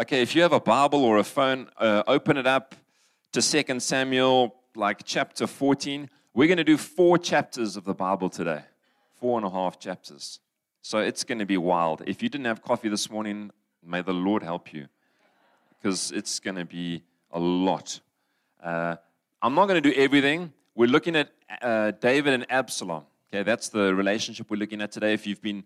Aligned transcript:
Okay, 0.00 0.22
if 0.22 0.36
you 0.36 0.42
have 0.42 0.52
a 0.52 0.60
Bible 0.60 1.04
or 1.04 1.18
a 1.18 1.24
phone, 1.24 1.68
uh, 1.76 2.04
open 2.06 2.36
it 2.36 2.46
up 2.46 2.76
to 3.32 3.42
2 3.42 3.80
Samuel, 3.80 4.54
like 4.76 5.00
chapter 5.04 5.44
14. 5.44 6.08
We're 6.34 6.46
going 6.46 6.58
to 6.58 6.62
do 6.62 6.76
four 6.76 7.18
chapters 7.18 7.76
of 7.76 7.82
the 7.82 7.94
Bible 7.94 8.30
today, 8.30 8.62
four 9.18 9.38
and 9.38 9.44
a 9.44 9.50
half 9.50 9.80
chapters. 9.80 10.38
So 10.82 10.98
it's 10.98 11.24
going 11.24 11.40
to 11.40 11.46
be 11.46 11.56
wild. 11.56 12.04
If 12.06 12.22
you 12.22 12.28
didn't 12.28 12.44
have 12.44 12.62
coffee 12.62 12.88
this 12.88 13.10
morning, 13.10 13.50
may 13.84 14.00
the 14.00 14.12
Lord 14.12 14.44
help 14.44 14.72
you 14.72 14.86
because 15.82 16.12
it's 16.12 16.38
going 16.38 16.58
to 16.58 16.64
be 16.64 17.02
a 17.32 17.40
lot. 17.40 17.98
Uh, 18.62 18.94
I'm 19.42 19.56
not 19.56 19.66
going 19.66 19.82
to 19.82 19.90
do 19.90 20.00
everything. 20.00 20.52
We're 20.76 20.86
looking 20.86 21.16
at 21.16 21.32
uh, 21.60 21.90
David 21.90 22.34
and 22.34 22.46
Absalom. 22.52 23.02
Okay, 23.34 23.42
that's 23.42 23.68
the 23.68 23.92
relationship 23.96 24.48
we're 24.48 24.58
looking 24.58 24.80
at 24.80 24.92
today. 24.92 25.12
If 25.12 25.26
you've 25.26 25.42
been 25.42 25.64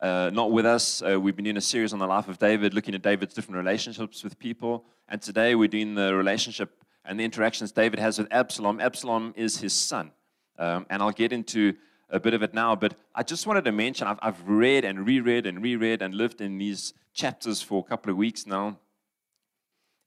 uh, 0.00 0.30
not 0.32 0.50
with 0.50 0.64
us, 0.64 1.02
uh, 1.02 1.20
we've 1.20 1.36
been 1.36 1.44
doing 1.44 1.58
a 1.58 1.60
series 1.60 1.92
on 1.92 1.98
the 1.98 2.06
life 2.06 2.28
of 2.28 2.38
David, 2.38 2.72
looking 2.72 2.94
at 2.94 3.02
David's 3.02 3.34
different 3.34 3.58
relationships 3.58 4.24
with 4.24 4.38
people. 4.38 4.84
And 5.08 5.20
today 5.20 5.54
we're 5.54 5.68
doing 5.68 5.94
the 5.94 6.14
relationship 6.14 6.82
and 7.04 7.20
the 7.20 7.24
interactions 7.24 7.72
David 7.72 7.98
has 7.98 8.18
with 8.18 8.28
Absalom. 8.30 8.80
Absalom 8.80 9.34
is 9.36 9.58
his 9.58 9.74
son. 9.74 10.12
Um, 10.58 10.86
and 10.88 11.02
I'll 11.02 11.10
get 11.10 11.32
into 11.32 11.74
a 12.08 12.18
bit 12.18 12.34
of 12.34 12.42
it 12.42 12.54
now, 12.54 12.74
but 12.74 12.94
I 13.14 13.22
just 13.22 13.46
wanted 13.46 13.64
to 13.64 13.72
mention 13.72 14.06
I've, 14.06 14.18
I've 14.22 14.42
read 14.48 14.84
and 14.84 15.06
reread 15.06 15.46
and 15.46 15.62
reread 15.62 16.02
and 16.02 16.14
lived 16.14 16.40
in 16.40 16.58
these 16.58 16.94
chapters 17.12 17.60
for 17.60 17.80
a 17.80 17.88
couple 17.88 18.10
of 18.10 18.16
weeks 18.16 18.46
now. 18.46 18.78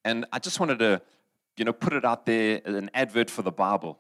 And 0.04 0.26
I 0.34 0.40
just 0.40 0.60
wanted 0.60 0.80
to, 0.80 1.02
you 1.55 1.66
know, 1.66 1.73
put 1.73 1.94
it 1.94 2.04
out 2.04 2.26
there 2.26 2.62
as 2.66 2.76
an 2.76 2.90
advert 2.94 3.30
for 3.30 3.41
the 3.41 3.52
Bible. 3.52 3.99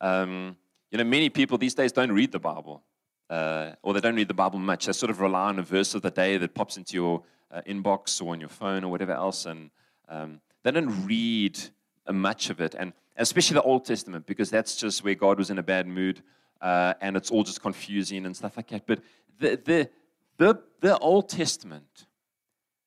Um, 0.00 0.56
you 0.90 0.98
know, 0.98 1.04
many 1.04 1.28
people 1.28 1.58
these 1.58 1.74
days 1.74 1.92
don't 1.92 2.12
read 2.12 2.32
the 2.32 2.38
Bible, 2.38 2.82
uh, 3.30 3.72
or 3.82 3.94
they 3.94 4.00
don't 4.00 4.16
read 4.16 4.28
the 4.28 4.34
Bible 4.34 4.58
much. 4.58 4.86
They 4.86 4.92
sort 4.92 5.10
of 5.10 5.20
rely 5.20 5.48
on 5.48 5.58
a 5.58 5.62
verse 5.62 5.94
of 5.94 6.02
the 6.02 6.10
day 6.10 6.36
that 6.36 6.54
pops 6.54 6.76
into 6.76 6.94
your 6.94 7.22
uh, 7.50 7.62
inbox 7.66 8.22
or 8.22 8.32
on 8.32 8.40
your 8.40 8.48
phone 8.48 8.84
or 8.84 8.90
whatever 8.90 9.12
else, 9.12 9.46
and 9.46 9.70
um, 10.08 10.40
they 10.62 10.70
don't 10.70 11.06
read 11.06 11.58
uh, 12.06 12.12
much 12.12 12.50
of 12.50 12.60
it, 12.60 12.74
and 12.78 12.92
especially 13.16 13.54
the 13.54 13.62
Old 13.62 13.84
Testament, 13.84 14.26
because 14.26 14.50
that's 14.50 14.76
just 14.76 15.04
where 15.04 15.14
God 15.14 15.38
was 15.38 15.50
in 15.50 15.58
a 15.58 15.62
bad 15.62 15.86
mood, 15.86 16.22
uh, 16.60 16.94
and 17.00 17.16
it's 17.16 17.30
all 17.30 17.44
just 17.44 17.60
confusing 17.60 18.26
and 18.26 18.36
stuff 18.36 18.56
like 18.56 18.68
that. 18.68 18.86
But 18.86 19.00
the 19.38 19.60
the 19.64 19.90
the, 20.38 20.62
the 20.80 20.96
Old 20.98 21.28
Testament, 21.28 22.06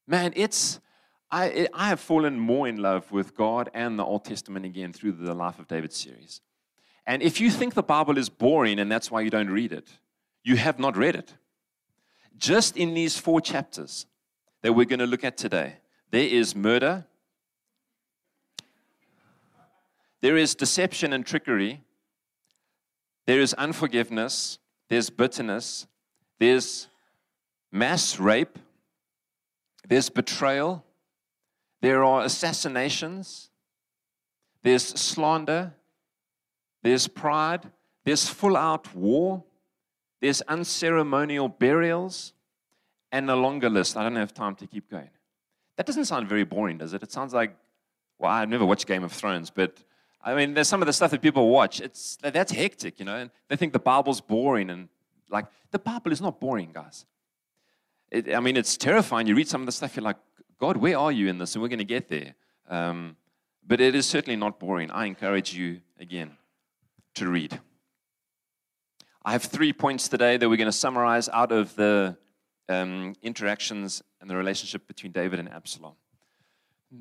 man, 0.07 0.31
it's 0.35 0.79
I, 1.31 1.67
I 1.73 1.87
have 1.87 1.99
fallen 1.99 2.39
more 2.39 2.67
in 2.67 2.77
love 2.77 3.11
with 3.11 3.35
God 3.35 3.69
and 3.73 3.97
the 3.97 4.03
Old 4.03 4.25
Testament 4.25 4.65
again 4.65 4.91
through 4.91 5.13
the 5.13 5.33
Life 5.33 5.59
of 5.59 5.67
David 5.67 5.93
series. 5.93 6.41
And 7.07 7.21
if 7.21 7.39
you 7.39 7.49
think 7.49 7.73
the 7.73 7.83
Bible 7.83 8.17
is 8.17 8.27
boring 8.27 8.79
and 8.79 8.91
that's 8.91 9.09
why 9.09 9.21
you 9.21 9.29
don't 9.29 9.49
read 9.49 9.71
it, 9.71 9.89
you 10.43 10.55
have 10.55 10.79
not 10.79 10.97
read 10.97 11.15
it. 11.15 11.33
Just 12.37 12.75
in 12.77 12.93
these 12.93 13.17
four 13.17 13.41
chapters 13.41 14.05
that 14.61 14.73
we're 14.73 14.85
going 14.85 14.99
to 14.99 15.05
look 15.05 15.23
at 15.23 15.37
today, 15.37 15.75
there 16.09 16.27
is 16.27 16.55
murder, 16.55 17.05
there 20.21 20.37
is 20.37 20.55
deception 20.55 21.13
and 21.13 21.25
trickery, 21.25 21.81
there 23.25 23.39
is 23.39 23.53
unforgiveness, 23.55 24.59
there's 24.89 25.09
bitterness, 25.09 25.87
there's 26.39 26.87
mass 27.71 28.19
rape, 28.19 28.57
there's 29.87 30.09
betrayal, 30.09 30.83
there 31.81 32.03
are 32.03 32.23
assassinations, 32.23 33.49
there's 34.63 34.83
slander, 34.83 35.73
there's 36.83 37.07
pride, 37.07 37.71
there's 38.03 38.27
full 38.27 38.57
out 38.57 38.93
war, 38.95 39.43
there's 40.21 40.41
unceremonial 40.43 41.49
burials, 41.49 42.33
and 43.11 43.29
a 43.29 43.35
longer 43.35 43.69
list. 43.69 43.97
I 43.97 44.03
don't 44.03 44.15
have 44.15 44.33
time 44.33 44.55
to 44.55 44.67
keep 44.67 44.89
going. 44.89 45.09
That 45.75 45.85
doesn't 45.85 46.05
sound 46.05 46.29
very 46.29 46.43
boring, 46.43 46.77
does 46.77 46.93
it? 46.93 47.03
It 47.03 47.11
sounds 47.11 47.33
like, 47.33 47.55
well, 48.19 48.31
I've 48.31 48.49
never 48.49 48.65
watched 48.65 48.87
Game 48.87 49.03
of 49.03 49.11
Thrones, 49.11 49.49
but 49.49 49.77
I 50.23 50.35
mean, 50.35 50.53
there's 50.53 50.67
some 50.67 50.81
of 50.81 50.85
the 50.85 50.93
stuff 50.93 51.11
that 51.11 51.21
people 51.21 51.49
watch. 51.49 51.81
It's 51.81 52.17
that's 52.21 52.51
hectic, 52.51 52.99
you 52.99 53.05
know, 53.05 53.15
and 53.15 53.31
they 53.47 53.55
think 53.55 53.73
the 53.73 53.79
Bible's 53.79 54.21
boring, 54.21 54.69
and 54.69 54.89
like 55.29 55.45
the 55.71 55.79
Bible 55.79 56.11
is 56.11 56.21
not 56.21 56.39
boring, 56.39 56.71
guys. 56.71 57.05
It, 58.11 58.33
I 58.33 58.39
mean, 58.39 58.57
it's 58.57 58.77
terrifying. 58.77 59.25
You 59.25 59.35
read 59.35 59.47
some 59.47 59.61
of 59.61 59.65
the 59.65 59.71
stuff, 59.71 59.95
you're 59.95 60.03
like, 60.03 60.17
God, 60.59 60.77
where 60.77 60.97
are 60.97 61.11
you 61.11 61.27
in 61.27 61.37
this? 61.37 61.55
And 61.55 61.61
we're 61.61 61.69
going 61.69 61.79
to 61.79 61.85
get 61.85 62.09
there. 62.09 62.35
Um, 62.69 63.15
but 63.65 63.81
it 63.81 63.95
is 63.95 64.05
certainly 64.05 64.35
not 64.35 64.59
boring. 64.59 64.91
I 64.91 65.05
encourage 65.05 65.53
you 65.53 65.81
again 65.99 66.31
to 67.15 67.29
read. 67.29 67.59
I 69.23 69.33
have 69.33 69.43
three 69.43 69.71
points 69.71 70.07
today 70.07 70.37
that 70.37 70.49
we're 70.49 70.57
going 70.57 70.65
to 70.65 70.71
summarize 70.71 71.29
out 71.29 71.51
of 71.51 71.75
the 71.75 72.17
um, 72.67 73.13
interactions 73.21 74.01
and 74.19 74.27
the 74.27 74.35
relationship 74.35 74.87
between 74.87 75.11
David 75.11 75.37
and 75.39 75.47
Absalom. 75.47 75.93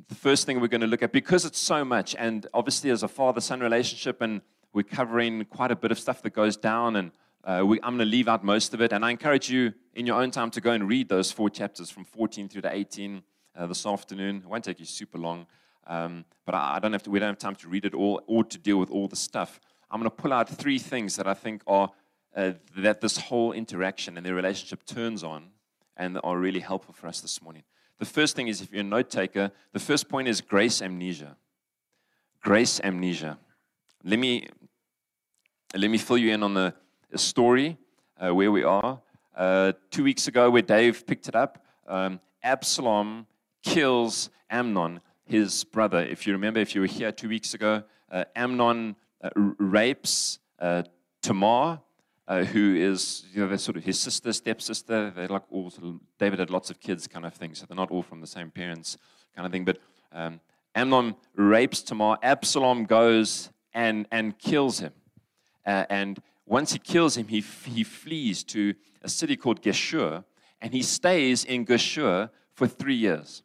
The 0.08 0.14
first 0.14 0.44
thing 0.44 0.60
we're 0.60 0.68
going 0.68 0.82
to 0.82 0.86
look 0.86 1.02
at, 1.02 1.12
because 1.12 1.46
it's 1.46 1.58
so 1.58 1.82
much, 1.82 2.14
and 2.18 2.46
obviously 2.52 2.90
as 2.90 3.02
a 3.02 3.08
father 3.08 3.40
son 3.40 3.60
relationship, 3.60 4.20
and 4.20 4.42
we're 4.74 4.82
covering 4.82 5.46
quite 5.46 5.70
a 5.70 5.76
bit 5.76 5.90
of 5.92 5.98
stuff 5.98 6.20
that 6.20 6.34
goes 6.34 6.58
down, 6.58 6.96
and 6.96 7.10
uh, 7.42 7.64
we, 7.64 7.78
I'm 7.82 7.96
going 7.96 8.00
to 8.00 8.04
leave 8.04 8.28
out 8.28 8.44
most 8.44 8.74
of 8.74 8.82
it. 8.82 8.92
And 8.92 9.02
I 9.02 9.10
encourage 9.10 9.48
you 9.48 9.72
in 9.94 10.06
your 10.06 10.20
own 10.20 10.30
time 10.30 10.50
to 10.50 10.60
go 10.60 10.72
and 10.72 10.86
read 10.86 11.08
those 11.08 11.32
four 11.32 11.48
chapters 11.48 11.90
from 11.90 12.04
14 12.04 12.50
through 12.50 12.62
to 12.62 12.70
18 12.70 13.22
uh, 13.56 13.66
this 13.66 13.86
afternoon. 13.86 14.42
It 14.44 14.46
won't 14.46 14.64
take 14.64 14.78
you 14.78 14.84
super 14.84 15.16
long, 15.16 15.46
um, 15.86 16.26
but 16.44 16.54
I, 16.54 16.76
I, 16.76 16.78
don't 16.80 16.92
have 16.92 17.02
to, 17.04 17.10
we 17.10 17.18
don't 17.18 17.30
have 17.30 17.38
time 17.38 17.56
to 17.56 17.68
read 17.68 17.86
it 17.86 17.94
all 17.94 18.20
or 18.26 18.44
to 18.44 18.58
deal 18.58 18.76
with 18.76 18.90
all 18.90 19.08
the 19.08 19.16
stuff. 19.16 19.58
I'm 19.90 20.00
going 20.00 20.10
to 20.10 20.14
pull 20.14 20.34
out 20.34 20.50
three 20.50 20.78
things 20.78 21.16
that 21.16 21.26
I 21.26 21.32
think 21.32 21.62
are 21.66 21.90
uh, 22.36 22.52
that 22.76 23.00
this 23.00 23.16
whole 23.16 23.52
interaction 23.52 24.16
and 24.16 24.24
their 24.24 24.34
relationship 24.34 24.84
turns 24.84 25.24
on 25.24 25.50
and 25.96 26.18
are 26.24 26.38
really 26.38 26.60
helpful 26.60 26.94
for 26.94 27.06
us 27.06 27.20
this 27.20 27.42
morning. 27.42 27.62
The 27.98 28.06
first 28.06 28.34
thing 28.34 28.48
is 28.48 28.60
if 28.60 28.72
you're 28.72 28.80
a 28.80 28.84
note 28.84 29.10
taker, 29.10 29.52
the 29.72 29.78
first 29.78 30.08
point 30.08 30.28
is 30.28 30.40
grace 30.40 30.80
amnesia. 30.80 31.36
Grace 32.40 32.80
amnesia. 32.82 33.38
Let 34.02 34.18
me, 34.18 34.48
let 35.76 35.90
me 35.90 35.98
fill 35.98 36.16
you 36.16 36.32
in 36.32 36.42
on 36.42 36.54
the 36.54 36.74
story 37.16 37.76
uh, 38.18 38.34
where 38.34 38.50
we 38.50 38.64
are. 38.64 39.00
Uh, 39.36 39.72
two 39.90 40.04
weeks 40.04 40.26
ago, 40.26 40.50
where 40.50 40.62
Dave 40.62 41.06
picked 41.06 41.28
it 41.28 41.34
up, 41.34 41.64
um, 41.86 42.20
Absalom 42.42 43.26
kills 43.62 44.30
Amnon, 44.48 45.00
his 45.24 45.64
brother. 45.64 46.00
If 46.00 46.26
you 46.26 46.32
remember, 46.32 46.60
if 46.60 46.74
you 46.74 46.80
were 46.80 46.86
here 46.86 47.12
two 47.12 47.28
weeks 47.28 47.54
ago, 47.54 47.82
uh, 48.10 48.24
Amnon 48.34 48.96
uh, 49.22 49.30
rapes 49.34 50.38
uh, 50.58 50.82
Tamar, 51.22 51.80
uh, 52.30 52.44
who 52.44 52.76
is 52.76 53.24
you 53.34 53.44
know 53.44 53.56
sort 53.56 53.76
of 53.76 53.82
his 53.82 53.98
sister, 53.98 54.32
stepsister. 54.32 55.10
They're 55.10 55.26
like 55.26 55.42
all 55.50 55.68
sort 55.68 55.88
of, 55.88 56.00
David 56.16 56.38
had 56.38 56.48
lots 56.48 56.70
of 56.70 56.78
kids, 56.78 57.08
kind 57.08 57.26
of 57.26 57.34
thing. 57.34 57.54
So 57.56 57.66
they're 57.66 57.76
not 57.76 57.90
all 57.90 58.04
from 58.04 58.20
the 58.20 58.26
same 58.26 58.52
parents, 58.52 58.96
kind 59.34 59.44
of 59.44 59.52
thing. 59.52 59.64
But 59.64 59.78
um, 60.12 60.40
Amnon 60.76 61.16
rapes 61.34 61.82
Tamar. 61.82 62.18
Absalom 62.22 62.84
goes 62.84 63.50
and 63.74 64.06
and 64.12 64.38
kills 64.38 64.78
him, 64.78 64.92
uh, 65.66 65.86
and 65.90 66.22
once 66.46 66.72
he 66.72 66.78
kills 66.78 67.16
him, 67.16 67.26
he 67.26 67.40
he 67.40 67.82
flees 67.82 68.44
to 68.44 68.74
a 69.02 69.08
city 69.08 69.36
called 69.36 69.60
Geshur, 69.60 70.24
and 70.60 70.72
he 70.72 70.82
stays 70.82 71.44
in 71.44 71.66
Geshur 71.66 72.30
for 72.54 72.68
three 72.68 72.94
years. 72.94 73.42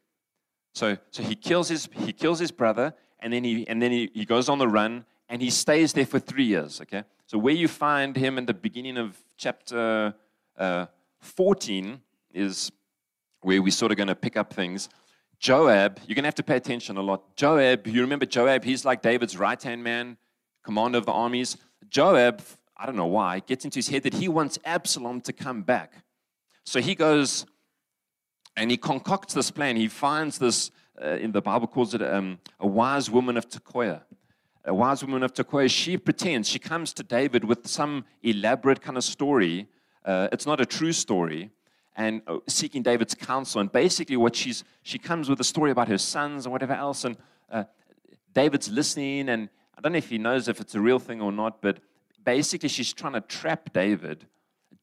So 0.74 0.98
so 1.10 1.24
he 1.24 1.34
kills 1.34 1.70
his 1.70 1.90
he 1.92 2.14
kills 2.14 2.38
his 2.38 2.52
brother, 2.52 2.94
and 3.20 3.34
then 3.34 3.44
he 3.44 3.68
and 3.68 3.82
then 3.82 3.92
he, 3.92 4.12
he 4.14 4.26
goes 4.26 4.48
on 4.48 4.60
the 4.60 4.68
run 4.68 5.06
and 5.30 5.42
he 5.42 5.50
stays 5.50 5.94
there 5.94 6.06
for 6.06 6.20
three 6.20 6.46
years. 6.46 6.82
Okay, 6.82 7.04
so 7.26 7.38
where 7.38 7.54
you 7.54 7.68
find 7.68 8.16
him 8.16 8.38
in 8.38 8.46
the 8.46 8.54
beginning 8.54 8.98
of 8.98 9.18
chapter 9.38 10.14
uh, 10.58 10.86
14 11.20 12.00
is 12.34 12.72
where 13.42 13.62
we're 13.62 13.72
sort 13.72 13.92
of 13.92 13.98
going 13.98 14.08
to 14.08 14.16
pick 14.16 14.38
up 14.38 14.54
things. 14.54 14.90
Joab, 15.40 16.00
you're 16.08 16.16
going 16.16 16.24
to 16.24 16.28
have 16.28 16.36
to 16.36 16.44
pay 16.44 16.56
attention 16.56 16.98
a 16.98 17.02
lot. 17.02 17.36
Joab, 17.36 17.88
you 17.88 18.02
remember 18.02 18.26
Joab? 18.26 18.64
He's 18.64 18.86
like 18.86 19.02
David's 19.02 19.38
right 19.38 19.62
hand 19.62 19.84
man, 19.84 20.18
commander 20.64 20.98
of 20.98 21.06
the 21.06 21.12
armies. 21.12 21.58
Joab, 21.90 22.42
I 22.78 22.86
don't 22.86 22.96
know 22.96 23.06
why, 23.06 23.40
gets 23.40 23.66
into 23.66 23.78
his 23.78 23.90
head 23.90 24.04
that 24.04 24.14
he 24.14 24.28
wants 24.28 24.58
Absalom 24.66 25.22
to 25.22 25.34
come 25.34 25.62
back. 25.62 25.94
So 26.64 26.82
he 26.82 26.96
goes 26.96 27.46
and 28.56 28.72
he 28.72 28.78
concocts 28.78 29.34
this 29.34 29.52
plan. 29.52 29.76
He 29.76 29.88
finds 29.88 30.38
this, 30.38 30.72
uh, 31.02 31.10
in 31.18 31.32
the 31.32 31.42
Bible 31.42 31.68
calls 31.68 31.94
it 31.94 32.02
um, 32.02 32.40
a 32.60 32.68
wise 32.68 33.10
woman 33.10 33.38
of 33.38 33.48
Tekoa 33.48 34.02
a 34.66 34.74
wise 34.74 35.04
woman 35.04 35.24
of 35.24 35.34
Tekoa, 35.34 35.70
she 35.70 35.98
pretends, 35.98 36.50
she 36.50 36.60
comes 36.60 36.94
to 36.94 37.04
David 37.04 37.44
with 37.44 37.68
some 37.68 38.06
elaborate 38.24 38.82
kind 38.82 38.98
of 38.98 39.04
story. 39.04 39.68
Uh, 40.04 40.28
it's 40.32 40.46
not 40.46 40.60
a 40.60 40.66
true 40.66 40.92
story, 40.92 41.52
and 41.96 42.22
uh, 42.28 42.38
seeking 42.48 42.82
David's 42.82 43.14
counsel. 43.14 43.62
And 43.62 43.72
basically, 43.72 44.18
what 44.18 44.36
she's, 44.36 44.64
she 44.84 44.98
comes 44.98 45.30
with 45.30 45.40
a 45.40 45.44
story 45.44 45.72
about 45.72 45.88
her 45.88 45.98
sons 45.98 46.46
and 46.46 46.52
whatever 46.52 46.74
else. 46.74 47.06
And 47.06 47.18
uh, 47.50 47.66
David's 48.34 48.70
listening, 48.70 49.30
and 49.30 49.50
I 49.78 49.82
don't 49.82 49.92
know 49.92 49.98
if 50.00 50.10
he 50.10 50.18
knows 50.18 50.48
if 50.48 50.60
it's 50.60 50.76
a 50.76 50.82
real 50.82 51.00
thing 51.00 51.22
or 51.22 51.32
not, 51.32 51.62
but 51.62 51.80
basically, 52.24 52.70
she's 52.70 52.92
trying 52.92 53.14
to 53.14 53.22
trap 53.22 53.72
David. 53.72 54.26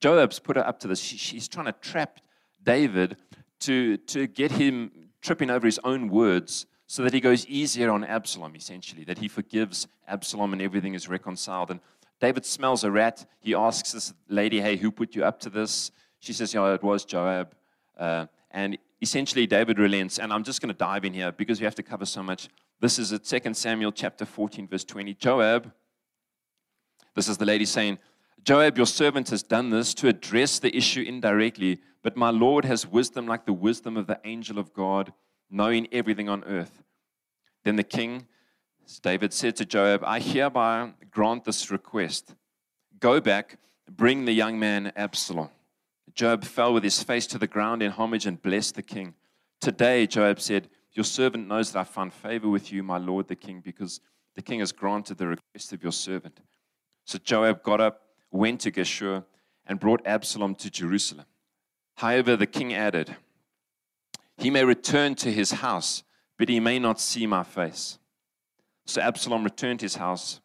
Joab's 0.01 0.39
put 0.39 0.57
her 0.57 0.67
up 0.67 0.79
to 0.81 0.89
this. 0.89 1.01
She, 1.01 1.17
she's 1.17 1.49
trying 1.49 1.67
to 1.67 1.73
trap 1.73 2.21
David 2.63 3.17
to, 3.61 3.97
to 3.97 4.27
get 4.27 4.53
him 4.53 4.91
tripping 5.21 5.51
over 5.51 5.67
his 5.67 5.81
own 5.85 6.09
words 6.09 6.67
so 6.93 7.03
that 7.03 7.15
he 7.15 7.21
goes 7.21 7.47
easier 7.47 7.91
on 7.91 8.05
Absalom, 8.05 8.55
essentially, 8.55 9.03
that 9.05 9.17
he 9.17 9.27
forgives 9.27 9.89
Absalom 10.07 10.53
and 10.53 10.61
everything 10.61 10.93
is 10.93 11.09
reconciled. 11.09 11.71
And 11.71 11.81
David 12.21 12.45
smells 12.45 12.85
a 12.85 12.91
rat. 12.91 13.25
He 13.41 13.55
asks 13.55 13.93
this 13.93 14.13
lady, 14.29 14.61
Hey, 14.61 14.77
who 14.77 14.91
put 14.91 15.15
you 15.15 15.25
up 15.25 15.41
to 15.41 15.49
this? 15.49 15.91
She 16.21 16.35
says, 16.35 16.53
Yeah, 16.53 16.75
it 16.75 16.83
was 16.83 17.07
Joab. 17.07 17.55
Uh, 17.99 18.27
and 18.51 18.77
essentially, 19.01 19.47
David 19.47 19.79
relents, 19.79 20.19
and 20.19 20.35
I'm 20.35 20.45
just 20.45 20.61
going 20.61 20.69
to 20.69 20.77
dive 20.77 21.07
in 21.07 21.15
here 21.15 21.33
because 21.33 21.61
we 21.61 21.65
have 21.65 21.75
to 21.77 21.83
cover 21.83 22.05
so 22.05 22.23
much. 22.23 22.51
This 22.79 22.99
is 22.99 23.11
at 23.11 23.25
2 23.25 23.55
Samuel 23.55 23.93
chapter 23.93 24.27
14, 24.27 24.69
verse 24.69 24.85
20. 24.85 25.15
Joab, 25.15 25.73
this 27.15 27.27
is 27.27 27.39
the 27.39 27.47
lady 27.47 27.65
saying, 27.65 28.01
Joab, 28.45 28.77
your 28.77 28.85
servant 28.85 29.31
has 29.31 29.43
done 29.43 29.71
this 29.71 29.95
to 29.95 30.09
address 30.09 30.59
the 30.59 30.77
issue 30.77 31.01
indirectly, 31.01 31.81
but 32.03 32.19
my 32.19 32.29
Lord 32.29 32.67
has 32.67 32.87
wisdom 32.87 33.27
like 33.27 33.47
the 33.47 33.55
wisdom 33.55 33.97
of 33.97 34.07
the 34.07 34.21
angel 34.25 34.59
of 34.59 34.75
God, 34.75 35.15
knowing 35.53 35.87
everything 35.93 36.29
on 36.29 36.43
earth. 36.45 36.83
Then 37.63 37.77
the 37.77 37.85
king, 37.85 38.27
David 39.03 39.33
said 39.33 39.55
to 39.57 39.65
Joab, 39.65 40.03
I 40.05 40.19
hereby 40.19 40.93
grant 41.11 41.45
this 41.45 41.71
request. 41.71 42.35
Go 42.99 43.21
back, 43.21 43.59
bring 43.89 44.25
the 44.25 44.33
young 44.33 44.59
man 44.59 44.93
Absalom. 44.97 45.51
Joab 46.15 46.45
fell 46.45 46.73
with 46.75 46.83
his 46.83 47.03
face 47.03 47.27
to 47.29 47.39
the 47.39 47.47
ground 47.47 47.83
in 47.83 47.93
homage 47.93 48.27
and 48.27 48.41
blessed 48.41 48.75
the 48.75 48.83
king. 48.83 49.15
Today, 49.61 50.07
Joab 50.07 50.41
said, 50.41 50.69
Your 50.93 51.05
servant 51.05 51.47
knows 51.47 51.73
that 51.73 51.81
I 51.81 51.85
found 51.85 52.13
favor 52.13 52.49
with 52.49 52.73
you, 52.73 52.83
my 52.83 52.99
lord 52.99 53.29
the 53.29 53.37
king, 53.37 53.61
because 53.65 54.01
the 54.35 54.43
king 54.43 54.61
has 54.61 54.73
granted 54.73 55.19
the 55.19 55.29
request 55.29 55.73
of 55.73 55.83
your 55.83 55.93
servant. 55.93 56.41
So 57.05 57.19
Joab 57.19 57.63
got 57.63 57.81
up, 57.81 58.03
went 58.31 58.61
to 58.63 58.71
Geshur, 58.71 59.25
and 59.67 59.79
brought 59.79 60.07
Absalom 60.07 60.55
to 60.57 60.71
Jerusalem. 60.71 61.27
However, 61.97 62.37
the 62.37 62.47
king 62.47 62.75
added, 62.75 63.17
He 64.39 64.51
may 64.51 64.65
return 64.65 65.15
to 65.17 65.31
his 65.31 65.51
house, 65.53 66.03
but 66.39 66.49
he 66.49 66.61
may 66.61 66.79
not 66.79 67.01
see 67.01 67.27
my 67.27 67.43
face. 67.43 67.99
So 68.87 69.01
Absalom 69.01 69.45
returned 69.45 69.81
to 69.81 69.85
his 69.85 69.97
house, 69.97 70.41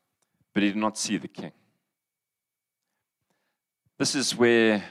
but 0.54 0.64
he 0.64 0.70
did 0.70 0.78
not 0.78 0.98
see 0.98 1.18
the 1.18 1.28
king. 1.28 1.52
This 3.98 4.14
is 4.14 4.36
where 4.36 4.84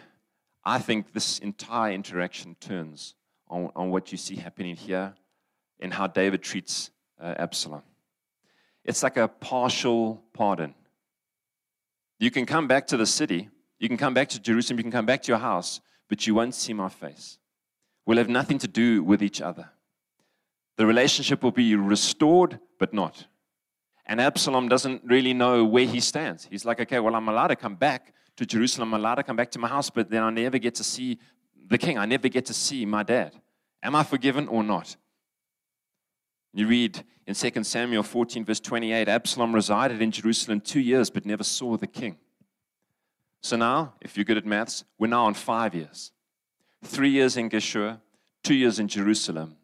I 0.65 0.79
think 0.79 1.13
this 1.13 1.39
entire 1.39 1.93
interaction 1.93 2.57
turns 2.59 3.15
on, 3.49 3.71
on 3.77 3.91
what 3.91 4.11
you 4.11 4.19
see 4.19 4.35
happening 4.37 4.75
here 4.75 5.15
and 5.79 5.93
how 5.93 6.09
David 6.09 6.43
treats 6.43 6.91
uh, 7.21 7.35
Absalom. 7.39 7.83
It's 8.85 9.03
like 9.03 9.17
a 9.17 9.29
partial 9.29 10.23
pardon. 10.33 10.75
You 12.19 12.31
can 12.31 12.47
come 12.47 12.67
back 12.67 12.87
to 12.89 12.97
the 12.97 13.07
city, 13.07 13.49
you 13.79 13.89
can 13.89 13.97
come 13.97 14.15
back 14.15 14.29
to 14.31 14.41
Jerusalem, 14.41 14.79
you 14.79 14.85
can 14.85 14.93
come 14.93 15.07
back 15.07 15.23
to 15.23 15.29
your 15.29 15.39
house, 15.39 15.81
but 16.09 16.27
you 16.27 16.35
won't 16.35 16.55
see 16.55 16.73
my 16.73 16.89
face. 16.89 17.39
We'll 18.07 18.19
have 18.19 18.29
nothing 18.29 18.59
to 18.59 18.69
do 18.69 19.03
with 19.03 19.23
each 19.23 19.43
other. 19.43 19.69
The 20.77 20.87
relationship 20.87 21.43
will 21.43 21.51
be 21.51 21.75
restored, 21.75 22.61
but 22.79 22.95
not. 22.95 23.27
And 24.07 24.21
Absalom 24.21 24.69
doesn't 24.69 25.03
really 25.05 25.35
know 25.35 25.65
where 25.65 25.87
he 25.87 25.99
stands. 25.99 26.47
He's 26.49 26.65
like, 26.65 26.81
okay, 26.81 27.01
well, 27.01 27.17
I'm 27.17 27.29
allowed 27.29 27.49
to 27.49 27.57
come 27.57 27.75
back 27.75 28.15
to 28.37 28.47
Jerusalem. 28.47 28.95
I'm 28.95 29.01
allowed 29.01 29.17
to 29.17 29.23
come 29.25 29.37
back 29.37 29.51
to 29.53 29.59
my 29.59 29.69
house, 29.69 29.91
but 29.91 30.11
then 30.11 30.23
I 30.23 30.31
never 30.31 30.59
get 30.59 30.77
to 30.77 30.85
see 30.85 31.19
the 31.69 31.79
king. 31.79 31.99
I 31.99 32.07
never 32.07 32.29
get 32.29 32.47
to 32.47 32.55
see 32.55 32.87
my 32.87 33.03
dad. 33.03 33.33
Am 33.83 33.97
I 33.97 34.05
forgiven 34.05 34.47
or 34.47 34.63
not? 34.63 34.97
You 36.53 36.69
read 36.69 37.05
in 37.27 37.35
2 37.35 37.65
Samuel 37.65 38.03
14, 38.03 38.45
verse 38.45 38.61
28 38.61 39.09
Absalom 39.09 39.55
resided 39.55 40.01
in 40.01 40.11
Jerusalem 40.11 40.61
two 40.61 40.81
years 40.81 41.11
but 41.11 41.27
never 41.27 41.45
saw 41.45 41.77
the 41.77 41.87
king. 41.87 42.17
So 43.43 43.57
now, 43.57 43.95
if 44.01 44.17
you're 44.17 44.25
good 44.25 44.39
at 44.39 44.47
maths, 44.47 44.85
we're 44.99 45.09
now 45.09 45.27
on 45.27 45.35
five 45.35 45.75
years. 45.75 46.13
Three 46.85 47.11
years 47.11 47.37
in 47.37 47.51
Geshur, 47.51 48.01
two 48.43 48.55
years 48.55 48.79
in 48.79 48.89
Jerusalem. 48.89 49.57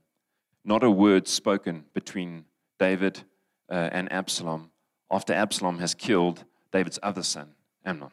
Not 0.64 0.85
a 0.85 0.91
word 0.91 1.26
spoken 1.26 1.85
between 1.93 2.44
David 2.79 3.23
uh, 3.70 3.91
and 3.93 4.11
Absalom 4.12 4.70
after 5.11 5.32
Absalom 5.35 5.79
has 5.79 5.94
killed 5.94 6.44
David's 6.73 6.99
other 7.03 7.23
son, 7.23 7.50
Amnon. 7.85 8.11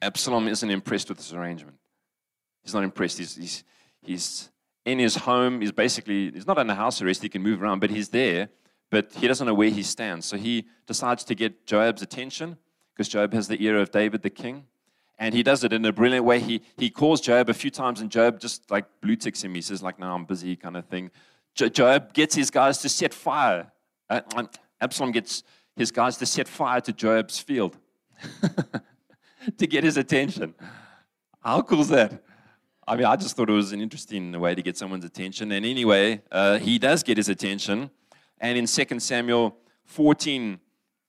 Absalom 0.00 0.48
isn't 0.48 0.70
impressed 0.70 1.08
with 1.08 1.18
this 1.18 1.32
arrangement. 1.32 1.78
He's 2.62 2.74
not 2.74 2.84
impressed. 2.84 3.18
He's, 3.18 3.36
he's, 3.36 3.64
he's 4.02 4.50
in 4.84 4.98
his 4.98 5.16
home. 5.16 5.60
He's 5.60 5.72
basically, 5.72 6.30
he's 6.30 6.46
not 6.46 6.58
under 6.58 6.74
house 6.74 7.00
arrest. 7.00 7.22
He 7.22 7.28
can 7.28 7.42
move 7.42 7.62
around, 7.62 7.80
but 7.80 7.90
he's 7.90 8.10
there, 8.10 8.48
but 8.90 9.12
he 9.14 9.26
doesn't 9.26 9.46
know 9.46 9.54
where 9.54 9.70
he 9.70 9.82
stands. 9.82 10.26
So 10.26 10.36
he 10.36 10.66
decides 10.86 11.24
to 11.24 11.34
get 11.34 11.66
Joab's 11.66 12.02
attention 12.02 12.58
because 12.94 13.08
Joab 13.08 13.32
has 13.32 13.48
the 13.48 13.62
ear 13.64 13.78
of 13.78 13.90
David 13.90 14.22
the 14.22 14.30
king. 14.30 14.66
And 15.22 15.32
he 15.36 15.44
does 15.44 15.62
it 15.62 15.72
in 15.72 15.84
a 15.84 15.92
brilliant 15.92 16.24
way. 16.24 16.40
He, 16.40 16.62
he 16.76 16.90
calls 16.90 17.20
Joab 17.20 17.48
a 17.48 17.54
few 17.54 17.70
times, 17.70 18.00
and 18.00 18.10
Joab 18.10 18.40
just 18.40 18.68
like 18.72 18.86
blue 19.00 19.14
ticks 19.14 19.44
him. 19.44 19.54
He 19.54 19.60
says, 19.62 19.80
like, 19.80 19.96
no, 19.96 20.12
I'm 20.12 20.24
busy, 20.24 20.56
kind 20.56 20.76
of 20.76 20.84
thing. 20.86 21.12
Jo- 21.54 21.68
Joab 21.68 22.12
gets 22.12 22.34
his 22.34 22.50
guys 22.50 22.78
to 22.78 22.88
set 22.88 23.14
fire. 23.14 23.70
Uh, 24.10 24.22
Absalom 24.80 25.12
gets 25.12 25.44
his 25.76 25.92
guys 25.92 26.16
to 26.16 26.26
set 26.26 26.48
fire 26.48 26.80
to 26.80 26.92
Joab's 26.92 27.38
field. 27.38 27.78
to 29.58 29.66
get 29.68 29.84
his 29.84 29.96
attention. 29.96 30.54
How 31.40 31.62
cool 31.62 31.82
is 31.82 31.88
that? 31.90 32.20
I 32.88 32.96
mean, 32.96 33.04
I 33.04 33.14
just 33.14 33.36
thought 33.36 33.48
it 33.48 33.52
was 33.52 33.70
an 33.70 33.80
interesting 33.80 34.32
way 34.40 34.56
to 34.56 34.60
get 34.60 34.76
someone's 34.76 35.04
attention. 35.04 35.52
And 35.52 35.64
anyway, 35.64 36.20
uh, 36.32 36.58
he 36.58 36.80
does 36.80 37.04
get 37.04 37.16
his 37.16 37.28
attention. 37.28 37.92
And 38.40 38.58
in 38.58 38.66
2 38.66 38.98
Samuel 38.98 39.56
14, 39.84 40.58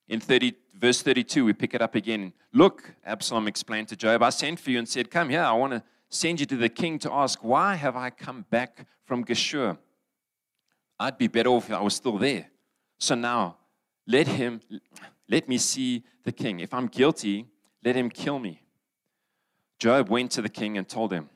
in 0.07 0.19
30, 0.19 0.54
verse 0.83 1.01
32, 1.01 1.45
we 1.45 1.53
pick 1.53 1.74
it 1.74 1.81
up 1.81 1.95
again. 1.95 2.33
Look, 2.51 2.94
Absalom 3.06 3.47
explained 3.47 3.88
to 3.88 3.95
Joab, 3.95 4.21
I 4.21 4.31
sent 4.31 4.59
for 4.59 4.69
you 4.69 4.80
and 4.80 4.88
said, 4.88 5.09
Come 5.09 5.30
here, 5.30 5.41
I 5.41 5.53
want 5.53 5.71
to 5.71 5.81
send 6.09 6.41
you 6.41 6.45
to 6.47 6.57
the 6.57 6.68
king 6.68 7.00
to 7.00 7.13
ask, 7.13 7.39
Why 7.41 7.75
have 7.75 7.95
I 7.95 8.09
come 8.09 8.45
back 8.50 8.85
from 9.06 9.24
Geshur? 9.24 9.77
I'd 11.00 11.18
be 11.18 11.30
better 11.30 11.51
off 11.51 11.69
if 11.69 11.75
I 11.75 11.81
was 11.81 11.95
still 11.95 12.18
there. 12.18 12.47
So 12.97 13.15
now, 13.15 13.56
let 14.06 14.27
him, 14.27 14.59
let 15.30 15.47
me 15.47 15.57
see 15.57 16.03
the 16.25 16.33
king. 16.33 16.59
If 16.59 16.74
I'm 16.74 16.88
guilty, 16.88 17.47
let 17.85 17.95
him 17.95 18.09
kill 18.09 18.39
me. 18.39 18.62
Joab 19.80 20.09
went 20.09 20.31
to 20.31 20.41
the 20.41 20.50
king 20.50 20.77
and 20.77 20.85
told 20.85 21.13
him. 21.13 21.30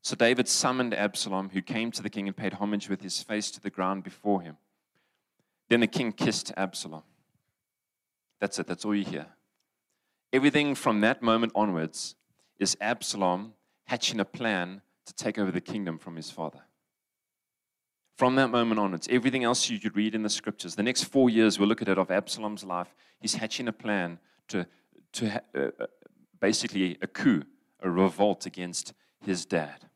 So 0.00 0.16
David 0.16 0.48
summoned 0.48 0.94
Absalom, 0.94 1.50
who 1.50 1.60
came 1.60 1.90
to 1.90 2.02
the 2.02 2.08
king 2.08 2.26
and 2.26 2.36
paid 2.36 2.54
homage 2.54 2.88
with 2.88 3.02
his 3.02 3.22
face 3.22 3.50
to 3.50 3.60
the 3.60 3.68
ground 3.68 4.04
before 4.04 4.40
him. 4.40 4.56
Then 5.68 5.80
the 5.80 5.86
king 5.86 6.12
kissed 6.12 6.50
Absalom. 6.56 7.02
That's 8.40 8.58
it, 8.58 8.66
that's 8.66 8.84
all 8.84 8.94
you 8.94 9.04
hear. 9.04 9.26
Everything 10.32 10.74
from 10.74 11.00
that 11.00 11.22
moment 11.22 11.52
onwards 11.54 12.14
is 12.58 12.76
Absalom 12.80 13.54
hatching 13.86 14.20
a 14.20 14.24
plan 14.24 14.82
to 15.06 15.14
take 15.14 15.38
over 15.38 15.50
the 15.50 15.60
kingdom 15.60 15.98
from 15.98 16.16
his 16.16 16.30
father. 16.30 16.60
From 18.16 18.34
that 18.34 18.48
moment 18.48 18.80
onwards, 18.80 19.08
everything 19.10 19.44
else 19.44 19.70
you 19.70 19.78
could 19.78 19.96
read 19.96 20.14
in 20.14 20.22
the 20.22 20.28
scriptures, 20.28 20.74
the 20.74 20.82
next 20.82 21.04
four 21.04 21.30
years 21.30 21.58
we'll 21.58 21.68
look 21.68 21.80
at 21.82 21.88
it 21.88 21.98
of 21.98 22.10
Absalom's 22.10 22.64
life, 22.64 22.94
he's 23.20 23.34
hatching 23.34 23.68
a 23.68 23.72
plan 23.72 24.18
to 24.48 24.66
to 25.12 25.30
ha- 25.30 25.40
uh, 25.54 25.70
uh, 25.80 25.86
basically 26.40 26.98
a 27.02 27.06
coup, 27.06 27.42
a 27.80 27.90
revolt 27.90 28.46
against 28.46 28.92
his 29.24 29.46
dad. 29.46 29.86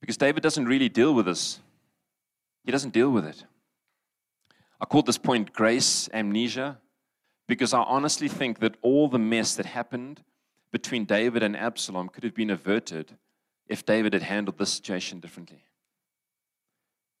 Because 0.00 0.16
David 0.16 0.42
doesn't 0.42 0.66
really 0.66 0.88
deal 0.88 1.12
with 1.12 1.26
this. 1.26 1.60
He 2.64 2.70
doesn't 2.70 2.92
deal 2.92 3.10
with 3.10 3.24
it. 3.24 3.44
I 4.80 4.84
called 4.84 5.06
this 5.06 5.18
point 5.18 5.52
grace 5.52 6.08
amnesia 6.12 6.78
because 7.48 7.72
I 7.72 7.82
honestly 7.82 8.28
think 8.28 8.60
that 8.60 8.76
all 8.82 9.08
the 9.08 9.18
mess 9.18 9.56
that 9.56 9.66
happened 9.66 10.22
between 10.70 11.06
David 11.06 11.42
and 11.42 11.56
Absalom 11.56 12.10
could 12.10 12.22
have 12.22 12.34
been 12.34 12.50
averted 12.50 13.16
if 13.66 13.84
David 13.84 14.12
had 14.12 14.22
handled 14.22 14.58
this 14.58 14.72
situation 14.72 15.18
differently. 15.18 15.64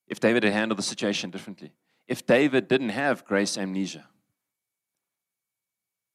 If 0.06 0.20
David 0.20 0.44
had 0.44 0.52
handled 0.52 0.78
the 0.78 0.82
situation 0.82 1.30
differently. 1.30 1.72
If 2.06 2.26
David 2.26 2.68
didn't 2.68 2.90
have 2.90 3.24
grace 3.24 3.56
amnesia. 3.58 4.06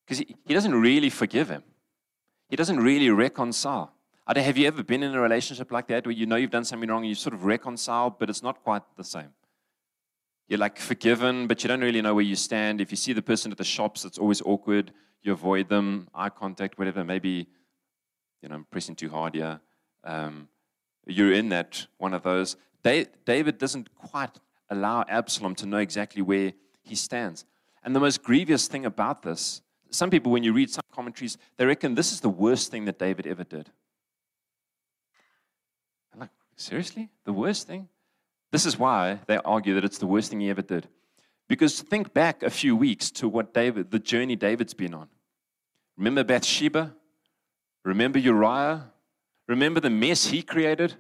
Because 0.06 0.20
he, 0.20 0.36
he 0.46 0.54
doesn't 0.54 0.76
really 0.76 1.10
forgive 1.10 1.50
him, 1.50 1.64
he 2.50 2.56
doesn't 2.56 2.78
really 2.78 3.10
reconcile. 3.10 3.94
I 4.28 4.34
don't, 4.34 4.44
have 4.44 4.58
you 4.58 4.68
ever 4.68 4.84
been 4.84 5.04
in 5.04 5.14
a 5.16 5.20
relationship 5.20 5.72
like 5.72 5.88
that 5.88 6.06
where 6.06 6.14
you 6.14 6.26
know 6.26 6.36
you've 6.36 6.52
done 6.52 6.66
something 6.66 6.90
wrong 6.90 7.02
and 7.02 7.10
you 7.10 7.16
sort 7.16 7.34
of 7.34 7.46
reconcile, 7.46 8.10
but 8.10 8.30
it's 8.30 8.44
not 8.44 8.64
quite 8.64 8.84
the 8.96 9.04
same? 9.04 9.30
You're 10.48 10.60
like 10.60 10.78
forgiven, 10.78 11.48
but 11.48 11.64
you 11.64 11.68
don't 11.68 11.82
really 11.82 12.02
know 12.02 12.14
where 12.14 12.24
you 12.24 12.36
stand. 12.36 12.82
If 12.82 12.92
you 12.92 12.98
see 12.98 13.14
the 13.14 13.22
person 13.22 13.52
at 13.52 13.58
the 13.58 13.64
shops, 13.64 14.06
it's 14.06 14.18
always 14.18 14.42
awkward. 14.42 14.92
You 15.22 15.32
avoid 15.32 15.70
them, 15.70 16.10
eye 16.14 16.30
contact, 16.30 16.78
whatever. 16.78 17.04
Maybe, 17.04 17.48
you 18.42 18.50
know, 18.50 18.56
I'm 18.56 18.66
pressing 18.66 18.96
too 18.96 19.10
hard 19.10 19.36
here. 19.36 19.62
Um, 20.04 20.50
you're 21.06 21.34
in 21.34 21.50
that 21.50 21.88
one 21.98 22.14
of 22.14 22.24
those. 22.24 22.58
David 22.84 23.58
doesn't 23.58 23.96
quite 23.96 24.38
allow 24.70 25.06
Absalom 25.08 25.56
to 25.56 25.66
know 25.66 25.78
exactly 25.78 26.22
where 26.22 26.54
he 26.82 26.96
stands. 26.96 27.46
And 27.84 27.96
the 27.96 28.00
most 28.00 28.24
grievous 28.24 28.68
thing 28.68 28.86
about 28.86 29.22
this 29.22 29.62
some 29.94 30.10
people, 30.10 30.32
when 30.32 30.44
you 30.44 30.54
read 30.54 30.72
some 30.72 30.84
commentaries, 30.92 31.38
they 31.58 31.66
reckon 31.66 31.94
this 31.94 32.12
is 32.12 32.20
the 32.20 32.30
worst 32.30 32.72
thing 32.72 32.86
that 32.86 32.98
David 32.98 33.28
ever 33.28 33.44
did. 33.44 33.70
I'm 36.12 36.20
like, 36.20 36.30
seriously? 36.56 37.10
The 37.26 37.34
worst 37.34 37.68
thing? 37.68 37.88
This 38.54 38.66
is 38.66 38.80
why 38.80 39.20
they 39.28 39.38
argue 39.40 39.74
that 39.74 39.84
it's 39.84 39.98
the 39.98 40.08
worst 40.08 40.30
thing 40.30 40.40
he 40.40 40.50
ever 40.50 40.62
did. 40.62 40.88
Because 41.50 41.82
think 41.82 42.14
back 42.14 42.42
a 42.42 42.50
few 42.50 42.74
weeks 42.74 43.12
to 43.12 43.28
what 43.28 43.54
David, 43.54 43.92
the 43.92 44.00
journey 44.00 44.38
David's 44.38 44.74
been 44.74 44.94
on. 44.94 45.10
Remember 45.98 46.24
Bathsheba? 46.24 46.96
Remember 47.84 48.18
Uriah? 48.18 48.92
Remember 49.50 49.82
the 49.82 49.90
mess 49.90 50.28
he 50.28 50.42
created? 50.42 50.96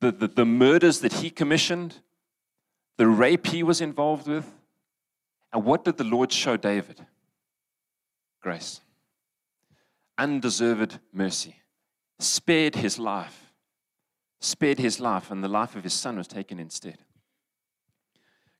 The, 0.00 0.12
the, 0.12 0.28
the 0.28 0.46
murders 0.46 1.00
that 1.00 1.12
he 1.14 1.28
commissioned? 1.28 2.00
The 2.96 3.06
rape 3.06 3.48
he 3.48 3.62
was 3.62 3.82
involved 3.82 4.26
with? 4.26 4.50
And 5.52 5.64
what 5.64 5.84
did 5.84 5.98
the 5.98 6.04
Lord 6.04 6.32
show 6.32 6.56
David? 6.56 7.04
grace, 8.44 8.82
undeserved 10.18 10.98
mercy, 11.10 11.56
spared 12.18 12.74
his 12.74 12.98
life. 12.98 13.43
Spared 14.44 14.78
his 14.78 15.00
life, 15.00 15.30
and 15.30 15.42
the 15.42 15.48
life 15.48 15.74
of 15.74 15.84
his 15.84 15.94
son 15.94 16.16
was 16.16 16.28
taken 16.28 16.58
instead. 16.58 16.98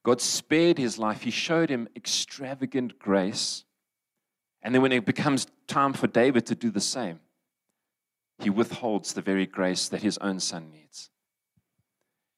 God 0.02 0.20
spared 0.20 0.78
his 0.78 0.98
life. 0.98 1.22
He 1.22 1.30
showed 1.30 1.70
him 1.70 1.88
extravagant 1.96 2.98
grace. 2.98 3.64
And 4.62 4.74
then 4.74 4.82
when 4.82 4.92
it 4.92 5.06
becomes 5.06 5.46
time 5.66 5.92
for 5.92 6.06
David 6.06 6.46
to 6.46 6.54
do 6.54 6.70
the 6.70 6.80
same, 6.80 7.20
he 8.38 8.50
withholds 8.50 9.12
the 9.12 9.22
very 9.22 9.46
grace 9.46 9.88
that 9.88 10.02
his 10.02 10.18
own 10.18 10.40
son 10.40 10.70
needs. 10.70 11.10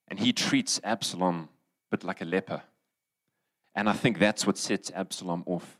And 0.09 0.21
he 0.21 0.33
treats 0.33 0.81
Absalom 0.85 1.49
but 1.91 2.05
like 2.05 2.21
a 2.21 2.25
leper. 2.25 2.63
And 3.75 3.89
I 3.89 3.93
think 3.93 4.19
that's 4.19 4.47
what 4.47 4.59
sets 4.59 4.91
Absalom 4.95 5.43
off 5.47 5.79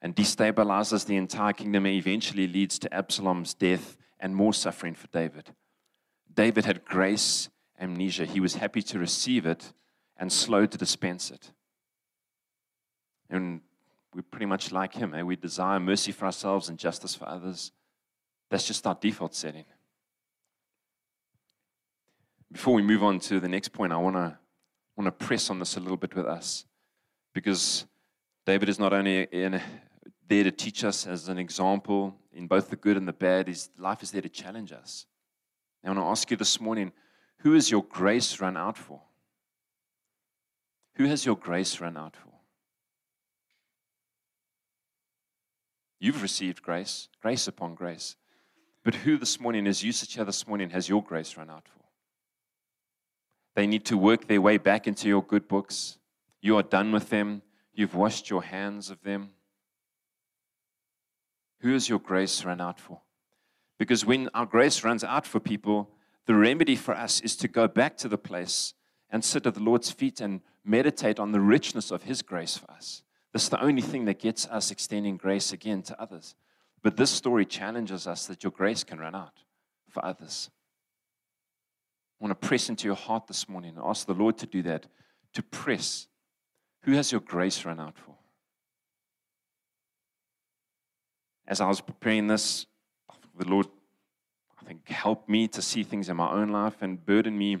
and 0.00 0.14
destabilizes 0.14 1.06
the 1.06 1.16
entire 1.16 1.52
kingdom 1.52 1.86
and 1.86 1.94
eventually 1.94 2.46
leads 2.46 2.78
to 2.80 2.94
Absalom's 2.94 3.54
death 3.54 3.96
and 4.20 4.34
more 4.34 4.54
suffering 4.54 4.94
for 4.94 5.06
David. 5.08 5.50
David 6.34 6.64
had 6.64 6.84
grace 6.84 7.48
amnesia. 7.80 8.24
He 8.24 8.40
was 8.40 8.54
happy 8.54 8.82
to 8.82 8.98
receive 8.98 9.46
it 9.46 9.72
and 10.16 10.32
slow 10.32 10.66
to 10.66 10.78
dispense 10.78 11.30
it. 11.30 11.52
And 13.30 13.60
we're 14.14 14.22
pretty 14.22 14.46
much 14.46 14.72
like 14.72 14.94
him. 14.94 15.14
Eh? 15.14 15.22
We 15.22 15.36
desire 15.36 15.80
mercy 15.80 16.12
for 16.12 16.26
ourselves 16.26 16.68
and 16.68 16.78
justice 16.78 17.14
for 17.14 17.28
others. 17.28 17.72
That's 18.50 18.66
just 18.66 18.86
our 18.86 18.94
default 18.94 19.34
setting. 19.34 19.64
Before 22.52 22.74
we 22.74 22.82
move 22.82 23.02
on 23.02 23.18
to 23.20 23.40
the 23.40 23.48
next 23.48 23.68
point, 23.72 23.92
I 23.92 23.96
want 23.96 24.16
to 24.16 24.38
want 24.96 25.06
to 25.06 25.26
press 25.26 25.50
on 25.50 25.58
this 25.58 25.76
a 25.76 25.80
little 25.80 25.96
bit 25.96 26.14
with 26.14 26.26
us 26.26 26.66
because 27.32 27.84
David 28.46 28.68
is 28.68 28.78
not 28.78 28.92
only 28.92 29.22
in, 29.24 29.60
there 30.28 30.44
to 30.44 30.52
teach 30.52 30.84
us 30.84 31.06
as 31.06 31.28
an 31.28 31.36
example 31.36 32.14
in 32.32 32.46
both 32.46 32.70
the 32.70 32.76
good 32.76 32.96
and 32.96 33.08
the 33.08 33.12
bad, 33.12 33.48
his 33.48 33.70
life 33.76 34.02
is 34.02 34.12
there 34.12 34.22
to 34.22 34.28
challenge 34.28 34.72
us. 34.72 35.06
I 35.84 35.88
want 35.88 35.98
to 36.00 36.04
ask 36.04 36.30
you 36.30 36.36
this 36.36 36.60
morning 36.60 36.92
who 37.38 37.52
has 37.52 37.70
your 37.70 37.82
grace 37.82 38.40
run 38.40 38.56
out 38.56 38.78
for? 38.78 39.02
Who 40.96 41.04
has 41.06 41.26
your 41.26 41.36
grace 41.36 41.80
run 41.80 41.96
out 41.96 42.16
for? 42.16 42.30
You've 46.00 46.22
received 46.22 46.62
grace, 46.62 47.08
grace 47.20 47.48
upon 47.48 47.74
grace. 47.74 48.16
But 48.82 48.94
who 48.94 49.18
this 49.18 49.40
morning, 49.40 49.66
as 49.66 49.82
you 49.82 49.92
sit 49.92 50.12
here 50.12 50.24
this 50.24 50.46
morning, 50.46 50.70
has 50.70 50.88
your 50.88 51.02
grace 51.02 51.36
run 51.36 51.50
out 51.50 51.66
for? 51.66 51.84
They 53.56 53.66
need 53.66 53.84
to 53.86 53.96
work 53.96 54.26
their 54.26 54.40
way 54.40 54.58
back 54.58 54.86
into 54.86 55.08
your 55.08 55.22
good 55.22 55.48
books. 55.48 55.98
You 56.40 56.56
are 56.56 56.62
done 56.62 56.92
with 56.92 57.08
them. 57.10 57.42
You've 57.72 57.94
washed 57.94 58.28
your 58.28 58.42
hands 58.42 58.90
of 58.90 59.02
them. 59.02 59.30
Who 61.60 61.72
has 61.72 61.88
your 61.88 61.98
grace 61.98 62.44
run 62.44 62.60
out 62.60 62.78
for? 62.78 63.00
Because 63.84 64.06
when 64.06 64.30
our 64.32 64.46
grace 64.46 64.82
runs 64.82 65.04
out 65.04 65.26
for 65.26 65.40
people, 65.40 65.90
the 66.24 66.34
remedy 66.34 66.74
for 66.74 66.94
us 66.94 67.20
is 67.20 67.36
to 67.36 67.48
go 67.48 67.68
back 67.68 67.98
to 67.98 68.08
the 68.08 68.16
place 68.16 68.72
and 69.10 69.22
sit 69.22 69.44
at 69.44 69.52
the 69.52 69.62
Lord's 69.62 69.90
feet 69.90 70.22
and 70.22 70.40
meditate 70.64 71.20
on 71.20 71.32
the 71.32 71.40
richness 71.40 71.90
of 71.90 72.04
His 72.04 72.22
grace 72.22 72.56
for 72.56 72.70
us. 72.70 73.02
This 73.34 73.42
is 73.42 73.48
the 73.50 73.62
only 73.62 73.82
thing 73.82 74.06
that 74.06 74.20
gets 74.20 74.46
us 74.46 74.70
extending 74.70 75.18
grace 75.18 75.52
again 75.52 75.82
to 75.82 76.00
others. 76.00 76.34
But 76.82 76.96
this 76.96 77.10
story 77.10 77.44
challenges 77.44 78.06
us 78.06 78.26
that 78.26 78.42
your 78.42 78.52
grace 78.52 78.84
can 78.84 78.98
run 78.98 79.14
out 79.14 79.40
for 79.90 80.02
others. 80.02 80.48
I 82.18 82.24
want 82.24 82.40
to 82.40 82.48
press 82.48 82.70
into 82.70 82.86
your 82.86 82.96
heart 82.96 83.26
this 83.26 83.50
morning 83.50 83.76
and 83.76 83.84
ask 83.84 84.06
the 84.06 84.14
Lord 84.14 84.38
to 84.38 84.46
do 84.46 84.62
that, 84.62 84.86
to 85.34 85.42
press. 85.42 86.06
Who 86.84 86.92
has 86.92 87.12
your 87.12 87.20
grace 87.20 87.66
run 87.66 87.80
out 87.80 87.98
for? 87.98 88.14
As 91.46 91.60
I 91.60 91.68
was 91.68 91.82
preparing 91.82 92.28
this, 92.28 92.64
the 93.36 93.48
Lord, 93.48 93.66
I 94.64 94.68
think, 94.68 94.88
helped 94.88 95.28
me 95.28 95.46
to 95.48 95.60
see 95.60 95.82
things 95.82 96.08
in 96.08 96.16
my 96.16 96.30
own 96.30 96.48
life 96.48 96.76
and 96.80 97.04
burden 97.04 97.36
me 97.36 97.58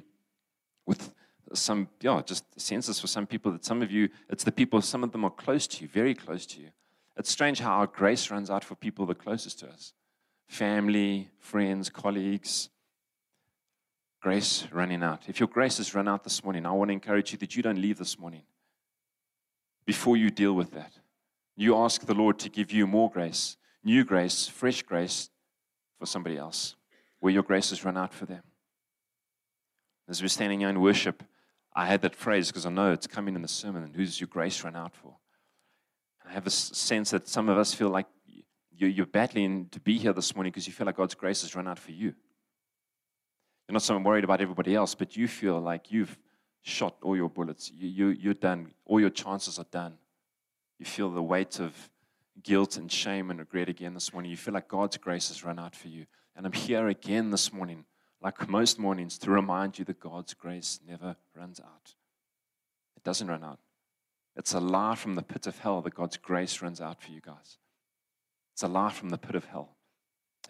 with 0.86 1.12
some, 1.52 1.88
yeah, 2.00 2.22
just 2.24 2.44
senses 2.58 2.98
for 2.98 3.06
some 3.08 3.26
people 3.26 3.52
that 3.52 3.64
some 3.64 3.82
of 3.82 3.90
you, 3.90 4.08
it's 4.30 4.44
the 4.44 4.52
people, 4.52 4.80
some 4.80 5.04
of 5.04 5.12
them 5.12 5.22
are 5.24 5.30
close 5.30 5.66
to 5.66 5.82
you, 5.82 5.88
very 5.88 6.14
close 6.14 6.46
to 6.46 6.60
you. 6.60 6.68
It's 7.16 7.30
strange 7.30 7.60
how 7.60 7.72
our 7.72 7.86
grace 7.86 8.30
runs 8.30 8.48
out 8.48 8.64
for 8.64 8.74
people 8.74 9.04
the 9.04 9.14
closest 9.14 9.58
to 9.60 9.68
us 9.68 9.92
family, 10.46 11.30
friends, 11.38 11.90
colleagues. 11.90 12.70
Grace 14.22 14.66
running 14.72 15.02
out. 15.02 15.24
If 15.28 15.40
your 15.40 15.48
grace 15.48 15.76
has 15.76 15.94
run 15.94 16.08
out 16.08 16.24
this 16.24 16.42
morning, 16.42 16.64
I 16.64 16.70
want 16.70 16.88
to 16.88 16.94
encourage 16.94 17.32
you 17.32 17.38
that 17.38 17.54
you 17.54 17.62
don't 17.62 17.80
leave 17.80 17.98
this 17.98 18.18
morning 18.18 18.42
before 19.84 20.16
you 20.16 20.30
deal 20.30 20.54
with 20.54 20.72
that. 20.72 20.92
You 21.56 21.76
ask 21.76 22.06
the 22.06 22.14
Lord 22.14 22.38
to 22.38 22.48
give 22.48 22.72
you 22.72 22.86
more 22.86 23.10
grace, 23.10 23.58
new 23.82 24.04
grace, 24.04 24.46
fresh 24.46 24.80
grace 24.82 25.28
for 25.98 26.06
somebody 26.06 26.38
else, 26.38 26.76
where 27.24 27.32
your 27.32 27.42
grace 27.42 27.70
has 27.70 27.86
run 27.86 27.96
out 27.96 28.12
for 28.12 28.26
them. 28.26 28.42
As 30.10 30.20
we're 30.20 30.28
standing 30.28 30.60
here 30.60 30.68
in 30.68 30.78
worship, 30.78 31.22
I 31.74 31.86
had 31.86 32.02
that 32.02 32.14
phrase 32.14 32.48
because 32.48 32.66
I 32.66 32.70
know 32.70 32.92
it's 32.92 33.06
coming 33.06 33.34
in 33.34 33.40
the 33.40 33.48
sermon. 33.48 33.82
And 33.82 33.96
who's 33.96 34.20
your 34.20 34.28
grace 34.28 34.62
run 34.62 34.76
out 34.76 34.94
for? 34.94 35.16
And 36.20 36.30
I 36.30 36.34
have 36.34 36.46
a 36.46 36.50
sense 36.50 37.12
that 37.12 37.26
some 37.26 37.48
of 37.48 37.56
us 37.56 37.72
feel 37.72 37.88
like 37.88 38.04
you're 38.76 39.06
battling 39.06 39.70
to 39.70 39.80
be 39.80 39.96
here 39.96 40.12
this 40.12 40.34
morning 40.36 40.50
because 40.50 40.66
you 40.66 40.74
feel 40.74 40.84
like 40.84 40.98
God's 40.98 41.14
grace 41.14 41.40
has 41.40 41.56
run 41.56 41.66
out 41.66 41.78
for 41.78 41.92
you. 41.92 42.12
You're 43.68 43.72
not 43.72 43.80
so 43.80 43.96
worried 43.96 44.24
about 44.24 44.42
everybody 44.42 44.74
else, 44.74 44.94
but 44.94 45.16
you 45.16 45.26
feel 45.26 45.58
like 45.58 45.90
you've 45.90 46.18
shot 46.60 46.94
all 47.00 47.16
your 47.16 47.30
bullets. 47.30 47.70
You, 47.74 47.88
you, 47.88 48.08
you're 48.08 48.34
done. 48.34 48.74
All 48.84 49.00
your 49.00 49.08
chances 49.08 49.58
are 49.58 49.66
done. 49.70 49.94
You 50.78 50.84
feel 50.84 51.10
the 51.10 51.22
weight 51.22 51.58
of 51.58 51.72
guilt 52.42 52.76
and 52.76 52.92
shame 52.92 53.30
and 53.30 53.38
regret 53.38 53.70
again 53.70 53.94
this 53.94 54.12
morning. 54.12 54.30
You 54.30 54.36
feel 54.36 54.52
like 54.52 54.68
God's 54.68 54.98
grace 54.98 55.28
has 55.28 55.42
run 55.42 55.58
out 55.58 55.74
for 55.74 55.88
you. 55.88 56.04
And 56.36 56.46
I'm 56.46 56.52
here 56.52 56.88
again 56.88 57.30
this 57.30 57.52
morning, 57.52 57.84
like 58.20 58.48
most 58.48 58.78
mornings, 58.78 59.18
to 59.18 59.30
remind 59.30 59.78
you 59.78 59.84
that 59.84 60.00
God's 60.00 60.34
grace 60.34 60.80
never 60.86 61.16
runs 61.36 61.60
out. 61.60 61.94
It 62.96 63.04
doesn't 63.04 63.28
run 63.28 63.44
out. 63.44 63.60
It's 64.36 64.52
a 64.52 64.60
lie 64.60 64.96
from 64.96 65.14
the 65.14 65.22
pit 65.22 65.46
of 65.46 65.58
hell 65.58 65.80
that 65.82 65.94
God's 65.94 66.16
grace 66.16 66.60
runs 66.60 66.80
out 66.80 67.00
for 67.00 67.12
you 67.12 67.20
guys. 67.20 67.58
It's 68.52 68.62
a 68.62 68.68
lie 68.68 68.90
from 68.90 69.10
the 69.10 69.18
pit 69.18 69.36
of 69.36 69.44
hell. 69.44 69.76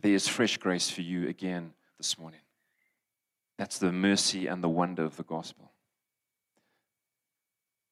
There 0.00 0.14
is 0.14 0.26
fresh 0.26 0.56
grace 0.56 0.88
for 0.88 1.02
you 1.02 1.28
again 1.28 1.74
this 1.98 2.18
morning. 2.18 2.40
That's 3.58 3.78
the 3.78 3.92
mercy 3.92 4.46
and 4.46 4.64
the 4.64 4.68
wonder 4.68 5.04
of 5.04 5.16
the 5.16 5.22
gospel. 5.22 5.70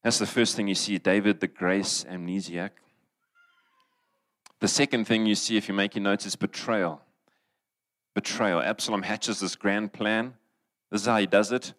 That's 0.02 0.18
the 0.18 0.26
first 0.26 0.56
thing 0.56 0.66
you 0.66 0.74
see 0.74 0.98
David, 0.98 1.40
the 1.40 1.46
grace 1.46 2.04
amnesiac. 2.04 2.70
The 4.58 4.68
second 4.68 5.06
thing 5.06 5.26
you 5.26 5.34
see, 5.34 5.56
if 5.56 5.68
you're 5.68 5.76
making 5.76 6.04
notes, 6.04 6.26
is 6.26 6.36
betrayal. 6.36 7.02
Betrayal. 8.14 8.60
Absalom 8.60 9.02
hatches 9.02 9.40
this 9.40 9.56
grand 9.56 9.92
plan. 9.92 10.34
This 10.90 11.02
is 11.02 11.06
how 11.06 11.16
he 11.16 11.26
does 11.26 11.52
it. 11.52 11.72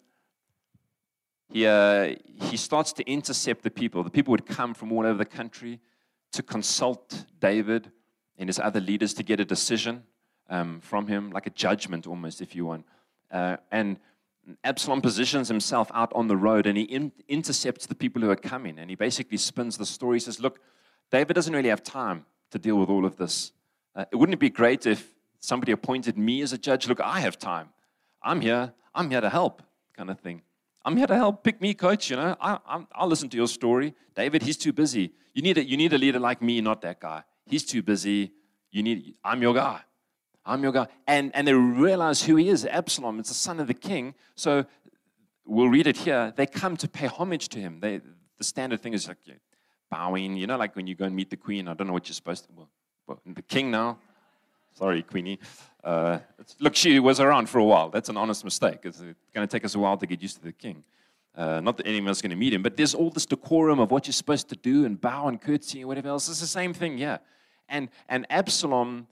He, 1.50 1.66
uh, 1.66 2.16
he 2.40 2.56
starts 2.56 2.92
to 2.94 3.04
intercept 3.04 3.62
the 3.62 3.70
people. 3.70 4.02
The 4.02 4.10
people 4.10 4.32
would 4.32 4.46
come 4.46 4.74
from 4.74 4.90
all 4.92 5.06
over 5.06 5.18
the 5.18 5.24
country 5.24 5.80
to 6.32 6.42
consult 6.42 7.24
David 7.38 7.92
and 8.38 8.48
his 8.48 8.58
other 8.58 8.80
leaders 8.80 9.14
to 9.14 9.22
get 9.22 9.38
a 9.38 9.44
decision 9.44 10.02
um, 10.50 10.80
from 10.80 11.06
him, 11.06 11.30
like 11.30 11.46
a 11.46 11.50
judgment 11.50 12.06
almost, 12.06 12.40
if 12.40 12.56
you 12.56 12.66
want. 12.66 12.84
Uh, 13.30 13.56
and 13.70 13.98
Absalom 14.64 15.00
positions 15.00 15.48
himself 15.48 15.90
out 15.94 16.12
on 16.12 16.26
the 16.26 16.36
road 16.36 16.66
and 16.66 16.76
he 16.76 16.84
in, 16.84 17.12
intercepts 17.28 17.86
the 17.86 17.94
people 17.94 18.20
who 18.20 18.30
are 18.30 18.36
coming. 18.36 18.78
And 18.78 18.90
he 18.90 18.96
basically 18.96 19.38
spins 19.38 19.78
the 19.78 19.86
story. 19.86 20.16
He 20.16 20.20
says, 20.20 20.40
Look, 20.40 20.58
David 21.10 21.34
doesn't 21.34 21.54
really 21.54 21.68
have 21.68 21.82
time 21.82 22.26
to 22.50 22.58
deal 22.58 22.76
with 22.76 22.88
all 22.88 23.04
of 23.04 23.16
this. 23.16 23.52
Uh, 23.94 24.04
wouldn't 24.12 24.34
it 24.34 24.40
be 24.40 24.50
great 24.50 24.86
if 24.86 25.13
somebody 25.44 25.72
appointed 25.72 26.16
me 26.16 26.42
as 26.42 26.52
a 26.52 26.58
judge? 26.58 26.88
Look, 26.88 27.00
I 27.00 27.20
have 27.20 27.38
time. 27.38 27.68
I'm 28.22 28.40
here. 28.40 28.72
I'm 28.94 29.10
here 29.10 29.20
to 29.20 29.30
help, 29.30 29.62
kind 29.96 30.10
of 30.10 30.18
thing. 30.20 30.42
I'm 30.84 30.96
here 30.96 31.06
to 31.06 31.14
help. 31.14 31.44
Pick 31.44 31.60
me, 31.60 31.74
coach. 31.74 32.10
You 32.10 32.16
know, 32.16 32.36
I, 32.40 32.84
will 33.00 33.08
listen 33.08 33.28
to 33.30 33.36
your 33.36 33.48
story. 33.48 33.94
David, 34.14 34.42
he's 34.42 34.56
too 34.56 34.72
busy. 34.72 35.12
You 35.34 35.42
need, 35.42 35.58
a, 35.58 35.64
you 35.64 35.76
need 35.76 35.92
a 35.92 35.98
leader 35.98 36.18
like 36.18 36.42
me, 36.42 36.60
not 36.60 36.82
that 36.82 37.00
guy. 37.00 37.24
He's 37.46 37.64
too 37.64 37.82
busy. 37.82 38.32
You 38.70 38.82
need, 38.82 39.14
I'm 39.24 39.42
your 39.42 39.54
guy. 39.54 39.80
I'm 40.46 40.62
your 40.62 40.72
guy. 40.72 40.88
And, 41.06 41.34
and 41.34 41.48
they 41.48 41.54
realize 41.54 42.22
who 42.22 42.36
he 42.36 42.48
is 42.48 42.66
Absalom. 42.66 43.18
It's 43.18 43.30
the 43.30 43.34
son 43.34 43.60
of 43.60 43.66
the 43.66 43.74
king. 43.74 44.14
So 44.36 44.66
we'll 45.44 45.68
read 45.68 45.86
it 45.86 45.96
here. 45.96 46.32
They 46.36 46.46
come 46.46 46.76
to 46.78 46.88
pay 46.88 47.06
homage 47.06 47.48
to 47.50 47.58
him. 47.58 47.80
They, 47.80 48.00
the 48.38 48.44
standard 48.44 48.82
thing 48.82 48.92
is 48.92 49.08
like 49.08 49.18
bowing, 49.90 50.36
you 50.36 50.46
know, 50.46 50.56
like 50.56 50.76
when 50.76 50.86
you 50.86 50.94
go 50.94 51.04
and 51.04 51.16
meet 51.16 51.30
the 51.30 51.36
queen. 51.36 51.68
I 51.68 51.74
don't 51.74 51.86
know 51.86 51.92
what 51.92 52.08
you're 52.08 52.14
supposed 52.14 52.44
to. 52.44 52.50
Well, 52.54 52.70
well 53.06 53.20
the 53.26 53.42
king 53.42 53.70
now. 53.70 53.98
Sorry, 54.74 55.02
Queenie. 55.02 55.38
Uh, 55.82 56.18
look, 56.60 56.74
she 56.76 57.00
was 57.00 57.20
around 57.20 57.48
for 57.48 57.58
a 57.58 57.64
while. 57.64 57.88
That's 57.90 58.08
an 58.08 58.16
honest 58.16 58.44
mistake. 58.44 58.80
It's 58.84 59.00
going 59.00 59.14
to 59.34 59.46
take 59.46 59.64
us 59.64 59.74
a 59.74 59.78
while 59.78 59.96
to 59.96 60.06
get 60.06 60.20
used 60.22 60.36
to 60.36 60.42
the 60.42 60.52
king. 60.52 60.84
Uh, 61.36 61.60
not 61.60 61.76
that 61.78 61.86
anyone's 61.86 62.22
going 62.22 62.30
to 62.30 62.36
meet 62.36 62.54
him, 62.54 62.62
but 62.62 62.76
there's 62.76 62.94
all 62.94 63.10
this 63.10 63.26
decorum 63.26 63.80
of 63.80 63.90
what 63.90 64.06
you're 64.06 64.12
supposed 64.12 64.48
to 64.48 64.56
do 64.56 64.84
and 64.84 65.00
bow 65.00 65.26
and 65.26 65.40
curtsy 65.40 65.80
and 65.80 65.88
whatever 65.88 66.08
else. 66.08 66.28
It's 66.28 66.40
the 66.40 66.46
same 66.46 66.72
thing, 66.72 66.96
yeah. 66.96 67.18
And, 67.68 67.88
and 68.08 68.26
Absalom 68.30 69.08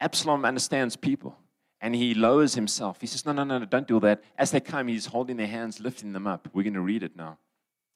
Absalom 0.00 0.44
understands 0.44 0.96
people 0.96 1.36
and 1.80 1.94
he 1.94 2.14
lowers 2.14 2.54
himself. 2.54 3.00
He 3.00 3.06
says, 3.06 3.24
No, 3.24 3.32
no, 3.32 3.44
no, 3.44 3.58
no, 3.58 3.64
don't 3.64 3.86
do 3.86 4.00
that. 4.00 4.22
As 4.38 4.50
they 4.50 4.60
come, 4.60 4.88
he's 4.88 5.06
holding 5.06 5.36
their 5.36 5.46
hands, 5.46 5.80
lifting 5.80 6.12
them 6.12 6.26
up. 6.26 6.48
We're 6.52 6.62
going 6.62 6.74
to 6.74 6.80
read 6.80 7.02
it 7.02 7.16
now. 7.16 7.38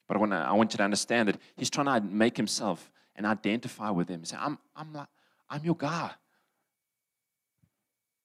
But 0.08 0.16
I 0.16 0.20
want, 0.20 0.32
to, 0.32 0.38
I 0.38 0.52
want 0.52 0.72
you 0.72 0.78
to 0.78 0.82
understand 0.82 1.28
that 1.28 1.38
he's 1.56 1.70
trying 1.70 1.86
to 1.86 2.00
make 2.00 2.36
himself 2.36 2.90
and 3.16 3.26
identify 3.26 3.90
with 3.90 4.08
them. 4.08 4.24
Say, 4.24 4.36
I'm, 4.40 4.58
I'm, 4.74 4.92
like, 4.92 5.08
I'm 5.48 5.64
your 5.64 5.76
guy. 5.76 6.10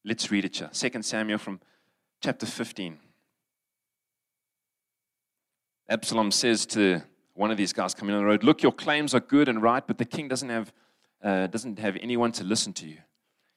Let's 0.08 0.30
read 0.30 0.46
it 0.46 0.58
here. 0.58 0.70
2 0.72 1.02
Samuel 1.02 1.40
from 1.40 1.60
chapter 2.22 2.46
15. 2.46 3.00
Absalom 5.90 6.30
says 6.30 6.68
to 6.68 7.02
one 7.34 7.50
of 7.50 7.58
these 7.58 7.74
guys 7.74 7.96
coming 7.96 8.14
on 8.14 8.22
the 8.22 8.28
road, 8.28 8.44
Look, 8.44 8.62
your 8.62 8.72
claims 8.72 9.16
are 9.16 9.20
good 9.20 9.50
and 9.50 9.64
right, 9.64 9.86
but 9.86 9.98
the 9.98 10.06
king 10.06 10.28
doesn't 10.28 10.50
have, 10.50 10.72
uh, 11.24 11.48
doesn't 11.48 11.80
have 11.80 11.98
anyone 12.00 12.32
to 12.34 12.44
listen 12.44 12.72
to 12.74 12.88
you. 12.88 12.98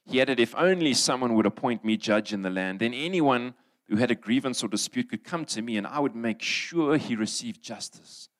He 0.06 0.22
added, 0.22 0.40
If 0.40 0.54
only 0.56 0.94
someone 0.94 1.34
would 1.34 1.44
appoint 1.44 1.84
me 1.84 1.98
judge 1.98 2.32
in 2.32 2.40
the 2.40 2.50
land, 2.50 2.80
then 2.80 2.94
anyone 2.94 3.52
who 3.88 3.96
had 3.96 4.10
a 4.10 4.14
grievance 4.14 4.64
or 4.64 4.68
dispute 4.68 5.10
could 5.10 5.24
come 5.24 5.44
to 5.46 5.60
me 5.60 5.76
and 5.76 5.86
I 5.86 5.98
would 5.98 6.16
make 6.16 6.40
sure 6.40 6.96
he 6.96 7.14
received 7.14 7.62
justice. 7.62 8.30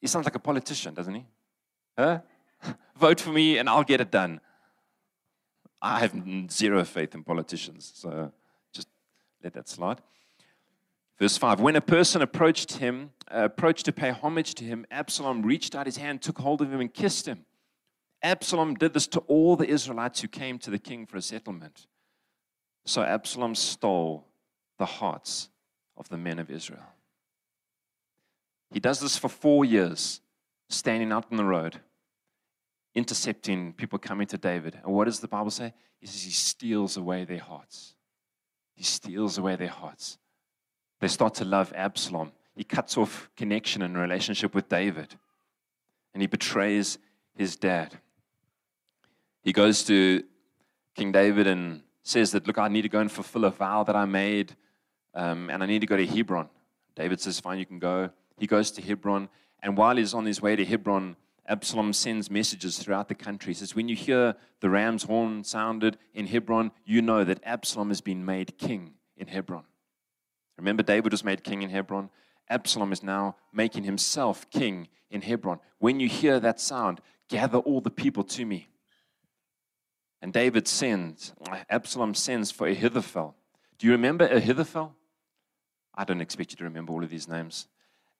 He 0.00 0.06
sounds 0.06 0.26
like 0.26 0.36
a 0.36 0.40
politician, 0.40 0.94
doesn't 0.94 1.14
he? 1.14 1.24
Huh? 1.98 2.20
Vote 2.96 3.18
for 3.18 3.30
me 3.30 3.58
and 3.58 3.68
I'll 3.68 3.84
get 3.84 4.00
it 4.00 4.12
done. 4.12 4.40
I 5.86 6.00
have 6.00 6.50
zero 6.50 6.84
faith 6.84 7.14
in 7.14 7.22
politicians, 7.22 7.92
so 7.94 8.32
just 8.72 8.88
let 9.44 9.54
that 9.54 9.68
slide. 9.68 10.00
Verse 11.18 11.36
5 11.36 11.60
When 11.60 11.76
a 11.76 11.80
person 11.80 12.22
approached 12.22 12.78
him, 12.78 13.10
uh, 13.30 13.44
approached 13.44 13.84
to 13.84 13.92
pay 13.92 14.10
homage 14.10 14.54
to 14.56 14.64
him, 14.64 14.84
Absalom 14.90 15.42
reached 15.42 15.76
out 15.76 15.86
his 15.86 15.96
hand, 15.96 16.22
took 16.22 16.38
hold 16.38 16.60
of 16.60 16.72
him, 16.72 16.80
and 16.80 16.92
kissed 16.92 17.26
him. 17.26 17.44
Absalom 18.22 18.74
did 18.74 18.94
this 18.94 19.06
to 19.08 19.20
all 19.20 19.54
the 19.54 19.68
Israelites 19.68 20.20
who 20.20 20.28
came 20.28 20.58
to 20.58 20.70
the 20.70 20.78
king 20.78 21.06
for 21.06 21.18
a 21.18 21.22
settlement. 21.22 21.86
So 22.84 23.02
Absalom 23.02 23.54
stole 23.54 24.26
the 24.78 24.86
hearts 24.86 25.50
of 25.96 26.08
the 26.08 26.18
men 26.18 26.40
of 26.40 26.50
Israel. 26.50 26.86
He 28.72 28.80
does 28.80 28.98
this 28.98 29.16
for 29.16 29.28
four 29.28 29.64
years, 29.64 30.20
standing 30.68 31.12
out 31.12 31.26
on 31.30 31.36
the 31.36 31.44
road, 31.44 31.80
intercepting 32.96 33.74
people 33.74 33.98
coming 33.98 34.26
to 34.26 34.38
David. 34.38 34.78
And 34.82 34.92
what 34.92 35.04
does 35.04 35.20
the 35.20 35.28
Bible 35.28 35.50
say? 35.50 35.74
He 36.00 36.06
says 36.06 36.22
he 36.22 36.30
steals 36.30 36.96
away 36.96 37.24
their 37.24 37.40
hearts. 37.40 37.94
He 38.74 38.82
steals 38.82 39.36
away 39.36 39.54
their 39.56 39.68
hearts. 39.68 40.18
They 41.00 41.08
start 41.08 41.34
to 41.34 41.44
love 41.44 41.72
Absalom. 41.76 42.32
He 42.56 42.64
cuts 42.64 42.96
off 42.96 43.28
connection 43.36 43.82
and 43.82 43.98
relationship 43.98 44.54
with 44.54 44.70
David. 44.70 45.14
And 46.14 46.22
he 46.22 46.26
betrays 46.26 46.98
his 47.36 47.54
dad. 47.54 47.98
He 49.42 49.52
goes 49.52 49.84
to 49.84 50.24
King 50.94 51.12
David 51.12 51.46
and 51.46 51.82
says 52.02 52.32
that, 52.32 52.46
Look, 52.46 52.56
I 52.56 52.68
need 52.68 52.82
to 52.82 52.88
go 52.88 53.00
and 53.00 53.12
fulfill 53.12 53.44
a 53.44 53.50
vow 53.50 53.84
that 53.84 53.94
I 53.94 54.06
made, 54.06 54.56
um, 55.14 55.50
and 55.50 55.62
I 55.62 55.66
need 55.66 55.82
to 55.82 55.86
go 55.86 55.98
to 55.98 56.06
Hebron. 56.06 56.48
David 56.94 57.20
says, 57.20 57.38
Fine, 57.40 57.58
you 57.58 57.66
can 57.66 57.78
go. 57.78 58.08
He 58.38 58.46
goes 58.46 58.70
to 58.72 58.82
Hebron, 58.82 59.28
and 59.62 59.76
while 59.76 59.96
he's 59.96 60.14
on 60.14 60.24
his 60.24 60.40
way 60.40 60.56
to 60.56 60.64
Hebron, 60.64 61.16
Absalom 61.48 61.92
sends 61.92 62.30
messages 62.30 62.78
throughout 62.78 63.08
the 63.08 63.14
country. 63.14 63.50
He 63.50 63.58
says, 63.58 63.74
When 63.74 63.88
you 63.88 63.96
hear 63.96 64.34
the 64.60 64.70
ram's 64.70 65.04
horn 65.04 65.44
sounded 65.44 65.98
in 66.14 66.26
Hebron, 66.26 66.72
you 66.84 67.02
know 67.02 67.24
that 67.24 67.40
Absalom 67.44 67.88
has 67.88 68.00
been 68.00 68.24
made 68.24 68.58
king 68.58 68.94
in 69.16 69.28
Hebron. 69.28 69.64
Remember, 70.58 70.82
David 70.82 71.12
was 71.12 71.24
made 71.24 71.44
king 71.44 71.62
in 71.62 71.70
Hebron. 71.70 72.10
Absalom 72.48 72.92
is 72.92 73.02
now 73.02 73.36
making 73.52 73.84
himself 73.84 74.48
king 74.50 74.88
in 75.10 75.22
Hebron. 75.22 75.60
When 75.78 76.00
you 76.00 76.08
hear 76.08 76.40
that 76.40 76.60
sound, 76.60 77.00
gather 77.28 77.58
all 77.58 77.80
the 77.80 77.90
people 77.90 78.24
to 78.24 78.44
me. 78.44 78.68
And 80.22 80.32
David 80.32 80.66
sends, 80.66 81.34
Absalom 81.68 82.14
sends 82.14 82.50
for 82.50 82.66
Ahithophel. 82.66 83.36
Do 83.78 83.86
you 83.86 83.92
remember 83.92 84.26
Ahithophel? 84.26 84.94
I 85.94 86.04
don't 86.04 86.20
expect 86.20 86.52
you 86.52 86.56
to 86.58 86.64
remember 86.64 86.92
all 86.92 87.04
of 87.04 87.10
these 87.10 87.28
names. 87.28 87.68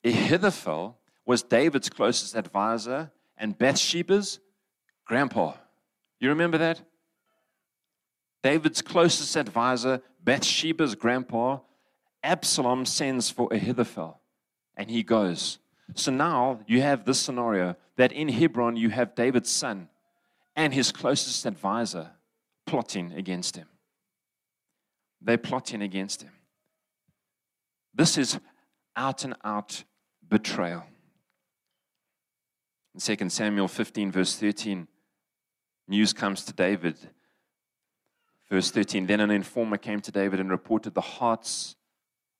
Ahithophel 0.04 0.98
was 1.26 1.42
David's 1.42 1.90
closest 1.90 2.34
advisor 2.36 3.10
and 3.36 3.58
Bathsheba's 3.58 4.40
grandpa. 5.04 5.54
You 6.20 6.30
remember 6.30 6.56
that? 6.58 6.80
David's 8.42 8.80
closest 8.80 9.36
advisor, 9.36 10.00
Bathsheba's 10.22 10.94
grandpa, 10.94 11.58
Absalom 12.22 12.86
sends 12.86 13.28
for 13.28 13.52
Ahithophel 13.52 14.20
and 14.76 14.90
he 14.90 15.02
goes. 15.02 15.58
So 15.94 16.12
now 16.12 16.60
you 16.66 16.80
have 16.80 17.04
this 17.04 17.20
scenario 17.20 17.76
that 17.96 18.12
in 18.12 18.28
Hebron 18.28 18.76
you 18.76 18.90
have 18.90 19.14
David's 19.14 19.50
son 19.50 19.88
and 20.54 20.72
his 20.72 20.92
closest 20.92 21.44
advisor 21.44 22.12
plotting 22.66 23.12
against 23.12 23.56
him. 23.56 23.68
They're 25.20 25.38
plotting 25.38 25.82
against 25.82 26.22
him. 26.22 26.32
This 27.94 28.18
is 28.18 28.38
out 28.96 29.24
and 29.24 29.34
out 29.44 29.84
betrayal. 30.28 30.84
In 32.96 33.16
2 33.16 33.28
Samuel 33.28 33.68
15, 33.68 34.10
verse 34.10 34.36
13, 34.36 34.88
news 35.86 36.14
comes 36.14 36.44
to 36.46 36.54
David. 36.54 36.96
Verse 38.48 38.70
13 38.70 39.06
Then 39.06 39.20
an 39.20 39.30
informer 39.30 39.76
came 39.76 40.00
to 40.00 40.10
David 40.10 40.40
and 40.40 40.50
reported 40.50 40.94
the 40.94 41.02
hearts 41.02 41.76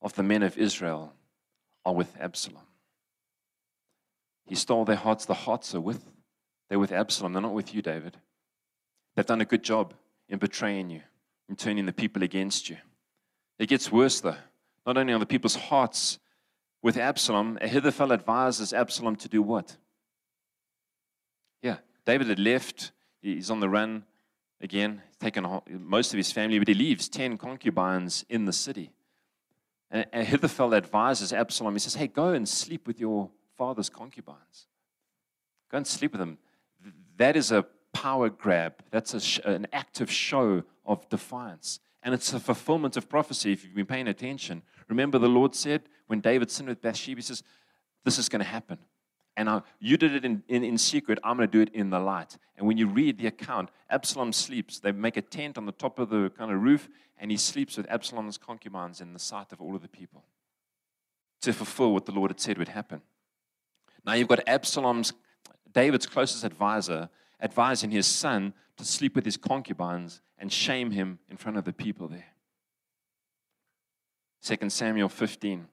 of 0.01 0.15
the 0.15 0.23
men 0.23 0.43
of 0.43 0.57
Israel 0.57 1.13
are 1.85 1.95
with 1.95 2.17
Absalom. 2.19 2.63
He 4.47 4.55
stole 4.55 4.87
their 4.87 4.97
hearts. 4.97 5.27
The 5.27 5.35
hearts 5.35 5.75
are 5.75 5.81
with, 5.81 6.11
they're 6.71 6.79
with 6.79 6.93
Absalom. 6.93 7.35
They're 7.35 7.43
not 7.43 7.53
with 7.53 7.75
you, 7.75 7.83
David. 7.83 8.17
They've 9.15 9.27
done 9.27 9.43
a 9.43 9.47
good 9.47 9.63
job 9.63 9.93
in 10.27 10.39
betraying 10.39 10.89
you, 10.89 11.03
in 11.51 11.57
turning 11.57 11.85
the 11.85 11.93
people 11.93 12.23
against 12.23 12.71
you. 12.71 12.79
It 13.59 13.69
gets 13.69 13.93
worse, 13.93 14.21
though. 14.21 14.37
Not 14.87 14.97
only 14.97 15.13
are 15.13 15.19
the 15.19 15.27
people's 15.27 15.57
hearts 15.57 16.19
with 16.83 16.97
Absalom, 16.97 17.59
Ahithophel 17.61 18.11
advises 18.11 18.73
Absalom 18.73 19.17
to 19.17 19.29
do 19.29 19.43
what? 19.43 19.77
David 22.07 22.29
had 22.29 22.39
left. 22.39 22.93
He's 23.21 23.51
on 23.51 23.61
the 23.61 23.69
run 23.69 24.05
again, 24.61 25.03
taken 25.21 25.47
most 25.69 26.15
of 26.15 26.17
his 26.17 26.33
family, 26.33 26.59
but 26.59 26.69
he 26.69 26.75
leaves 26.75 27.09
10 27.09 27.37
concubines 27.37 28.25
in 28.29 28.45
the 28.45 28.53
city. 28.53 28.93
And 29.91 30.07
Ahithophel 30.13 30.75
advises 30.75 31.33
Absalom, 31.33 31.75
he 31.75 31.79
says, 31.79 31.95
Hey, 31.95 32.07
go 32.07 32.31
and 32.31 32.49
sleep 32.49 32.87
with 32.87 32.99
your 32.99 33.31
father's 33.57 33.89
concubines. 33.89 34.67
Go 35.71 35.79
and 35.79 35.87
sleep 35.87 36.13
with 36.13 36.21
them. 36.21 36.39
That 37.17 37.37
is 37.37 37.53
a 37.53 37.67
power 37.93 38.29
grab. 38.29 38.75
That's 38.91 39.21
sh- 39.23 39.41
an 39.45 39.67
active 39.73 40.11
show 40.11 40.63
of 40.85 41.09
defiance. 41.09 41.81
And 42.03 42.15
it's 42.15 42.33
a 42.33 42.41
fulfillment 42.41 42.97
of 42.97 43.09
prophecy 43.09 43.53
if 43.53 43.65
you've 43.65 43.75
been 43.75 43.87
paying 43.87 44.09
attention. 44.09 44.63
Remember, 44.89 45.19
the 45.19 45.29
Lord 45.29 45.55
said 45.55 45.83
when 46.07 46.21
David 46.21 46.51
sinned 46.51 46.69
with 46.69 46.83
Bathsheba, 46.83 47.19
He 47.19 47.23
says, 47.23 47.43
This 48.05 48.19
is 48.19 48.29
going 48.29 48.41
to 48.41 48.49
happen. 48.49 48.79
And 49.37 49.51
I, 49.51 49.63
you 49.79 49.97
did 49.97 50.15
it 50.15 50.25
in, 50.25 50.43
in, 50.49 50.65
in 50.65 50.79
secret, 50.79 51.19
I'm 51.23 51.37
going 51.37 51.49
to 51.49 51.53
do 51.53 51.61
it 51.61 51.75
in 51.75 51.91
the 51.91 51.99
light. 51.99 52.39
And 52.57 52.67
when 52.67 52.79
you 52.79 52.87
read 52.87 53.19
the 53.19 53.27
account, 53.27 53.71
Absalom 53.91 54.33
sleeps. 54.33 54.81
They 54.81 54.93
make 54.93 55.17
a 55.17 55.23
tent 55.23 55.59
on 55.59 55.67
the 55.67 55.73
top 55.73 55.99
of 55.99 56.09
the 56.09 56.31
kind 56.31 56.51
of 56.51 56.63
roof, 56.63 56.89
and 57.19 57.31
he 57.31 57.37
sleeps 57.37 57.77
with 57.77 57.87
Absalom's 57.91 58.39
concubines 58.39 59.01
in 59.01 59.13
the 59.13 59.19
sight 59.19 59.53
of 59.53 59.61
all 59.61 59.77
of 59.77 59.83
the 59.83 59.89
people 59.89 60.25
to 61.43 61.53
fulfill 61.53 61.93
what 61.93 62.07
the 62.07 62.13
Lord 62.13 62.31
had 62.31 62.41
said 62.41 62.59
would 62.59 62.69
happen. 62.69 63.03
Now 64.05 64.15
you've 64.15 64.29
got 64.29 64.41
Absalom's, 64.47 65.13
David's 65.73 66.07
closest 66.07 66.45
advisor, 66.45 67.11
advising 67.41 67.91
his 67.91 68.07
son 68.07 68.55
to 68.77 68.85
sleep 68.85 69.15
with 69.15 69.25
his 69.25 69.37
concubines 69.37 70.23
and 70.39 70.53
shame 70.53 70.91
him 70.91 71.19
in 71.29 71.37
front 71.37 71.59
of 71.59 71.65
the 71.65 71.73
people 71.73 72.09
there. 72.09 72.33
2 74.43 74.71
Samuel 74.71 75.09
15, 75.09 75.67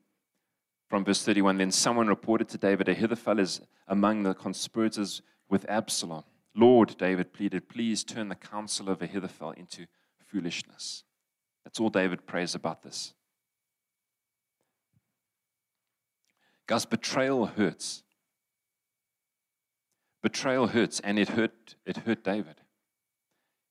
from 0.93 1.03
verse 1.03 1.23
31. 1.23 1.57
Then 1.57 1.71
someone 1.71 2.05
reported 2.05 2.47
to 2.49 2.57
David, 2.59 2.87
Ahithophel 2.87 3.39
is 3.39 3.61
among 3.87 4.21
the 4.21 4.35
conspirators 4.35 5.23
with 5.49 5.65
Absalom. 5.67 6.23
Lord, 6.53 6.95
David 6.99 7.33
pleaded, 7.33 7.67
please 7.67 8.03
turn 8.03 8.29
the 8.29 8.35
counsel 8.35 8.89
of 8.89 9.01
Ahithophel 9.01 9.53
into 9.53 9.87
foolishness. 10.19 11.03
That's 11.63 11.79
all 11.79 11.89
David 11.89 12.27
prays 12.27 12.53
about 12.53 12.83
this. 12.83 13.15
Guys, 16.67 16.85
betrayal 16.85 17.47
hurts. 17.47 18.03
Betrayal 20.21 20.67
hurts, 20.67 20.99
and 20.99 21.17
it 21.17 21.29
hurt, 21.29 21.73
it 21.87 21.97
hurt 21.97 22.23
David. 22.23 22.61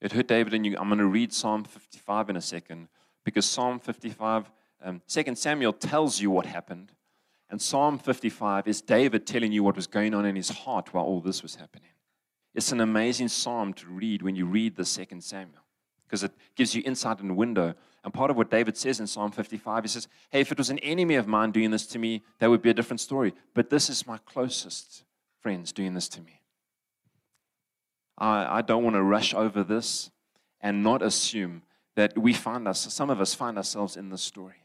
It 0.01 0.11
hurt 0.11 0.27
David, 0.27 0.55
and 0.55 0.67
you, 0.67 0.77
I'm 0.77 0.89
going 0.89 0.99
to 0.99 1.07
read 1.07 1.33
Psalm 1.33 1.63
55 1.63 2.31
in 2.31 2.37
a 2.37 2.41
second, 2.41 2.89
because 3.25 3.47
Psalm 3.47 3.79
55, 3.79 4.51
um, 4.83 5.03
2 5.07 5.37
Samuel 5.37 5.73
tells 5.73 6.21
you 6.21 6.29
what 6.29 6.47
happened, 6.47 6.91
and 7.53 7.61
Psalm 7.61 7.99
55 7.99 8.67
is 8.67 8.81
David 8.81 9.27
telling 9.27 9.53
you 9.53 9.63
what 9.63 9.77
was 9.77 9.87
going 9.87 10.15
on 10.15 10.25
in 10.25 10.37
his 10.37 10.49
heart 10.49 10.95
while 10.95 11.05
all 11.05 11.21
this 11.21 11.43
was 11.43 11.57
happening. 11.57 11.91
It's 12.55 12.73
an 12.73 12.81
amazing 12.81 13.29
psalm 13.29 13.75
to 13.75 13.89
read 13.89 14.23
when 14.23 14.35
you 14.35 14.47
read 14.47 14.75
the 14.75 14.87
second 14.87 15.23
Samuel 15.23 15.61
because 16.07 16.25
it 16.25 16.33
gives 16.57 16.75
you 16.75 16.83
insight 16.87 17.21
and 17.21 17.37
window. 17.37 17.75
And 18.05 18.15
part 18.15 18.31
of 18.31 18.39
what 18.39 18.51
David 18.51 18.79
says 18.79 19.01
in 19.01 19.07
Psalm 19.07 19.33
55, 19.33 19.85
he 19.85 19.89
says, 19.89 20.09
Hey, 20.31 20.41
if 20.41 20.51
it 20.51 20.57
was 20.57 20.71
an 20.71 20.79
enemy 20.79 21.17
of 21.17 21.29
mine 21.29 21.51
doing 21.51 21.71
this 21.71 21.87
to 21.89 21.99
me, 21.99 22.23
that 22.39 22.49
would 22.49 22.63
be 22.63 22.71
a 22.71 22.75
different 22.75 23.01
story. 23.01 23.35
But 23.53 23.69
this 23.69 23.91
is 23.91 24.07
my 24.07 24.17
closest 24.25 25.05
friends 25.43 25.73
doing 25.73 25.93
this 25.93 26.09
to 26.09 26.23
me. 26.23 26.41
I, 28.17 28.61
I 28.61 28.63
don't 28.63 28.83
want 28.83 28.97
to 28.97 29.03
rush 29.03 29.35
over 29.35 29.63
this 29.63 30.11
and 30.63 30.83
not 30.83 31.03
assume 31.03 31.65
that 31.97 32.17
we 32.17 32.33
find 32.33 32.67
us, 32.67 32.91
some 32.95 33.11
of 33.11 33.21
us 33.21 33.35
find 33.35 33.59
ourselves 33.59 33.99
in 33.99 34.09
this 34.09 34.23
story. 34.23 34.62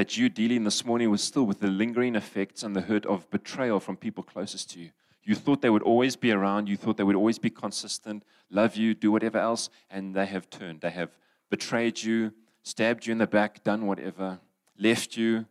That 0.00 0.16
you 0.16 0.30
dealing 0.30 0.64
this 0.64 0.82
morning 0.86 1.10
was 1.10 1.22
still 1.22 1.44
with 1.44 1.60
the 1.60 1.66
lingering 1.66 2.16
effects 2.16 2.62
and 2.62 2.74
the 2.74 2.80
hurt 2.80 3.04
of 3.04 3.28
betrayal 3.30 3.80
from 3.80 3.98
people 3.98 4.24
closest 4.24 4.70
to 4.70 4.80
you. 4.80 4.92
You 5.24 5.34
thought 5.34 5.60
they 5.60 5.68
would 5.68 5.82
always 5.82 6.16
be 6.16 6.32
around. 6.32 6.70
You 6.70 6.78
thought 6.78 6.96
they 6.96 7.04
would 7.04 7.16
always 7.16 7.38
be 7.38 7.50
consistent, 7.50 8.22
love 8.48 8.76
you, 8.76 8.94
do 8.94 9.12
whatever 9.12 9.36
else. 9.36 9.68
And 9.90 10.14
they 10.14 10.24
have 10.24 10.48
turned. 10.48 10.80
They 10.80 10.88
have 10.88 11.10
betrayed 11.50 12.02
you, 12.02 12.32
stabbed 12.62 13.04
you 13.04 13.12
in 13.12 13.18
the 13.18 13.26
back, 13.26 13.62
done 13.62 13.86
whatever, 13.86 14.40
left 14.78 15.18
you. 15.18 15.44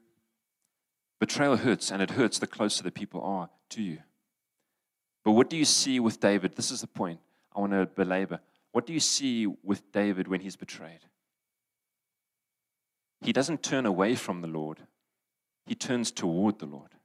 Betrayal 1.20 1.58
hurts, 1.58 1.92
and 1.92 2.02
it 2.02 2.10
hurts 2.10 2.40
the 2.40 2.48
closer 2.48 2.82
the 2.82 2.90
people 2.90 3.22
are 3.22 3.52
to 3.70 3.84
you. 3.84 4.00
But 5.24 5.34
what 5.34 5.52
do 5.52 5.58
you 5.58 5.66
see 5.66 6.00
with 6.00 6.20
David? 6.20 6.56
This 6.56 6.72
is 6.72 6.82
the 6.82 6.88
point 6.88 7.20
I 7.56 7.60
want 7.60 7.74
to 7.74 7.86
belabor. 7.86 8.40
What 8.72 8.88
do 8.88 8.94
you 8.94 9.00
see 9.00 9.46
with 9.46 9.92
David 9.92 10.28
when 10.28 10.42
he's 10.42 10.56
betrayed? 10.56 11.06
He 13.22 13.34
doesn't 13.34 13.64
turn 13.64 13.86
away 13.86 14.16
from 14.16 14.42
the 14.42 14.48
Lord, 14.48 14.80
he 15.66 15.76
turns 15.76 16.12
toward 16.12 16.60
the 16.60 16.66
Lord. 16.66 16.96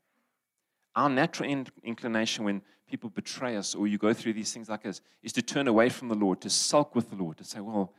Our 0.96 1.08
natural 1.08 1.50
in- 1.50 1.66
inclination 1.82 2.44
when 2.44 2.62
people 2.88 3.10
betray 3.10 3.56
us 3.56 3.74
or 3.74 3.88
you 3.88 3.98
go 3.98 4.12
through 4.12 4.34
these 4.34 4.52
things 4.52 4.68
like 4.68 4.84
this 4.84 5.00
is 5.22 5.32
to 5.32 5.42
turn 5.42 5.66
away 5.66 5.88
from 5.88 6.08
the 6.08 6.14
Lord, 6.14 6.40
to 6.42 6.50
sulk 6.50 6.94
with 6.94 7.10
the 7.10 7.16
Lord, 7.16 7.36
to 7.38 7.44
say, 7.44 7.60
Well, 7.60 7.92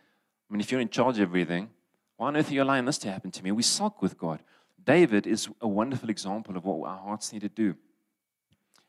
I 0.50 0.54
mean, 0.54 0.62
if 0.62 0.72
you're 0.72 0.82
in 0.82 0.90
charge 0.90 1.18
of 1.20 1.24
everything, 1.30 1.70
why 2.18 2.28
on 2.28 2.38
earth 2.38 2.50
are 2.50 2.54
you 2.54 2.64
allowing 2.64 2.86
this 2.86 2.98
to 3.00 3.12
happen 3.12 3.32
to 3.32 3.44
me? 3.44 3.52
We 3.52 3.64
sulk 3.64 4.02
with 4.02 4.18
God. 4.18 4.40
David 4.84 5.28
is 5.28 5.50
a 5.62 5.68
wonderful 5.68 6.10
example 6.10 6.56
of 6.56 6.64
what 6.64 6.88
our 6.88 6.98
hearts 6.98 7.34
need 7.34 7.42
to 7.42 7.50
do. 7.50 7.76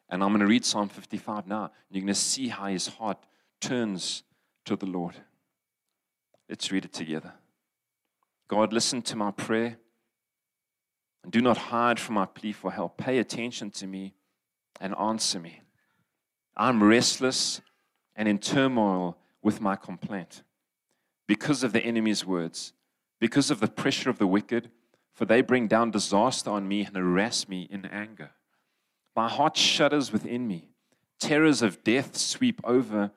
And 0.09 0.23
I'm 0.23 0.31
going 0.31 0.41
to 0.41 0.47
read 0.47 0.65
Psalm 0.65 0.89
55 0.89 1.47
now. 1.47 1.65
And 1.65 1.73
You're 1.91 2.03
going 2.03 2.09
to 2.09 2.15
see 2.15 2.49
how 2.49 2.67
his 2.67 2.87
heart 2.87 3.19
turns 3.61 4.23
to 4.67 4.77
the 4.77 4.87
Lord. 4.87 5.17
Let's 6.49 6.71
read 6.71 6.85
it 6.85 6.93
together. 6.93 7.33
God, 8.49 8.73
listen 8.73 9.03
to 9.03 9.17
my 9.17 9.31
prayer 9.31 9.79
and 11.23 11.33
do 11.33 11.41
not 11.41 11.57
hide 11.57 11.99
from 11.99 12.15
my 12.15 12.27
plea 12.27 12.53
for 12.53 12.71
help. 12.71 12.97
Pay 12.97 13.19
attention 13.19 13.71
to 13.73 13.87
me 13.87 14.15
and 14.81 14.95
answer 14.97 15.41
me. 15.41 15.63
I'm 16.57 16.83
restless 16.83 17.61
and 18.15 18.29
in 18.29 18.39
turmoil 18.39 19.19
with 19.43 19.61
my 19.61 19.77
complaint 19.77 20.43
because 21.27 21.65
of 21.65 21.73
the 21.73 21.83
enemy's 21.83 22.25
words, 22.25 22.73
because 23.21 23.51
of 23.51 23.61
the 23.61 23.69
pressure 23.69 24.11
of 24.11 24.19
the 24.19 24.27
wicked, 24.27 24.71
for 25.13 25.25
they 25.25 25.41
bring 25.41 25.67
down 25.67 25.91
disaster 25.91 26.51
on 26.51 26.69
me 26.69 26.85
and 26.85 26.95
harass 26.95 27.49
me 27.49 27.67
in 27.71 27.85
anger. 27.87 28.31
My 29.17 29.29
heart 29.29 29.57
shudders 29.57 30.13
within 30.13 30.47
me. 30.47 30.71
Terrors 31.19 31.63
of 31.63 31.83
death 31.83 32.17
sweep 32.17 32.61
over 32.65 33.11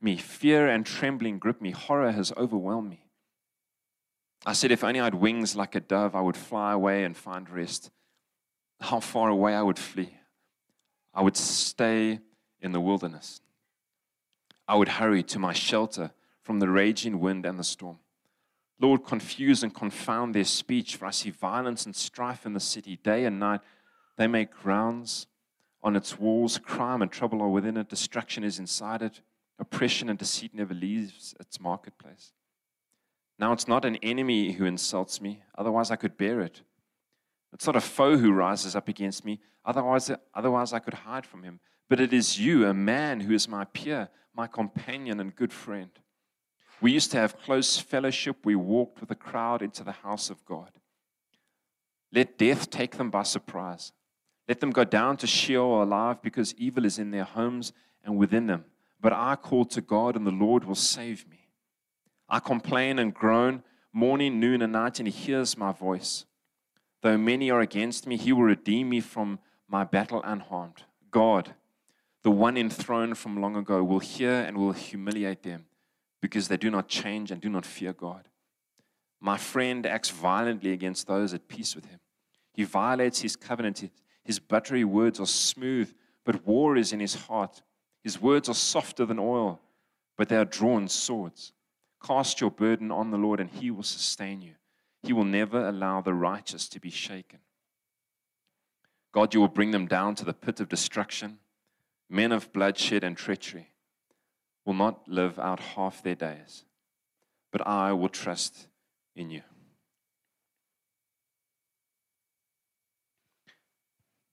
me. 0.00 0.16
Fear 0.16 0.68
and 0.68 0.84
trembling 0.84 1.38
grip 1.38 1.60
me. 1.60 1.70
Horror 1.70 2.12
has 2.12 2.32
overwhelmed 2.36 2.90
me. 2.90 3.06
I 4.44 4.52
said, 4.54 4.72
if 4.72 4.82
only 4.82 5.00
I 5.00 5.04
had 5.04 5.14
wings 5.14 5.54
like 5.54 5.74
a 5.74 5.80
dove, 5.80 6.16
I 6.16 6.20
would 6.20 6.36
fly 6.36 6.72
away 6.72 7.04
and 7.04 7.16
find 7.16 7.48
rest. 7.48 7.90
How 8.80 8.98
far 8.98 9.28
away 9.28 9.54
I 9.54 9.62
would 9.62 9.78
flee. 9.78 10.16
I 11.14 11.22
would 11.22 11.36
stay 11.36 12.20
in 12.60 12.72
the 12.72 12.80
wilderness. 12.80 13.40
I 14.66 14.74
would 14.74 14.88
hurry 14.88 15.22
to 15.24 15.38
my 15.38 15.52
shelter 15.52 16.12
from 16.42 16.58
the 16.58 16.68
raging 16.68 17.20
wind 17.20 17.46
and 17.46 17.58
the 17.58 17.64
storm. 17.64 17.98
Lord, 18.80 19.04
confuse 19.04 19.62
and 19.62 19.72
confound 19.72 20.34
their 20.34 20.44
speech, 20.44 20.96
for 20.96 21.06
I 21.06 21.10
see 21.10 21.30
violence 21.30 21.86
and 21.86 21.94
strife 21.94 22.44
in 22.44 22.52
the 22.52 22.60
city 22.60 22.98
day 23.04 23.24
and 23.24 23.38
night. 23.38 23.60
They 24.16 24.26
make 24.26 24.64
rounds 24.64 25.28
on 25.84 25.94
its 25.94 26.18
walls. 26.18 26.58
Crime 26.58 27.00
and 27.00 27.10
trouble 27.10 27.42
are 27.42 27.48
within 27.48 27.76
it. 27.76 27.88
Destruction 27.88 28.42
is 28.42 28.58
inside 28.58 29.02
it. 29.02 29.20
Oppression 29.60 30.08
and 30.08 30.18
deceit 30.18 30.52
never 30.52 30.74
leaves 30.74 31.34
its 31.38 31.60
marketplace. 31.60 32.32
Now 33.42 33.52
it's 33.52 33.66
not 33.66 33.84
an 33.84 33.96
enemy 34.04 34.52
who 34.52 34.66
insults 34.66 35.20
me, 35.20 35.42
otherwise 35.58 35.90
I 35.90 35.96
could 35.96 36.16
bear 36.16 36.42
it. 36.42 36.60
It's 37.52 37.66
not 37.66 37.74
a 37.74 37.80
foe 37.80 38.16
who 38.16 38.32
rises 38.32 38.76
up 38.76 38.86
against 38.86 39.24
me, 39.24 39.40
otherwise, 39.64 40.12
otherwise 40.32 40.72
I 40.72 40.78
could 40.78 40.94
hide 40.94 41.26
from 41.26 41.42
him. 41.42 41.58
But 41.88 41.98
it 41.98 42.12
is 42.12 42.38
you, 42.38 42.64
a 42.68 42.72
man 42.72 43.18
who 43.18 43.34
is 43.34 43.48
my 43.48 43.64
peer, 43.64 44.10
my 44.32 44.46
companion, 44.46 45.18
and 45.18 45.34
good 45.34 45.52
friend. 45.52 45.90
We 46.80 46.92
used 46.92 47.10
to 47.10 47.16
have 47.16 47.36
close 47.36 47.78
fellowship. 47.78 48.36
We 48.44 48.54
walked 48.54 49.00
with 49.00 49.10
a 49.10 49.16
crowd 49.16 49.60
into 49.60 49.82
the 49.82 49.90
house 49.90 50.30
of 50.30 50.44
God. 50.44 50.70
Let 52.12 52.38
death 52.38 52.70
take 52.70 52.96
them 52.96 53.10
by 53.10 53.24
surprise. 53.24 53.90
Let 54.46 54.60
them 54.60 54.70
go 54.70 54.84
down 54.84 55.16
to 55.16 55.26
Sheol 55.26 55.82
alive 55.82 56.22
because 56.22 56.54
evil 56.54 56.84
is 56.84 56.96
in 56.96 57.10
their 57.10 57.24
homes 57.24 57.72
and 58.04 58.16
within 58.16 58.46
them. 58.46 58.66
But 59.00 59.12
I 59.12 59.34
call 59.34 59.64
to 59.64 59.80
God, 59.80 60.14
and 60.14 60.24
the 60.24 60.30
Lord 60.30 60.62
will 60.62 60.76
save 60.76 61.28
me. 61.28 61.41
I 62.32 62.40
complain 62.40 62.98
and 62.98 63.12
groan 63.12 63.62
morning, 63.92 64.40
noon, 64.40 64.62
and 64.62 64.72
night, 64.72 64.98
and 64.98 65.06
He 65.06 65.12
hears 65.12 65.58
my 65.58 65.70
voice. 65.70 66.24
Though 67.02 67.18
many 67.18 67.50
are 67.50 67.60
against 67.60 68.06
me, 68.06 68.16
He 68.16 68.32
will 68.32 68.44
redeem 68.44 68.88
me 68.88 69.00
from 69.00 69.38
my 69.68 69.84
battle 69.84 70.22
unharmed. 70.24 70.84
God, 71.10 71.54
the 72.22 72.30
one 72.30 72.56
enthroned 72.56 73.18
from 73.18 73.38
long 73.38 73.54
ago, 73.54 73.84
will 73.84 73.98
hear 73.98 74.32
and 74.32 74.56
will 74.56 74.72
humiliate 74.72 75.42
them 75.42 75.66
because 76.22 76.48
they 76.48 76.56
do 76.56 76.70
not 76.70 76.88
change 76.88 77.30
and 77.30 77.38
do 77.38 77.50
not 77.50 77.66
fear 77.66 77.92
God. 77.92 78.26
My 79.20 79.36
friend 79.36 79.84
acts 79.84 80.08
violently 80.08 80.72
against 80.72 81.06
those 81.06 81.34
at 81.34 81.48
peace 81.48 81.74
with 81.74 81.84
him. 81.84 82.00
He 82.54 82.64
violates 82.64 83.20
his 83.20 83.36
covenant. 83.36 83.90
His 84.24 84.38
buttery 84.38 84.84
words 84.84 85.20
are 85.20 85.26
smooth, 85.26 85.92
but 86.24 86.46
war 86.46 86.76
is 86.78 86.94
in 86.94 87.00
his 87.00 87.14
heart. 87.14 87.60
His 88.02 88.22
words 88.22 88.48
are 88.48 88.54
softer 88.54 89.04
than 89.04 89.18
oil, 89.18 89.60
but 90.16 90.30
they 90.30 90.36
are 90.36 90.46
drawn 90.46 90.88
swords. 90.88 91.52
Cast 92.04 92.40
your 92.40 92.50
burden 92.50 92.90
on 92.90 93.10
the 93.10 93.16
Lord, 93.16 93.40
and 93.40 93.50
he 93.50 93.70
will 93.70 93.82
sustain 93.82 94.42
you. 94.42 94.54
He 95.02 95.12
will 95.12 95.24
never 95.24 95.68
allow 95.68 96.00
the 96.00 96.14
righteous 96.14 96.68
to 96.70 96.80
be 96.80 96.90
shaken. 96.90 97.38
God, 99.12 99.34
you 99.34 99.40
will 99.40 99.48
bring 99.48 99.70
them 99.70 99.86
down 99.86 100.14
to 100.16 100.24
the 100.24 100.32
pit 100.32 100.60
of 100.60 100.68
destruction, 100.68 101.38
men 102.08 102.32
of 102.32 102.52
bloodshed 102.52 103.04
and 103.04 103.16
treachery 103.16 103.68
will 104.64 104.74
not 104.74 105.08
live 105.08 105.38
out 105.38 105.60
half 105.60 106.02
their 106.02 106.14
days, 106.14 106.64
but 107.50 107.66
I 107.66 107.92
will 107.92 108.08
trust 108.08 108.68
in 109.16 109.30
you. 109.30 109.42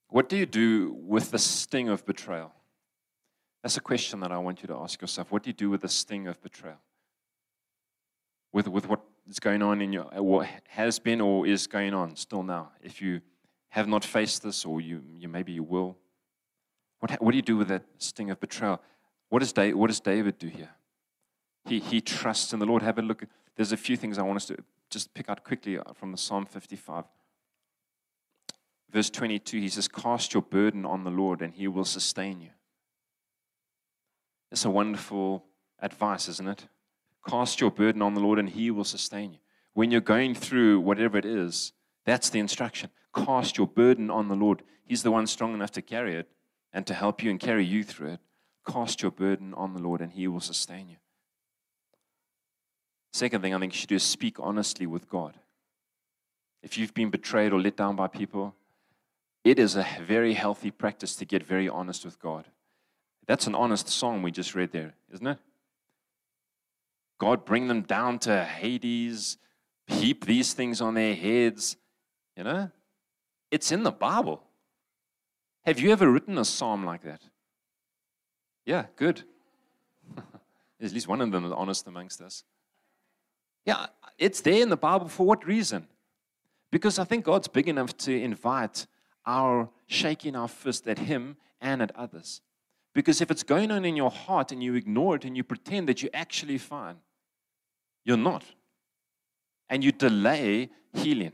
What 0.07 0.29
do 0.29 0.37
you 0.37 0.45
do 0.45 0.95
with 0.99 1.31
the 1.31 1.39
sting 1.39 1.89
of 1.89 2.05
betrayal? 2.05 2.51
That's 3.61 3.77
a 3.77 3.81
question 3.81 4.21
that 4.21 4.31
I 4.31 4.37
want 4.37 4.61
you 4.61 4.67
to 4.67 4.75
ask 4.75 5.01
yourself. 5.01 5.31
What 5.31 5.43
do 5.43 5.49
you 5.49 5.53
do 5.53 5.69
with 5.69 5.81
the 5.81 5.89
sting 5.89 6.27
of 6.27 6.41
betrayal? 6.41 6.79
With, 8.51 8.67
with 8.67 8.87
what 8.87 9.01
is 9.29 9.39
going 9.39 9.61
on 9.61 9.81
in 9.81 9.93
your, 9.93 10.05
uh, 10.15 10.23
what 10.23 10.47
has 10.69 10.99
been 10.99 11.21
or 11.21 11.45
is 11.45 11.67
going 11.67 11.93
on 11.93 12.15
still 12.15 12.43
now? 12.43 12.71
If 12.81 13.01
you 13.01 13.21
have 13.69 13.87
not 13.87 14.03
faced 14.03 14.41
this, 14.41 14.65
or 14.65 14.81
you, 14.81 15.01
you 15.17 15.27
maybe 15.27 15.51
you 15.51 15.63
will, 15.63 15.97
what, 16.99 17.11
what 17.21 17.31
do 17.31 17.37
you 17.37 17.43
do 17.43 17.57
with 17.57 17.67
that 17.67 17.83
sting 17.97 18.29
of 18.29 18.39
betrayal? 18.39 18.81
What 19.29 19.39
does, 19.39 19.53
David, 19.53 19.75
what 19.75 19.87
does 19.87 19.99
David 19.99 20.37
do 20.37 20.47
here? 20.47 20.71
He, 21.65 21.79
he 21.79 22.01
trusts 22.01 22.51
in 22.53 22.59
the 22.59 22.65
Lord. 22.65 22.81
Have 22.81 22.97
a 22.97 23.01
look. 23.01 23.23
There's 23.55 23.71
a 23.71 23.77
few 23.77 23.95
things 23.95 24.17
I 24.17 24.23
want 24.23 24.37
us 24.37 24.45
to 24.47 24.57
just 24.89 25.13
pick 25.13 25.29
out 25.29 25.43
quickly 25.43 25.77
uh, 25.77 25.83
from 25.93 26.11
the 26.11 26.17
Psalm 26.17 26.45
55. 26.45 27.05
Verse 28.91 29.09
22, 29.11 29.59
he 29.59 29.69
says, 29.69 29.87
Cast 29.87 30.33
your 30.33 30.41
burden 30.41 30.85
on 30.85 31.03
the 31.03 31.11
Lord 31.11 31.41
and 31.41 31.53
he 31.53 31.67
will 31.67 31.85
sustain 31.85 32.41
you. 32.41 32.49
It's 34.51 34.65
a 34.65 34.69
wonderful 34.69 35.45
advice, 35.79 36.27
isn't 36.27 36.47
it? 36.47 36.67
Cast 37.27 37.59
your 37.59 37.71
burden 37.71 38.01
on 38.01 38.13
the 38.13 38.21
Lord 38.21 38.39
and 38.39 38.49
he 38.49 38.71
will 38.71 38.83
sustain 38.83 39.33
you. 39.33 39.39
When 39.73 39.91
you're 39.91 40.01
going 40.01 40.35
through 40.35 40.79
whatever 40.79 41.17
it 41.17 41.25
is, 41.25 41.73
that's 42.05 42.29
the 42.29 42.39
instruction. 42.39 42.89
Cast 43.15 43.57
your 43.57 43.67
burden 43.67 44.09
on 44.09 44.27
the 44.27 44.35
Lord. 44.35 44.63
He's 44.85 45.03
the 45.03 45.11
one 45.11 45.27
strong 45.27 45.53
enough 45.53 45.71
to 45.71 45.81
carry 45.81 46.15
it 46.15 46.29
and 46.73 46.85
to 46.87 46.93
help 46.93 47.23
you 47.23 47.29
and 47.29 47.39
carry 47.39 47.65
you 47.65 47.83
through 47.83 48.13
it. 48.13 48.19
Cast 48.67 49.01
your 49.01 49.11
burden 49.11 49.53
on 49.53 49.73
the 49.73 49.81
Lord 49.81 50.01
and 50.01 50.11
He 50.11 50.27
will 50.27 50.39
sustain 50.39 50.89
you. 50.89 50.97
Second 53.11 53.41
thing 53.41 53.53
I 53.53 53.59
think 53.59 53.73
you 53.73 53.79
should 53.79 53.89
do 53.89 53.95
is 53.95 54.03
speak 54.03 54.37
honestly 54.39 54.85
with 54.85 55.09
God. 55.09 55.35
If 56.61 56.77
you've 56.77 56.93
been 56.93 57.09
betrayed 57.09 57.53
or 57.53 57.61
let 57.61 57.77
down 57.77 57.95
by 57.95 58.07
people, 58.07 58.55
it 59.43 59.57
is 59.57 59.75
a 59.75 59.87
very 60.05 60.33
healthy 60.33 60.71
practice 60.71 61.15
to 61.15 61.25
get 61.25 61.43
very 61.43 61.69
honest 61.69 62.05
with 62.05 62.19
God. 62.19 62.45
That's 63.27 63.47
an 63.47 63.55
honest 63.55 63.87
song 63.87 64.21
we 64.21 64.31
just 64.31 64.55
read 64.55 64.71
there, 64.71 64.93
isn't 65.13 65.25
it? 65.25 65.37
God, 67.19 67.45
bring 67.45 67.67
them 67.67 67.81
down 67.81 68.17
to 68.19 68.43
Hades, 68.43 69.37
heap 69.87 70.25
these 70.25 70.53
things 70.53 70.81
on 70.81 70.93
their 70.93 71.13
heads. 71.13 71.77
You 72.35 72.45
know, 72.45 72.71
it's 73.51 73.71
in 73.71 73.83
the 73.83 73.91
Bible. 73.91 74.41
Have 75.65 75.79
you 75.79 75.91
ever 75.91 76.09
written 76.09 76.37
a 76.37 76.45
psalm 76.45 76.85
like 76.85 77.03
that? 77.03 77.21
Yeah, 78.65 78.85
good. 78.95 79.23
At 80.81 80.91
least 80.93 81.07
one 81.07 81.21
of 81.21 81.31
them 81.31 81.43
is 81.45 81.51
honest 81.51 81.85
amongst 81.87 82.21
us. 82.21 82.43
Yeah, 83.65 83.87
it's 84.17 84.39
there 84.41 84.61
in 84.61 84.69
the 84.69 84.77
Bible 84.77 85.09
for 85.09 85.25
what 85.25 85.45
reason? 85.45 85.87
Because 86.71 86.99
I 86.99 87.03
think 87.03 87.25
God's 87.25 87.47
big 87.47 87.67
enough 87.67 87.97
to 87.97 88.13
invite 88.13 88.87
our 89.25 89.69
shaking 89.87 90.35
our 90.35 90.47
fist 90.47 90.87
at 90.87 90.99
Him 90.99 91.35
and 91.59 91.81
at 91.81 91.93
others. 91.95 92.41
Because 92.93 93.21
if 93.21 93.29
it's 93.29 93.43
going 93.43 93.71
on 93.71 93.85
in 93.85 93.95
your 93.95 94.09
heart 94.09 94.51
and 94.51 94.63
you 94.63 94.75
ignore 94.75 95.15
it 95.15 95.25
and 95.25 95.35
you 95.35 95.43
pretend 95.43 95.89
that 95.89 96.01
you're 96.01 96.11
actually 96.13 96.57
fine, 96.57 96.97
you're 98.03 98.17
not. 98.17 98.43
And 99.69 99.83
you 99.83 99.91
delay 99.91 100.69
healing. 100.93 101.33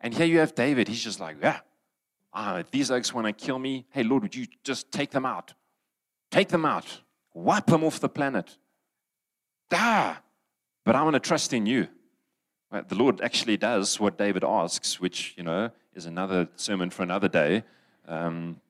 And 0.00 0.14
here 0.14 0.26
you 0.26 0.38
have 0.38 0.54
David. 0.54 0.88
He's 0.88 1.02
just 1.02 1.20
like, 1.20 1.36
yeah, 1.42 1.60
ah, 2.32 2.62
these 2.70 2.90
oaks 2.90 3.12
want 3.12 3.26
to 3.26 3.32
kill 3.32 3.58
me. 3.58 3.86
Hey, 3.90 4.02
Lord, 4.02 4.22
would 4.22 4.34
you 4.34 4.46
just 4.62 4.90
take 4.90 5.10
them 5.10 5.24
out? 5.26 5.54
Take 6.30 6.48
them 6.48 6.64
out. 6.64 7.00
Wipe 7.32 7.66
them 7.66 7.84
off 7.84 8.00
the 8.00 8.08
planet. 8.08 8.56
Ah, 9.72 10.20
but 10.84 10.94
I 10.94 11.02
want 11.02 11.14
to 11.14 11.20
trust 11.20 11.52
in 11.52 11.66
you. 11.66 11.88
Well, 12.70 12.84
the 12.86 12.94
Lord 12.94 13.20
actually 13.20 13.56
does 13.56 13.98
what 13.98 14.18
David 14.18 14.44
asks, 14.44 15.00
which, 15.00 15.34
you 15.36 15.42
know, 15.42 15.70
is 15.94 16.06
another 16.06 16.48
sermon 16.56 16.90
for 16.90 17.02
another 17.02 17.28
day. 17.28 17.64
Um, 18.06 18.60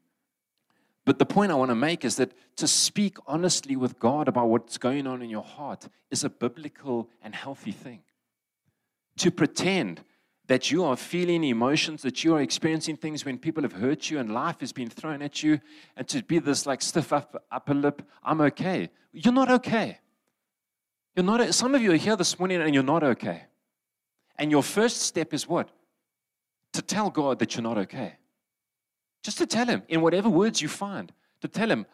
but 1.05 1.19
the 1.19 1.27
point 1.27 1.53
I 1.53 1.55
want 1.55 1.71
to 1.71 1.75
make 1.75 2.05
is 2.05 2.17
that 2.17 2.33
to 2.57 2.67
speak 2.67 3.19
honestly 3.27 3.77
with 3.77 3.99
God 3.99 4.27
about 4.27 4.49
what's 4.49 4.79
going 4.79 5.07
on 5.07 5.21
in 5.21 5.29
your 5.29 5.43
heart 5.43 5.89
is 6.11 6.25
a 6.25 6.31
biblical 6.31 7.11
and 7.23 7.35
healthy 7.35 7.73
thing. 7.73 8.03
To 9.19 9.31
pretend 9.31 10.03
that 10.47 10.71
you 10.71 10.85
are 10.85 10.97
feeling 10.97 11.45
emotions, 11.45 12.03
that 12.03 12.25
you 12.25 12.35
are 12.35 12.41
experiencing 12.41 12.97
things 12.97 13.25
when 13.25 13.39
people 13.39 13.63
have 13.63 13.73
hurt 13.73 14.11
you 14.11 14.19
and 14.19 14.33
life 14.33 14.61
has 14.61 14.73
been 14.73 14.91
thrown 14.91 15.23
at 15.23 15.43
you, 15.43 15.61
and 15.97 16.07
to 16.09 16.23
be 16.23 16.39
this 16.39 16.67
like 16.67 16.83
stiff 16.83 17.13
up, 17.13 17.43
upper 17.51 17.75
lip, 17.75 18.03
I'm 18.23 18.41
okay. 18.41 18.91
You're 19.13 19.33
not 19.33 19.51
okay. 19.51 19.99
You're 21.15 21.25
not, 21.25 21.55
some 21.55 21.75
of 21.75 21.83
you 21.83 21.93
are 21.93 21.97
here 21.97 22.17
this 22.17 22.39
morning 22.39 22.61
and 22.61 22.75
you're 22.75 22.83
not 22.83 23.03
okay. 23.03 23.45
And 24.37 24.51
your 24.51 24.63
first 24.63 25.03
step 25.03 25.33
is 25.33 25.49
what? 25.49 25.69
To 26.73 26.83
tell 26.83 27.09
God 27.11 27.39
that 27.39 27.55
you're 27.55 27.63
not 27.63 27.79
okay. 27.79 28.17
Just 29.25 29.39
to 29.39 29.47
tell 29.47 29.67
Him 29.67 29.83
in 29.89 30.03
whatever 30.03 30.29
words 30.29 30.63
you 30.63 30.69
find, 30.69 31.11
to 31.41 31.49
tell 31.49 31.69
Him, 31.69 31.87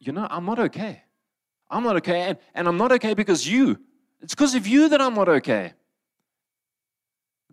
you 0.00 0.12
know, 0.12 0.26
I'm 0.28 0.46
not 0.46 0.58
okay. 0.58 1.02
I'm 1.70 1.84
not 1.84 1.94
okay. 1.96 2.22
And, 2.22 2.38
and 2.54 2.66
I'm 2.66 2.78
not 2.78 2.90
okay 2.92 3.14
because 3.14 3.46
you. 3.46 3.78
It's 4.20 4.34
because 4.34 4.56
of 4.56 4.66
you 4.66 4.88
that 4.88 5.00
I'm 5.00 5.14
not 5.14 5.28
okay. 5.28 5.74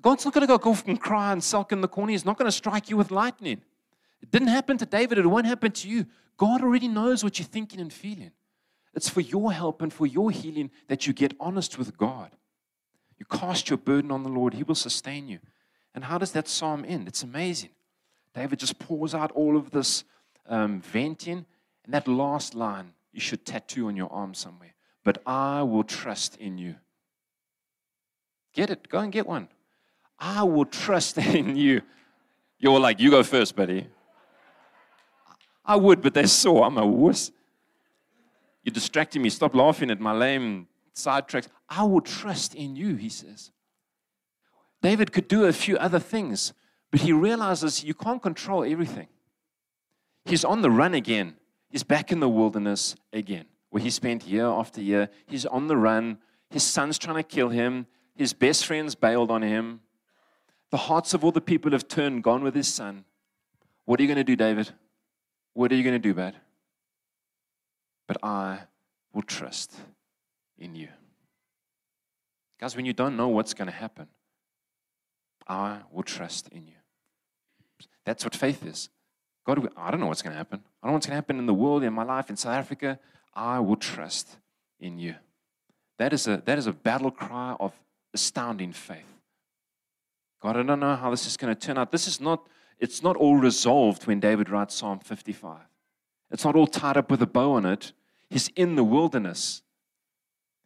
God's 0.02 0.26
not 0.26 0.34
going 0.34 0.48
to 0.48 0.58
go 0.58 0.72
off 0.72 0.88
and 0.88 1.00
cry 1.00 1.32
and 1.34 1.44
sulk 1.44 1.72
in 1.72 1.82
the 1.82 1.88
corner. 1.88 2.12
He's 2.12 2.26
not 2.26 2.38
going 2.38 2.48
to 2.48 2.52
strike 2.52 2.90
you 2.90 2.98
with 2.98 3.12
lightning. 3.12 3.62
It 4.22 4.32
didn't 4.32 4.48
happen 4.48 4.78
to 4.78 4.86
David. 4.86 5.18
It 5.18 5.28
won't 5.28 5.46
happen 5.46 5.72
to 5.72 5.90
you. 5.90 6.06
God 6.38 6.62
already 6.62 6.88
knows 6.88 7.24
what 7.24 7.38
you're 7.38 7.48
thinking 7.48 7.80
and 7.80 7.92
feeling. 7.92 8.32
It's 8.94 9.10
for 9.10 9.22
your 9.22 9.52
help 9.52 9.82
and 9.82 9.92
for 9.92 10.08
your 10.08 10.32
healing 10.32 10.72
that 10.88 11.06
you 11.06 11.14
get 11.14 11.36
honest 11.40 11.78
with 11.78 11.98
God. 11.98 12.32
You 13.20 13.26
cast 13.26 13.70
your 13.70 13.78
burden 13.78 14.12
on 14.12 14.24
the 14.24 14.30
Lord, 14.30 14.54
He 14.54 14.64
will 14.64 14.76
sustain 14.76 15.28
you. 15.28 15.40
And 15.94 16.06
how 16.06 16.18
does 16.18 16.32
that 16.32 16.48
psalm 16.48 16.86
end? 16.88 17.08
It's 17.08 17.24
amazing. 17.24 17.72
David 18.38 18.60
just 18.60 18.78
pours 18.78 19.16
out 19.16 19.32
all 19.32 19.58
of 19.58 19.72
this 19.72 20.04
um, 20.48 20.80
venting, 20.82 21.44
and 21.86 21.94
that 21.94 22.08
last 22.08 22.54
line 22.54 22.94
you 23.12 23.20
should 23.20 23.44
tattoo 23.48 23.88
on 23.88 23.96
your 23.96 24.14
arm 24.14 24.36
somewhere. 24.36 24.76
But 25.04 25.24
I 25.26 25.64
will 25.64 25.84
trust 25.84 26.38
in 26.38 26.60
you. 26.60 26.76
Get 28.54 28.70
it? 28.70 28.90
Go 28.90 29.00
and 29.00 29.12
get 29.12 29.26
one. 29.26 29.48
I 30.20 30.44
will 30.44 30.66
trust 30.66 31.18
in 31.40 31.56
you. 31.56 31.82
You're 32.60 32.80
like, 32.80 33.00
you 33.00 33.10
go 33.10 33.24
first, 33.24 33.56
buddy. 33.56 33.88
I 35.66 35.76
would, 35.76 36.04
but 36.04 36.14
they 36.14 36.28
saw 36.28 36.64
I'm 36.64 36.78
a 36.78 36.86
wuss. 36.86 37.32
You're 38.62 38.72
distracting 38.72 39.24
me. 39.24 39.32
Stop 39.32 39.56
laughing 39.56 39.90
at 39.90 40.00
my 40.00 40.14
lame 40.14 40.68
sidetracks. 40.94 41.48
I 41.68 41.86
will 41.86 42.02
trust 42.02 42.54
in 42.54 42.76
you, 42.76 42.98
he 42.98 43.10
says. 43.10 43.50
David 44.84 45.12
could 45.12 45.28
do 45.28 45.46
a 45.46 45.54
few 45.54 45.76
other 45.78 46.00
things, 46.00 46.54
but 46.92 47.02
he 47.02 47.12
realizes 47.12 47.84
you 47.84 47.94
can't 47.94 48.22
control 48.22 48.64
everything. 48.64 49.08
He's 50.26 50.44
on 50.44 50.62
the 50.62 50.72
run 50.72 50.94
again. 50.94 51.36
He's 51.70 51.84
back 51.84 52.12
in 52.12 52.20
the 52.20 52.30
wilderness 52.30 52.96
again, 53.12 53.46
where 53.70 53.84
he 53.84 53.90
spent 53.90 54.26
year 54.28 54.46
after 54.46 54.82
year. 54.82 55.10
He's 55.26 55.46
on 55.46 55.68
the 55.68 55.78
run. 55.78 56.18
His 56.50 56.64
son's 56.64 56.98
trying 56.98 57.18
to 57.18 57.24
kill 57.24 57.50
him. 57.50 57.88
His 58.16 58.34
best 58.34 58.66
friends 58.66 58.96
bailed 58.96 59.32
on 59.32 59.42
him. 59.42 59.82
The 60.72 60.78
hearts 60.78 61.14
of 61.14 61.24
all 61.24 61.32
the 61.32 61.42
people 61.42 61.72
have 61.72 61.88
turned, 61.88 62.24
gone 62.24 62.44
with 62.44 62.56
his 62.56 62.68
son. 62.68 63.06
What 63.86 64.00
are 64.00 64.04
you 64.04 64.08
going 64.08 64.18
to 64.18 64.24
do, 64.24 64.36
David? 64.36 64.72
What 65.54 65.72
are 65.72 65.76
you 65.76 65.84
going 65.84 65.96
to 65.96 66.00
do, 66.00 66.14
bad? 66.14 66.36
But 68.08 68.18
I 68.24 68.60
will 69.14 69.22
trust 69.22 69.74
in 70.58 70.76
you. 70.76 70.90
Guys, 72.60 72.76
when 72.76 72.86
you 72.86 72.94
don't 72.94 73.16
know 73.16 73.28
what's 73.28 73.54
going 73.54 73.68
to 73.68 73.74
happen, 73.74 74.08
I 75.48 75.80
will 75.92 76.04
trust 76.04 76.50
in 76.50 76.68
you. 76.68 76.77
That's 78.06 78.24
what 78.24 78.36
faith 78.36 78.66
is. 78.66 78.90
God, 79.46 79.70
I 79.78 79.92
don't 79.92 80.00
know 80.00 80.08
what's 80.08 80.22
going 80.22 80.34
to 80.34 80.38
happen. 80.38 80.62
I 80.82 80.88
don't 80.88 80.92
know 80.92 80.94
what's 80.96 81.06
going 81.06 81.14
to 81.14 81.18
happen 81.18 81.40
in 81.40 81.46
the 81.46 81.54
world, 81.54 81.84
in 81.84 81.94
my 81.94 82.04
life, 82.04 82.30
in 82.30 82.36
South 82.36 82.54
Africa. 82.54 83.00
I 83.34 83.60
will 83.60 83.76
trust 83.78 84.38
in 84.80 85.00
you. 85.00 85.16
That 85.98 86.14
is 86.14 86.28
a, 86.28 86.42
that 86.46 86.58
is 86.58 86.68
a 86.68 86.74
battle 86.74 87.12
cry 87.12 87.56
of 87.60 87.74
astounding 88.14 88.74
faith. 88.74 89.06
God, 90.42 90.58
I 90.58 90.64
don't 90.64 90.80
know 90.80 90.96
how 90.96 91.10
this 91.12 91.26
is 91.26 91.38
going 91.38 91.54
to 91.56 91.60
turn 91.60 91.78
out. 91.78 91.92
This 91.92 92.08
is 92.08 92.22
not, 92.22 92.48
it's 92.80 93.02
not 93.02 93.16
all 93.16 93.38
resolved 93.38 94.06
when 94.06 94.20
David 94.20 94.50
writes 94.50 94.76
Psalm 94.76 95.00
55. 95.00 95.58
It's 96.30 96.44
not 96.44 96.56
all 96.56 96.68
tied 96.68 96.98
up 96.98 97.10
with 97.10 97.22
a 97.22 97.28
bow 97.28 97.54
on 97.54 97.66
it. 97.66 97.94
He's 98.30 98.50
in 98.50 98.76
the 98.76 98.84
wilderness. 98.84 99.64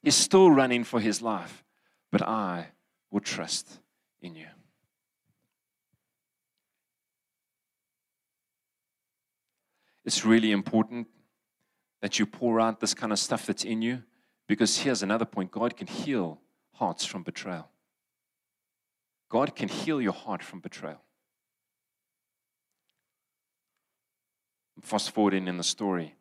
He's 0.02 0.16
still 0.16 0.50
running 0.50 0.84
for 0.84 1.00
his 1.00 1.22
life. 1.22 1.64
But 2.12 2.24
I 2.24 2.68
will 3.12 3.22
trust 3.22 3.80
in 4.22 4.36
you. 4.36 4.48
It's 10.04 10.26
really 10.26 10.52
important 10.52 11.08
that 12.02 12.18
you 12.18 12.26
pour 12.26 12.60
out 12.60 12.80
this 12.80 12.94
kind 12.94 13.12
of 13.12 13.20
stuff 13.20 13.46
that's 13.46 13.64
in 13.64 13.82
you 13.82 14.04
because 14.48 14.78
here's 14.80 15.04
another 15.04 15.26
point 15.26 15.52
God 15.52 15.78
can 15.78 15.88
heal 15.88 16.40
hearts 16.74 17.06
from 17.06 17.24
betrayal. 17.24 17.70
God 19.30 19.56
can 19.56 19.70
heal 19.70 20.02
your 20.02 20.14
heart 20.14 20.44
from 20.44 20.60
betrayal. 20.60 21.02
I'm 24.76 24.82
fast 24.82 25.12
forwarding 25.12 25.48
in 25.48 25.58
the 25.58 25.64
story. 25.64 26.16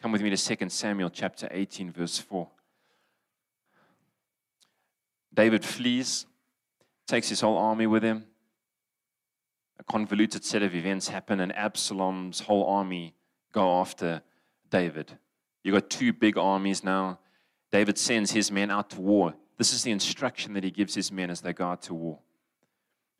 Come 0.00 0.12
with 0.12 0.22
me 0.22 0.30
to 0.30 0.56
2 0.56 0.68
Samuel 0.68 1.10
chapter 1.10 1.48
18, 1.50 1.90
verse 1.92 2.18
4. 2.18 2.48
David 5.32 5.64
flees, 5.64 6.26
takes 7.06 7.28
his 7.28 7.40
whole 7.40 7.58
army 7.58 7.86
with 7.86 8.02
him. 8.02 8.24
A 9.80 9.82
convoluted 9.84 10.44
set 10.44 10.62
of 10.62 10.74
events 10.74 11.08
happen, 11.08 11.40
and 11.40 11.56
Absalom's 11.56 12.40
whole 12.40 12.66
army 12.66 13.14
go 13.50 13.80
after 13.80 14.20
David. 14.68 15.16
You've 15.64 15.72
got 15.72 15.88
two 15.88 16.12
big 16.12 16.36
armies 16.36 16.84
now. 16.84 17.18
David 17.72 17.96
sends 17.96 18.30
his 18.30 18.52
men 18.52 18.70
out 18.70 18.90
to 18.90 19.00
war. 19.00 19.34
This 19.56 19.72
is 19.72 19.82
the 19.82 19.90
instruction 19.90 20.52
that 20.52 20.64
he 20.64 20.70
gives 20.70 20.94
his 20.94 21.10
men 21.10 21.30
as 21.30 21.40
they 21.40 21.54
go 21.54 21.64
out 21.68 21.80
to 21.84 21.94
war. 21.94 22.18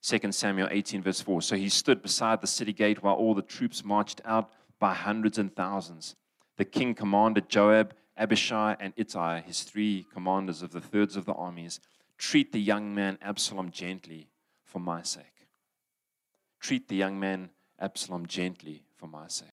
2 0.02 0.32
Samuel 0.32 0.68
18, 0.70 1.02
verse 1.02 1.22
4. 1.22 1.40
So 1.40 1.56
he 1.56 1.70
stood 1.70 2.02
beside 2.02 2.42
the 2.42 2.46
city 2.46 2.74
gate 2.74 3.02
while 3.02 3.14
all 3.14 3.34
the 3.34 3.40
troops 3.40 3.82
marched 3.82 4.20
out 4.26 4.50
by 4.78 4.92
hundreds 4.92 5.38
and 5.38 5.56
thousands. 5.56 6.14
The 6.58 6.66
king 6.66 6.94
commanded 6.94 7.48
Joab, 7.48 7.94
Abishai, 8.18 8.76
and 8.78 8.92
Ittai, 8.98 9.40
his 9.40 9.62
three 9.62 10.06
commanders 10.12 10.60
of 10.60 10.72
the 10.72 10.80
thirds 10.82 11.16
of 11.16 11.24
the 11.24 11.32
armies, 11.32 11.80
treat 12.18 12.52
the 12.52 12.60
young 12.60 12.94
man 12.94 13.16
Absalom 13.22 13.70
gently 13.70 14.28
for 14.62 14.78
my 14.78 15.00
sake. 15.00 15.39
Treat 16.60 16.88
the 16.88 16.96
young 16.96 17.18
man 17.18 17.50
Absalom 17.78 18.26
gently 18.26 18.82
for 18.96 19.06
my 19.06 19.26
sake. 19.28 19.48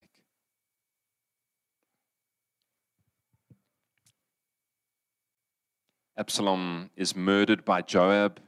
Absalom 6.17 6.89
is 6.96 7.15
murdered 7.15 7.63
by 7.63 7.82
Joab 7.82 8.39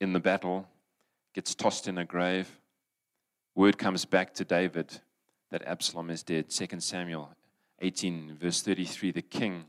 in 0.00 0.12
the 0.12 0.20
battle, 0.20 0.68
gets 1.34 1.54
tossed 1.54 1.88
in 1.88 1.98
a 1.98 2.04
grave. 2.04 2.60
Word 3.54 3.78
comes 3.78 4.04
back 4.04 4.34
to 4.34 4.44
David 4.44 5.00
that 5.50 5.66
Absalom 5.66 6.10
is 6.10 6.22
dead. 6.22 6.50
2 6.50 6.80
Samuel 6.80 7.30
18, 7.80 8.36
verse 8.40 8.60
33 8.60 9.10
The 9.12 9.22
king 9.22 9.64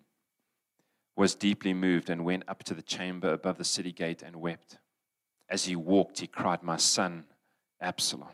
was 1.16 1.34
deeply 1.34 1.74
moved 1.74 2.10
and 2.10 2.26
went 2.26 2.44
up 2.48 2.64
to 2.64 2.74
the 2.74 2.82
chamber 2.82 3.32
above 3.32 3.58
the 3.58 3.64
city 3.64 3.94
gate 3.94 4.22
and 4.22 4.36
wept. 4.36 4.80
As 5.50 5.66
he 5.66 5.76
walked, 5.76 6.20
he 6.20 6.28
cried, 6.28 6.64
My 6.64 6.78
son, 6.78 7.26
Absalom. 7.80 8.30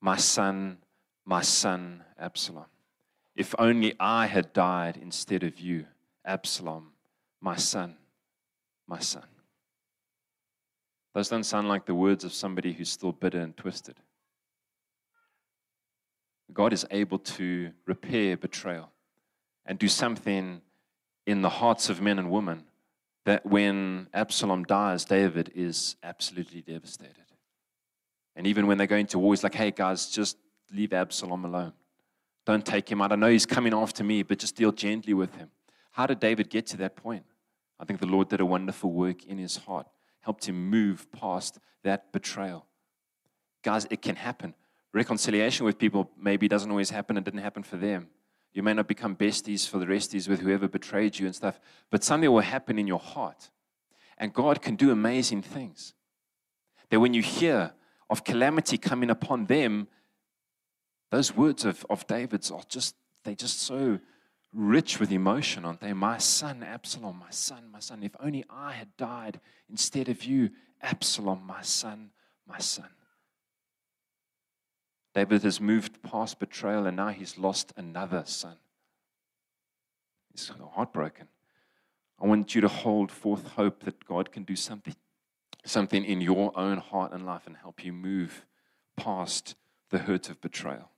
My 0.00 0.16
son, 0.16 0.78
my 1.24 1.42
son, 1.42 2.04
Absalom. 2.18 2.66
If 3.34 3.54
only 3.58 3.94
I 3.98 4.26
had 4.26 4.52
died 4.52 4.98
instead 5.00 5.42
of 5.42 5.58
you, 5.58 5.86
Absalom, 6.24 6.92
my 7.40 7.56
son, 7.56 7.96
my 8.86 8.98
son. 8.98 9.24
Those 11.14 11.28
don't 11.28 11.44
sound 11.44 11.68
like 11.68 11.86
the 11.86 11.94
words 11.94 12.24
of 12.24 12.32
somebody 12.32 12.72
who's 12.72 12.90
still 12.90 13.12
bitter 13.12 13.40
and 13.40 13.56
twisted. 13.56 13.96
God 16.52 16.72
is 16.72 16.86
able 16.90 17.18
to 17.18 17.72
repair 17.86 18.36
betrayal 18.36 18.90
and 19.64 19.78
do 19.78 19.88
something 19.88 20.60
in 21.26 21.42
the 21.42 21.48
hearts 21.48 21.88
of 21.88 22.00
men 22.00 22.18
and 22.18 22.30
women 22.30 22.64
that 23.24 23.46
when 23.46 24.08
Absalom 24.12 24.64
dies, 24.64 25.04
David 25.04 25.52
is 25.54 25.96
absolutely 26.02 26.62
devastated. 26.62 27.16
And 28.34 28.46
even 28.46 28.66
when 28.66 28.78
they're 28.78 28.86
going 28.86 29.06
to 29.08 29.18
war, 29.18 29.32
he's 29.32 29.42
like, 29.42 29.54
hey, 29.54 29.70
guys, 29.70 30.08
just 30.10 30.36
leave 30.72 30.92
Absalom 30.92 31.44
alone. 31.44 31.72
Don't 32.44 32.64
take 32.64 32.90
him 32.90 33.00
out. 33.00 33.12
I 33.12 33.16
know 33.16 33.28
he's 33.28 33.46
coming 33.46 33.74
after 33.74 34.02
me, 34.02 34.22
but 34.22 34.38
just 34.38 34.56
deal 34.56 34.72
gently 34.72 35.14
with 35.14 35.34
him. 35.36 35.50
How 35.92 36.06
did 36.06 36.18
David 36.18 36.50
get 36.50 36.66
to 36.68 36.76
that 36.78 36.96
point? 36.96 37.24
I 37.78 37.84
think 37.84 38.00
the 38.00 38.06
Lord 38.06 38.28
did 38.28 38.40
a 38.40 38.46
wonderful 38.46 38.90
work 38.90 39.24
in 39.26 39.38
his 39.38 39.58
heart, 39.58 39.86
helped 40.20 40.46
him 40.46 40.70
move 40.70 41.10
past 41.12 41.58
that 41.84 42.12
betrayal. 42.12 42.66
Guys, 43.62 43.86
it 43.90 44.02
can 44.02 44.16
happen 44.16 44.54
reconciliation 44.92 45.64
with 45.64 45.78
people 45.78 46.10
maybe 46.18 46.48
doesn't 46.48 46.70
always 46.70 46.90
happen. 46.90 47.16
It 47.16 47.24
didn't 47.24 47.40
happen 47.40 47.62
for 47.62 47.76
them. 47.76 48.08
You 48.52 48.62
may 48.62 48.74
not 48.74 48.86
become 48.86 49.16
besties 49.16 49.66
for 49.68 49.78
the 49.78 49.86
resties 49.86 50.28
with 50.28 50.40
whoever 50.40 50.68
betrayed 50.68 51.18
you 51.18 51.26
and 51.26 51.34
stuff, 51.34 51.58
but 51.90 52.04
something 52.04 52.30
will 52.30 52.40
happen 52.40 52.78
in 52.78 52.86
your 52.86 52.98
heart. 52.98 53.50
And 54.18 54.32
God 54.32 54.60
can 54.60 54.76
do 54.76 54.90
amazing 54.90 55.42
things. 55.42 55.94
That 56.90 57.00
when 57.00 57.14
you 57.14 57.22
hear 57.22 57.72
of 58.10 58.24
calamity 58.24 58.76
coming 58.76 59.08
upon 59.08 59.46
them, 59.46 59.88
those 61.10 61.34
words 61.34 61.64
of, 61.64 61.86
of 61.88 62.06
David's 62.06 62.50
are 62.50 62.62
just, 62.68 62.94
they're 63.24 63.34
just 63.34 63.60
so 63.60 63.98
rich 64.52 65.00
with 65.00 65.10
emotion, 65.10 65.64
aren't 65.64 65.80
they? 65.80 65.94
My 65.94 66.18
son, 66.18 66.62
Absalom, 66.62 67.18
my 67.18 67.30
son, 67.30 67.70
my 67.72 67.80
son. 67.80 68.02
If 68.02 68.14
only 68.20 68.44
I 68.50 68.72
had 68.72 68.94
died 68.98 69.40
instead 69.70 70.08
of 70.08 70.24
you, 70.24 70.50
Absalom, 70.82 71.42
my 71.46 71.62
son, 71.62 72.10
my 72.46 72.58
son. 72.58 72.88
David 75.14 75.42
has 75.42 75.60
moved 75.60 76.02
past 76.02 76.38
betrayal 76.38 76.86
and 76.86 76.96
now 76.96 77.08
he's 77.08 77.36
lost 77.36 77.72
another 77.76 78.22
son. 78.26 78.56
He's 80.30 80.50
heartbroken. 80.72 81.28
I 82.20 82.26
want 82.26 82.54
you 82.54 82.60
to 82.60 82.68
hold 82.68 83.10
forth 83.10 83.48
hope 83.48 83.82
that 83.84 84.04
God 84.06 84.32
can 84.32 84.44
do 84.44 84.56
something, 84.56 84.94
something 85.64 86.04
in 86.04 86.20
your 86.20 86.56
own 86.58 86.78
heart 86.78 87.12
and 87.12 87.26
life 87.26 87.46
and 87.46 87.56
help 87.56 87.84
you 87.84 87.92
move 87.92 88.46
past 88.96 89.54
the 89.90 89.98
hurt 89.98 90.30
of 90.30 90.40
betrayal. 90.40 90.90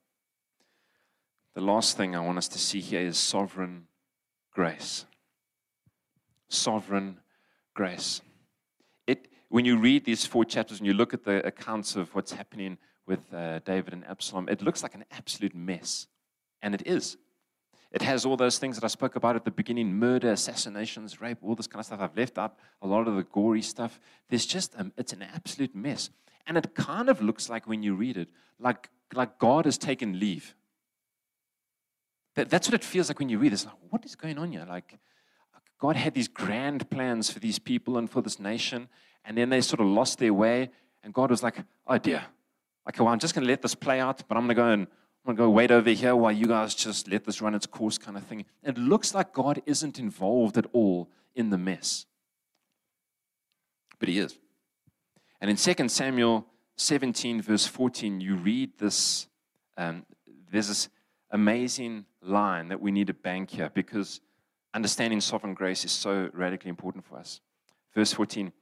The 1.54 1.60
last 1.60 1.96
thing 1.96 2.14
I 2.14 2.20
want 2.20 2.38
us 2.38 2.48
to 2.48 2.58
see 2.58 2.80
here 2.80 3.00
is 3.00 3.16
sovereign 3.16 3.86
grace. 4.52 5.06
Sovereign 6.48 7.18
grace. 7.74 8.20
It, 9.06 9.28
when 9.48 9.64
you 9.64 9.78
read 9.78 10.04
these 10.04 10.26
four 10.26 10.44
chapters 10.44 10.78
and 10.78 10.86
you 10.86 10.94
look 10.94 11.14
at 11.14 11.24
the 11.24 11.44
accounts 11.46 11.96
of 11.96 12.14
what's 12.14 12.32
happening 12.32 12.78
with 13.06 13.32
uh, 13.32 13.60
David 13.60 13.92
and 13.92 14.06
Absalom, 14.06 14.48
it 14.48 14.62
looks 14.62 14.82
like 14.82 14.94
an 14.94 15.04
absolute 15.12 15.54
mess. 15.54 16.06
And 16.62 16.74
it 16.74 16.86
is. 16.86 17.16
It 17.92 18.02
has 18.02 18.24
all 18.24 18.36
those 18.36 18.58
things 18.58 18.76
that 18.76 18.84
I 18.84 18.88
spoke 18.88 19.14
about 19.14 19.36
at 19.36 19.44
the 19.44 19.50
beginning 19.50 19.94
murder, 19.94 20.32
assassinations, 20.32 21.20
rape, 21.20 21.38
all 21.42 21.54
this 21.54 21.66
kind 21.66 21.80
of 21.80 21.86
stuff. 21.86 22.00
I've 22.00 22.16
left 22.16 22.38
out 22.38 22.56
a 22.82 22.86
lot 22.86 23.06
of 23.06 23.14
the 23.14 23.22
gory 23.22 23.62
stuff. 23.62 24.00
There's 24.28 24.46
just, 24.46 24.74
um, 24.78 24.92
it's 24.96 25.12
an 25.12 25.22
absolute 25.22 25.74
mess. 25.74 26.10
And 26.46 26.56
it 26.56 26.74
kind 26.74 27.08
of 27.08 27.22
looks 27.22 27.48
like 27.48 27.68
when 27.68 27.82
you 27.82 27.94
read 27.94 28.16
it, 28.16 28.28
like, 28.58 28.90
like 29.12 29.38
God 29.38 29.64
has 29.64 29.78
taken 29.78 30.18
leave. 30.18 30.54
That, 32.34 32.50
that's 32.50 32.66
what 32.66 32.74
it 32.74 32.84
feels 32.84 33.08
like 33.08 33.20
when 33.20 33.28
you 33.28 33.38
read 33.38 33.52
this. 33.52 33.64
Like, 33.64 33.74
what 33.90 34.04
is 34.04 34.16
going 34.16 34.38
on 34.38 34.50
here? 34.50 34.66
Like, 34.68 34.98
God 35.78 35.96
had 35.96 36.14
these 36.14 36.28
grand 36.28 36.88
plans 36.90 37.30
for 37.30 37.40
these 37.40 37.58
people 37.58 37.98
and 37.98 38.10
for 38.10 38.22
this 38.22 38.40
nation, 38.40 38.88
and 39.24 39.36
then 39.36 39.50
they 39.50 39.60
sort 39.60 39.80
of 39.80 39.86
lost 39.86 40.18
their 40.18 40.32
way, 40.32 40.70
and 41.02 41.12
God 41.12 41.30
was 41.30 41.42
like, 41.42 41.62
oh 41.86 41.98
dear. 41.98 42.24
Okay, 42.88 43.02
well, 43.02 43.12
I'm 43.12 43.18
just 43.18 43.34
going 43.34 43.44
to 43.44 43.50
let 43.50 43.62
this 43.62 43.74
play 43.74 44.00
out, 44.00 44.22
but 44.28 44.36
I'm 44.36 44.46
going 44.46 44.56
to 44.56 44.62
go 44.62 44.68
and 44.68 44.86
I'm 45.26 45.34
going 45.34 45.36
to 45.36 45.42
go 45.44 45.50
wait 45.50 45.70
over 45.70 45.90
here 45.90 46.14
while 46.14 46.32
you 46.32 46.46
guys 46.46 46.74
just 46.74 47.08
let 47.08 47.24
this 47.24 47.40
run 47.40 47.54
its 47.54 47.66
course, 47.66 47.96
kind 47.96 48.16
of 48.16 48.24
thing. 48.24 48.44
It 48.62 48.76
looks 48.76 49.14
like 49.14 49.32
God 49.32 49.62
isn't 49.64 49.98
involved 49.98 50.58
at 50.58 50.66
all 50.74 51.08
in 51.34 51.48
the 51.48 51.56
mess. 51.56 52.04
But 53.98 54.10
He 54.10 54.18
is. 54.18 54.36
And 55.40 55.50
in 55.50 55.56
2 55.56 55.88
Samuel 55.88 56.46
17, 56.76 57.40
verse 57.40 57.66
14, 57.66 58.20
you 58.20 58.36
read 58.36 58.72
this. 58.78 59.28
Um, 59.78 60.04
there's 60.52 60.68
this 60.68 60.88
amazing 61.30 62.04
line 62.20 62.68
that 62.68 62.80
we 62.80 62.92
need 62.92 63.06
to 63.06 63.14
bank 63.14 63.50
here 63.50 63.70
because 63.72 64.20
understanding 64.74 65.20
sovereign 65.20 65.54
grace 65.54 65.84
is 65.84 65.92
so 65.92 66.28
radically 66.34 66.68
important 66.68 67.04
for 67.04 67.18
us. 67.18 67.40
Verse 67.94 68.12
14 68.12 68.52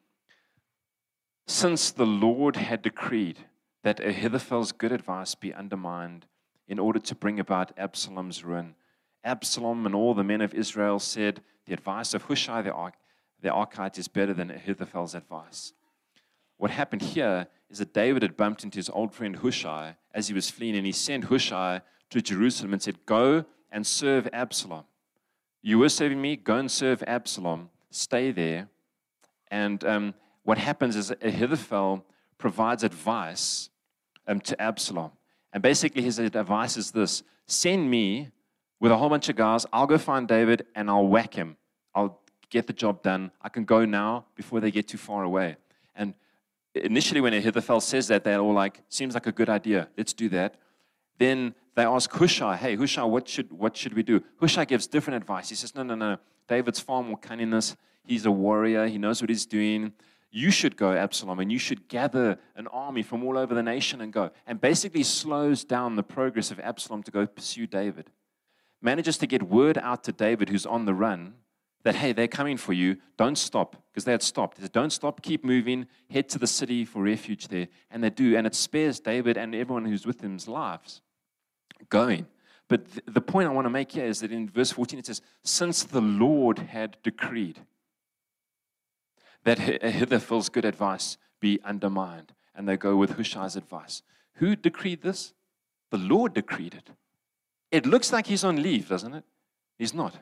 Since 1.48 1.90
the 1.90 2.06
Lord 2.06 2.54
had 2.56 2.82
decreed 2.82 3.38
that 3.82 4.00
Ahithophel's 4.00 4.72
good 4.72 4.92
advice 4.92 5.34
be 5.34 5.52
undermined 5.52 6.26
in 6.68 6.78
order 6.78 6.98
to 6.98 7.14
bring 7.14 7.40
about 7.40 7.72
Absalom's 7.76 8.44
ruin. 8.44 8.74
Absalom 9.24 9.86
and 9.86 9.94
all 9.94 10.14
the 10.14 10.24
men 10.24 10.40
of 10.40 10.54
Israel 10.54 10.98
said, 10.98 11.42
The 11.66 11.74
advice 11.74 12.14
of 12.14 12.22
Hushai 12.22 12.62
the, 12.62 12.92
the 13.40 13.48
Archite 13.48 13.98
is 13.98 14.08
better 14.08 14.32
than 14.32 14.50
Ahithophel's 14.50 15.14
advice. 15.14 15.72
What 16.56 16.70
happened 16.70 17.02
here 17.02 17.48
is 17.70 17.78
that 17.78 17.94
David 17.94 18.22
had 18.22 18.36
bumped 18.36 18.62
into 18.62 18.76
his 18.76 18.90
old 18.90 19.12
friend 19.12 19.36
Hushai 19.36 19.96
as 20.14 20.28
he 20.28 20.34
was 20.34 20.50
fleeing, 20.50 20.76
and 20.76 20.86
he 20.86 20.92
sent 20.92 21.24
Hushai 21.24 21.82
to 22.10 22.20
Jerusalem 22.20 22.72
and 22.72 22.82
said, 22.82 23.04
Go 23.06 23.44
and 23.70 23.86
serve 23.86 24.28
Absalom. 24.32 24.84
You 25.62 25.78
were 25.78 25.88
serving 25.88 26.20
me, 26.20 26.36
go 26.36 26.56
and 26.56 26.70
serve 26.70 27.02
Absalom, 27.06 27.70
stay 27.90 28.30
there. 28.30 28.68
And 29.50 29.82
um, 29.84 30.14
what 30.42 30.58
happens 30.58 30.96
is 30.96 31.12
Ahithophel 31.22 32.04
provides 32.38 32.82
advice 32.82 33.70
um, 34.26 34.40
to 34.40 34.60
Absalom. 34.60 35.12
And 35.52 35.62
basically, 35.62 36.02
his 36.02 36.18
advice 36.18 36.76
is 36.76 36.90
this 36.90 37.22
send 37.46 37.90
me 37.90 38.30
with 38.80 38.90
a 38.90 38.96
whole 38.96 39.08
bunch 39.08 39.28
of 39.28 39.36
guys. 39.36 39.66
I'll 39.72 39.86
go 39.86 39.98
find 39.98 40.26
David 40.26 40.66
and 40.74 40.90
I'll 40.90 41.06
whack 41.06 41.34
him. 41.34 41.56
I'll 41.94 42.20
get 42.50 42.66
the 42.66 42.72
job 42.72 43.02
done. 43.02 43.30
I 43.40 43.48
can 43.48 43.64
go 43.64 43.84
now 43.84 44.26
before 44.34 44.60
they 44.60 44.70
get 44.70 44.88
too 44.88 44.98
far 44.98 45.24
away. 45.24 45.56
And 45.94 46.14
initially, 46.74 47.20
when 47.20 47.34
Ahithophel 47.34 47.80
says 47.80 48.08
that, 48.08 48.24
they're 48.24 48.40
all 48.40 48.54
like, 48.54 48.82
seems 48.88 49.14
like 49.14 49.26
a 49.26 49.32
good 49.32 49.48
idea. 49.48 49.88
Let's 49.96 50.12
do 50.12 50.28
that. 50.30 50.56
Then 51.18 51.54
they 51.74 51.84
ask 51.84 52.10
Hushai, 52.10 52.56
hey, 52.56 52.76
Hushai, 52.76 53.04
what 53.04 53.28
should, 53.28 53.52
what 53.52 53.76
should 53.76 53.94
we 53.94 54.02
do? 54.02 54.22
Hushai 54.40 54.64
gives 54.64 54.86
different 54.86 55.16
advice. 55.18 55.48
He 55.48 55.54
says, 55.54 55.74
no, 55.74 55.82
no, 55.82 55.94
no. 55.94 56.18
David's 56.48 56.80
far 56.80 57.02
more 57.02 57.18
cunningness. 57.18 57.76
He's 58.04 58.26
a 58.26 58.30
warrior. 58.30 58.86
He 58.86 58.98
knows 58.98 59.22
what 59.22 59.30
he's 59.30 59.46
doing 59.46 59.92
you 60.32 60.50
should 60.50 60.76
go, 60.76 60.94
Absalom, 60.94 61.38
and 61.40 61.52
you 61.52 61.58
should 61.58 61.88
gather 61.88 62.38
an 62.56 62.66
army 62.68 63.02
from 63.02 63.22
all 63.22 63.36
over 63.36 63.54
the 63.54 63.62
nation 63.62 64.00
and 64.00 64.12
go. 64.12 64.30
And 64.46 64.60
basically 64.60 65.02
slows 65.02 65.62
down 65.62 65.94
the 65.94 66.02
progress 66.02 66.50
of 66.50 66.58
Absalom 66.58 67.02
to 67.02 67.10
go 67.10 67.26
pursue 67.26 67.66
David. 67.66 68.10
Manages 68.80 69.18
to 69.18 69.26
get 69.26 69.42
word 69.42 69.76
out 69.76 70.02
to 70.04 70.12
David, 70.12 70.48
who's 70.48 70.64
on 70.64 70.86
the 70.86 70.94
run, 70.94 71.34
that, 71.84 71.96
hey, 71.96 72.12
they're 72.12 72.28
coming 72.28 72.56
for 72.56 72.72
you. 72.72 72.96
Don't 73.18 73.36
stop, 73.36 73.76
because 73.92 74.04
they 74.04 74.12
had 74.12 74.22
stopped. 74.22 74.56
He 74.56 74.62
said, 74.62 74.72
Don't 74.72 74.92
stop, 74.92 75.20
keep 75.20 75.44
moving, 75.44 75.86
head 76.08 76.30
to 76.30 76.38
the 76.38 76.46
city 76.46 76.84
for 76.86 77.02
refuge 77.02 77.48
there. 77.48 77.68
And 77.90 78.02
they 78.02 78.10
do, 78.10 78.36
and 78.36 78.46
it 78.46 78.54
spares 78.54 79.00
David 79.00 79.36
and 79.36 79.54
everyone 79.54 79.84
who's 79.84 80.06
with 80.06 80.22
him's 80.22 80.48
lives 80.48 81.02
going. 81.90 82.26
But 82.68 82.86
the 83.06 83.20
point 83.20 83.48
I 83.48 83.52
want 83.52 83.66
to 83.66 83.70
make 83.70 83.92
here 83.92 84.06
is 84.06 84.20
that 84.20 84.32
in 84.32 84.48
verse 84.48 84.72
14 84.72 84.98
it 84.98 85.06
says, 85.06 85.20
Since 85.44 85.84
the 85.84 86.00
Lord 86.00 86.58
had 86.58 86.96
decreed 87.02 87.60
that 89.44 89.58
Ahithophel's 89.82 90.48
good 90.48 90.64
advice 90.64 91.16
be 91.40 91.60
undermined. 91.64 92.32
And 92.54 92.68
they 92.68 92.76
go 92.76 92.96
with 92.96 93.16
Hushai's 93.16 93.56
advice. 93.56 94.02
Who 94.34 94.56
decreed 94.56 95.02
this? 95.02 95.32
The 95.90 95.98
Lord 95.98 96.34
decreed 96.34 96.74
it. 96.74 96.90
It 97.70 97.86
looks 97.86 98.12
like 98.12 98.26
he's 98.26 98.44
on 98.44 98.62
leave, 98.62 98.88
doesn't 98.88 99.14
it? 99.14 99.24
He's 99.78 99.94
not. 99.94 100.16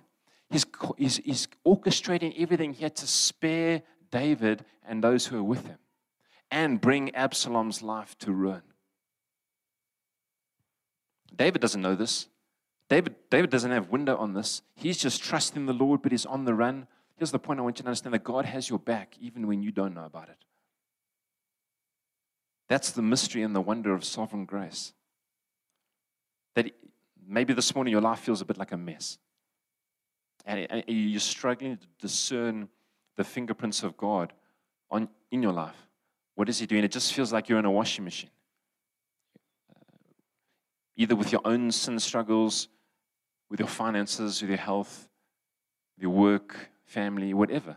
He's, 0.48 0.66
he's, 0.96 1.16
he's 1.18 1.48
orchestrating 1.66 2.40
everything 2.40 2.72
here 2.72 2.90
to 2.90 3.06
spare 3.06 3.82
David 4.10 4.64
and 4.86 5.02
those 5.02 5.26
who 5.26 5.38
are 5.38 5.44
with 5.44 5.66
him 5.66 5.78
and 6.50 6.80
bring 6.80 7.14
Absalom's 7.14 7.82
life 7.82 8.18
to 8.18 8.32
ruin. 8.32 8.62
David 11.34 11.60
doesn't 11.60 11.80
know 11.80 11.94
this. 11.94 12.28
David, 12.88 13.14
David 13.30 13.50
doesn't 13.50 13.70
have 13.70 13.88
window 13.90 14.16
on 14.16 14.34
this. 14.34 14.62
He's 14.74 14.98
just 14.98 15.22
trusting 15.22 15.66
the 15.66 15.72
Lord, 15.72 16.02
but 16.02 16.10
he's 16.10 16.26
on 16.26 16.44
the 16.44 16.54
run. 16.54 16.88
Here's 17.20 17.32
the 17.32 17.38
point 17.38 17.60
I 17.60 17.62
want 17.62 17.78
you 17.78 17.82
to 17.82 17.88
understand 17.88 18.14
that 18.14 18.24
God 18.24 18.46
has 18.46 18.70
your 18.70 18.78
back 18.78 19.14
even 19.20 19.46
when 19.46 19.62
you 19.62 19.70
don't 19.70 19.92
know 19.92 20.06
about 20.06 20.30
it. 20.30 20.38
That's 22.66 22.92
the 22.92 23.02
mystery 23.02 23.42
and 23.42 23.54
the 23.54 23.60
wonder 23.60 23.92
of 23.92 24.06
sovereign 24.06 24.46
grace. 24.46 24.94
That 26.54 26.70
maybe 27.28 27.52
this 27.52 27.74
morning 27.74 27.92
your 27.92 28.00
life 28.00 28.20
feels 28.20 28.40
a 28.40 28.46
bit 28.46 28.56
like 28.56 28.72
a 28.72 28.78
mess. 28.78 29.18
And 30.46 30.82
you're 30.86 31.20
struggling 31.20 31.76
to 31.76 31.86
discern 32.00 32.70
the 33.18 33.24
fingerprints 33.24 33.82
of 33.82 33.98
God 33.98 34.32
on, 34.90 35.10
in 35.30 35.42
your 35.42 35.52
life. 35.52 35.76
What 36.36 36.48
is 36.48 36.58
He 36.58 36.64
doing? 36.64 36.84
It 36.84 36.90
just 36.90 37.12
feels 37.12 37.34
like 37.34 37.50
you're 37.50 37.58
in 37.58 37.66
a 37.66 37.70
washing 37.70 38.02
machine. 38.02 38.30
Uh, 39.70 39.82
either 40.96 41.16
with 41.16 41.32
your 41.32 41.42
own 41.44 41.70
sin 41.70 41.98
struggles, 41.98 42.68
with 43.50 43.60
your 43.60 43.68
finances, 43.68 44.40
with 44.40 44.48
your 44.48 44.58
health, 44.58 45.06
with 45.98 46.04
your 46.04 46.12
work, 46.12 46.70
family, 46.90 47.32
whatever. 47.32 47.76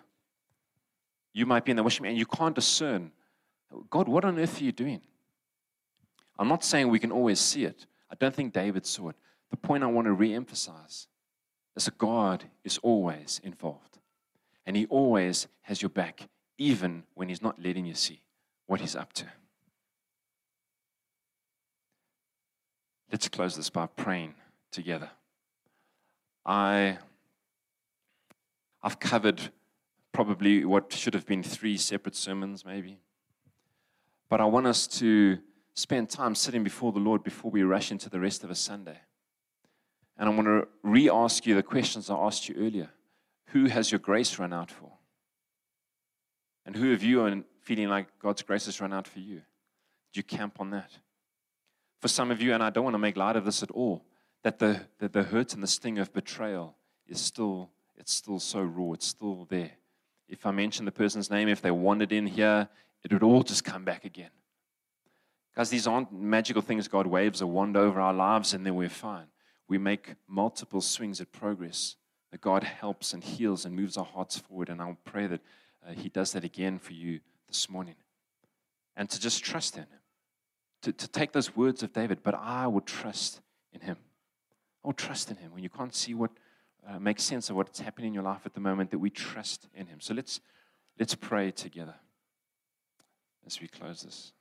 You 1.33 1.45
might 1.45 1.65
be 1.65 1.71
in 1.71 1.77
the 1.77 1.83
machine 1.83 2.05
and 2.05 2.17
you 2.17 2.25
can't 2.25 2.55
discern. 2.55 3.11
God, 3.89 4.07
what 4.07 4.25
on 4.25 4.39
earth 4.39 4.59
are 4.59 4.63
you 4.63 4.71
doing? 4.71 5.01
I'm 6.37 6.47
not 6.47 6.63
saying 6.63 6.89
we 6.89 6.99
can 6.99 7.11
always 7.11 7.39
see 7.39 7.65
it. 7.65 7.85
I 8.11 8.15
don't 8.15 8.33
think 8.33 8.53
David 8.53 8.85
saw 8.85 9.09
it. 9.09 9.15
The 9.51 9.57
point 9.57 9.83
I 9.83 9.87
want 9.87 10.05
to 10.07 10.13
re 10.13 10.33
emphasize 10.33 11.07
is 11.75 11.85
that 11.85 11.97
God 11.97 12.45
is 12.63 12.77
always 12.79 13.39
involved. 13.43 13.99
And 14.65 14.75
He 14.75 14.85
always 14.87 15.47
has 15.61 15.81
your 15.81 15.89
back, 15.89 16.27
even 16.57 17.03
when 17.13 17.29
He's 17.29 17.41
not 17.41 17.61
letting 17.61 17.85
you 17.85 17.95
see 17.95 18.21
what 18.67 18.81
He's 18.81 18.95
up 18.95 19.13
to. 19.13 19.25
Let's 23.11 23.27
close 23.27 23.55
this 23.55 23.69
by 23.69 23.85
praying 23.85 24.33
together. 24.71 25.09
I 26.45 26.97
I've 28.83 28.99
covered 28.99 29.41
probably 30.11 30.65
what 30.65 30.91
should 30.91 31.13
have 31.13 31.25
been 31.25 31.41
three 31.41 31.77
separate 31.77 32.15
sermons, 32.15 32.65
maybe. 32.65 32.99
But 34.29 34.41
I 34.41 34.45
want 34.45 34.67
us 34.67 34.87
to 34.99 35.39
spend 35.73 36.09
time 36.09 36.35
sitting 36.35 36.63
before 36.63 36.91
the 36.91 36.99
Lord 36.99 37.23
before 37.23 37.49
we 37.49 37.63
rush 37.63 37.91
into 37.91 38.09
the 38.09 38.19
rest 38.19 38.43
of 38.43 38.51
a 38.51 38.55
Sunday. 38.55 38.99
And 40.17 40.29
I 40.29 40.33
want 40.33 40.47
to 40.47 40.67
re 40.83 41.09
ask 41.09 41.45
you 41.45 41.55
the 41.55 41.63
questions 41.63 42.09
I 42.09 42.15
asked 42.15 42.47
you 42.47 42.55
earlier 42.55 42.89
Who 43.47 43.65
has 43.65 43.91
your 43.91 43.99
grace 43.99 44.37
run 44.37 44.53
out 44.53 44.69
for? 44.69 44.91
And 46.65 46.75
who 46.75 46.93
of 46.93 47.03
you 47.03 47.21
are 47.21 47.43
feeling 47.61 47.89
like 47.89 48.07
God's 48.19 48.41
grace 48.41 48.65
has 48.65 48.79
run 48.79 48.93
out 48.93 49.07
for 49.07 49.19
you? 49.19 49.41
Did 50.11 50.17
you 50.17 50.23
camp 50.23 50.59
on 50.59 50.69
that? 50.71 50.91
For 51.99 52.07
some 52.07 52.31
of 52.31 52.41
you, 52.41 52.53
and 52.53 52.61
I 52.61 52.69
don't 52.69 52.83
want 52.83 52.93
to 52.93 52.99
make 52.99 53.17
light 53.17 53.35
of 53.35 53.45
this 53.45 53.63
at 53.63 53.71
all, 53.71 54.05
that 54.43 54.59
the, 54.59 54.81
that 54.99 55.13
the 55.13 55.23
hurt 55.23 55.53
and 55.53 55.63
the 55.63 55.67
sting 55.67 55.97
of 55.97 56.13
betrayal 56.13 56.75
is 57.07 57.19
still, 57.19 57.69
it's 57.97 58.13
still 58.13 58.39
so 58.39 58.61
raw, 58.61 58.93
it's 58.93 59.07
still 59.07 59.45
there. 59.49 59.71
If 60.27 60.45
I 60.45 60.51
mention 60.51 60.85
the 60.85 60.91
person's 60.91 61.29
name, 61.29 61.47
if 61.47 61.61
they 61.61 61.71
wandered 61.71 62.11
in 62.11 62.25
here, 62.27 62.67
it 63.03 63.11
would 63.11 63.23
all 63.23 63.43
just 63.43 63.63
come 63.63 63.83
back 63.83 64.05
again. 64.05 64.31
Guys, 65.55 65.69
these 65.69 65.85
aren't 65.85 66.11
magical 66.11 66.61
things 66.61 66.87
God 66.87 67.05
waves 67.05 67.41
a 67.41 67.47
wand 67.47 67.77
over 67.77 68.01
our 68.01 68.13
lives 68.13 68.53
and 68.53 68.65
then 68.65 68.75
we're 68.75 68.89
fine. 68.89 69.27
We 69.67 69.77
make 69.77 70.15
multiple 70.27 70.81
swings 70.81 71.21
at 71.21 71.31
progress 71.31 71.95
that 72.31 72.41
God 72.41 72.63
helps 72.63 73.13
and 73.13 73.23
heals 73.23 73.65
and 73.65 73.75
moves 73.75 73.95
our 73.95 74.05
hearts 74.05 74.39
forward. 74.39 74.69
And 74.69 74.81
I'll 74.81 74.97
pray 75.05 75.27
that 75.27 75.41
uh, 75.87 75.93
He 75.93 76.09
does 76.09 76.33
that 76.33 76.43
again 76.43 76.79
for 76.79 76.93
you 76.93 77.19
this 77.47 77.69
morning. 77.69 77.95
And 78.95 79.09
to 79.09 79.19
just 79.19 79.43
trust 79.43 79.75
in 79.75 79.83
Him. 79.83 79.99
To, 80.83 80.91
to 80.91 81.07
take 81.07 81.31
those 81.31 81.55
words 81.55 81.83
of 81.83 81.93
David, 81.93 82.23
but 82.23 82.33
I 82.33 82.67
will 82.67 82.81
trust 82.81 83.39
in 83.71 83.81
Him. 83.81 83.97
I 84.83 84.87
will 84.87 84.93
trust 84.93 85.29
in 85.29 85.37
Him. 85.37 85.53
When 85.53 85.63
you 85.63 85.69
can't 85.69 85.93
see 85.93 86.13
what 86.13 86.31
uh, 86.87 86.99
makes 86.99 87.23
sense 87.23 87.49
of 87.49 87.55
what's 87.55 87.79
happening 87.79 88.09
in 88.09 88.13
your 88.13 88.23
life 88.23 88.45
at 88.45 88.53
the 88.53 88.59
moment, 88.59 88.91
that 88.91 88.99
we 88.99 89.09
trust 89.09 89.67
in 89.73 89.87
Him. 89.87 89.99
So 89.99 90.13
let's, 90.13 90.39
let's 90.99 91.15
pray 91.15 91.51
together 91.51 91.95
as 93.45 93.61
we 93.61 93.67
close 93.67 94.01
this. 94.01 94.33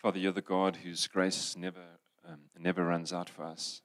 Father, 0.00 0.18
you're 0.18 0.32
the 0.32 0.40
God 0.40 0.76
whose 0.76 1.06
grace 1.08 1.54
never, 1.58 1.84
um, 2.26 2.40
never 2.58 2.86
runs 2.86 3.12
out 3.12 3.28
for 3.28 3.44
us. 3.44 3.82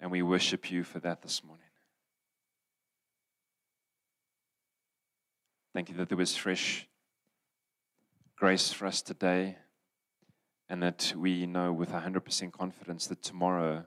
And 0.00 0.10
we 0.10 0.22
worship 0.22 0.72
you 0.72 0.82
for 0.82 0.98
that 0.98 1.22
this 1.22 1.44
morning. 1.44 1.62
Thank 5.72 5.88
you 5.88 5.94
that 5.98 6.08
there 6.08 6.18
was 6.18 6.36
fresh 6.36 6.88
grace 8.36 8.72
for 8.72 8.86
us 8.86 9.02
today, 9.02 9.56
and 10.68 10.82
that 10.82 11.14
we 11.16 11.46
know 11.46 11.72
with 11.72 11.92
100% 11.92 12.50
confidence 12.50 13.06
that 13.06 13.22
tomorrow 13.22 13.84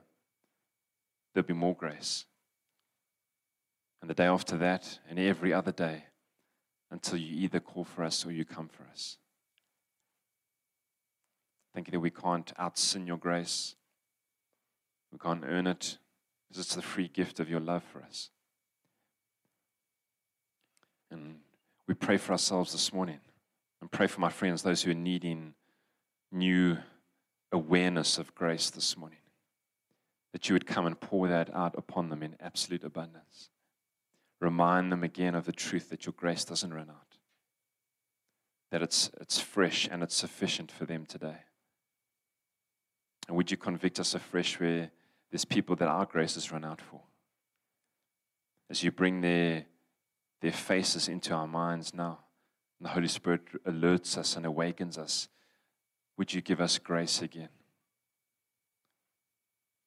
there'll 1.34 1.46
be 1.46 1.52
more 1.52 1.74
grace. 1.74 2.24
And 4.00 4.08
the 4.08 4.14
day 4.14 4.24
after 4.24 4.56
that, 4.56 4.98
and 5.10 5.18
every 5.18 5.52
other 5.52 5.72
day, 5.72 6.04
until 6.90 7.18
you 7.18 7.36
either 7.36 7.60
call 7.60 7.84
for 7.84 8.02
us 8.02 8.24
or 8.24 8.32
you 8.32 8.46
come 8.46 8.68
for 8.68 8.84
us. 8.84 9.18
Thank 11.74 11.88
you 11.88 11.92
that 11.92 12.00
we 12.00 12.10
can't 12.10 12.52
outsin 12.56 13.06
your 13.06 13.16
grace. 13.16 13.76
We 15.12 15.18
can't 15.18 15.44
earn 15.46 15.66
it 15.66 15.98
because 16.48 16.64
it's 16.64 16.74
the 16.74 16.82
free 16.82 17.08
gift 17.08 17.40
of 17.40 17.48
your 17.48 17.60
love 17.60 17.84
for 17.84 18.02
us. 18.02 18.30
And 21.10 21.36
we 21.86 21.94
pray 21.94 22.16
for 22.16 22.32
ourselves 22.32 22.72
this 22.72 22.92
morning 22.92 23.18
and 23.80 23.90
pray 23.90 24.06
for 24.06 24.20
my 24.20 24.30
friends, 24.30 24.62
those 24.62 24.82
who 24.82 24.90
are 24.90 24.94
needing 24.94 25.54
new 26.30 26.78
awareness 27.52 28.18
of 28.18 28.34
grace 28.34 28.70
this 28.70 28.96
morning. 28.96 29.18
That 30.32 30.48
you 30.48 30.54
would 30.54 30.66
come 30.66 30.86
and 30.86 31.00
pour 31.00 31.26
that 31.28 31.52
out 31.54 31.74
upon 31.76 32.08
them 32.08 32.22
in 32.22 32.36
absolute 32.40 32.84
abundance. 32.84 33.50
Remind 34.40 34.92
them 34.92 35.02
again 35.02 35.34
of 35.34 35.44
the 35.44 35.52
truth 35.52 35.90
that 35.90 36.06
your 36.06 36.14
grace 36.16 36.44
doesn't 36.44 36.72
run 36.72 36.88
out, 36.88 37.18
that 38.70 38.82
it's, 38.82 39.10
it's 39.20 39.40
fresh 39.40 39.88
and 39.90 40.02
it's 40.02 40.14
sufficient 40.14 40.70
for 40.70 40.86
them 40.86 41.04
today. 41.04 41.38
And 43.28 43.36
would 43.36 43.50
you 43.50 43.56
convict 43.56 44.00
us 44.00 44.14
afresh 44.14 44.58
where 44.58 44.90
there's 45.30 45.44
people 45.44 45.76
that 45.76 45.88
our 45.88 46.06
grace 46.06 46.34
has 46.34 46.50
run 46.50 46.64
out 46.64 46.80
for? 46.80 47.00
As 48.68 48.82
you 48.82 48.90
bring 48.90 49.20
their, 49.20 49.66
their 50.40 50.52
faces 50.52 51.08
into 51.08 51.34
our 51.34 51.46
minds 51.46 51.94
now, 51.94 52.20
and 52.78 52.86
the 52.86 52.92
Holy 52.92 53.08
Spirit 53.08 53.42
alerts 53.64 54.16
us 54.16 54.36
and 54.36 54.46
awakens 54.46 54.96
us, 54.96 55.28
would 56.16 56.32
you 56.32 56.40
give 56.40 56.60
us 56.60 56.78
grace 56.78 57.22
again? 57.22 57.48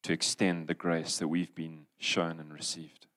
To 0.04 0.14
extend 0.14 0.68
the 0.68 0.74
grace 0.74 1.18
that 1.18 1.28
we've 1.28 1.54
been 1.56 1.86
shown 1.98 2.40
and 2.40 2.54
received. 2.54 3.08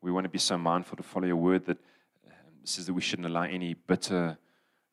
We 0.00 0.10
want 0.10 0.24
to 0.24 0.30
be 0.30 0.38
so 0.38 0.58
mindful 0.58 0.96
to 0.96 1.02
follow 1.02 1.26
your 1.26 1.36
word 1.36 1.66
that 1.66 1.78
um, 2.26 2.32
says 2.64 2.86
that 2.86 2.92
we 2.92 3.00
shouldn't 3.00 3.28
allow 3.28 3.44
any 3.44 3.74
bitter 3.74 4.36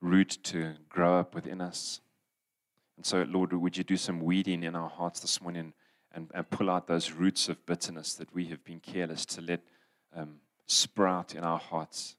root 0.02 0.38
to 0.44 0.76
grow 0.88 1.20
up 1.20 1.34
within 1.34 1.62
us. 1.62 2.00
And 3.00 3.06
so, 3.06 3.26
Lord, 3.30 3.54
would 3.54 3.78
you 3.78 3.86
do 3.86 3.96
some 3.96 4.20
weeding 4.20 4.64
in 4.64 4.76
our 4.76 4.90
hearts 4.90 5.22
this 5.22 5.42
morning 5.42 5.72
and, 6.12 6.30
and 6.34 6.50
pull 6.50 6.70
out 6.70 6.88
those 6.88 7.14
roots 7.14 7.48
of 7.48 7.66
bitterness 7.66 8.14
that 8.16 8.36
we 8.36 8.48
have 8.48 8.62
been 8.66 8.82
careless 8.82 9.26
to 9.28 9.42
let 9.42 9.62
um, 10.14 10.42
sprout 10.66 11.34
in 11.34 11.46
our 11.46 11.60
hearts, 11.60 12.18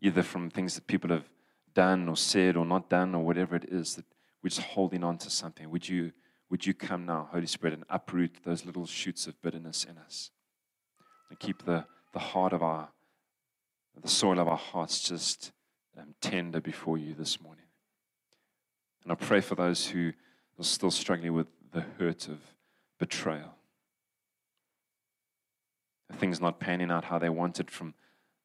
either 0.00 0.24
from 0.24 0.50
things 0.50 0.74
that 0.74 0.88
people 0.88 1.10
have 1.10 1.28
done 1.72 2.08
or 2.08 2.16
said 2.16 2.56
or 2.56 2.66
not 2.66 2.90
done 2.90 3.14
or 3.14 3.22
whatever 3.24 3.54
it 3.54 3.66
is 3.68 3.94
that 3.94 4.04
we're 4.42 4.48
just 4.48 4.62
holding 4.62 5.04
on 5.04 5.18
to 5.18 5.30
something. 5.30 5.70
Would 5.70 5.88
you, 5.88 6.10
would 6.50 6.66
you 6.66 6.74
come 6.74 7.06
now, 7.06 7.28
Holy 7.30 7.46
Spirit, 7.46 7.74
and 7.74 7.84
uproot 7.88 8.38
those 8.44 8.66
little 8.66 8.86
shoots 8.86 9.28
of 9.28 9.40
bitterness 9.40 9.84
in 9.88 9.98
us 9.98 10.32
and 11.30 11.38
keep 11.38 11.64
the, 11.64 11.84
the 12.12 12.18
heart 12.18 12.52
of 12.52 12.60
our, 12.60 12.88
the 14.02 14.08
soil 14.08 14.40
of 14.40 14.48
our 14.48 14.56
hearts 14.56 15.00
just 15.00 15.52
um, 15.96 16.16
tender 16.20 16.60
before 16.60 16.98
you 16.98 17.14
this 17.14 17.40
morning? 17.40 17.61
And 19.02 19.12
I 19.12 19.14
pray 19.14 19.40
for 19.40 19.54
those 19.54 19.86
who 19.86 20.12
are 20.58 20.64
still 20.64 20.90
struggling 20.90 21.32
with 21.32 21.48
the 21.72 21.84
hurt 21.98 22.28
of 22.28 22.38
betrayal. 22.98 23.54
Things 26.18 26.40
not 26.40 26.60
panning 26.60 26.90
out 26.90 27.04
how 27.04 27.18
they 27.18 27.30
wanted 27.30 27.70
from 27.70 27.94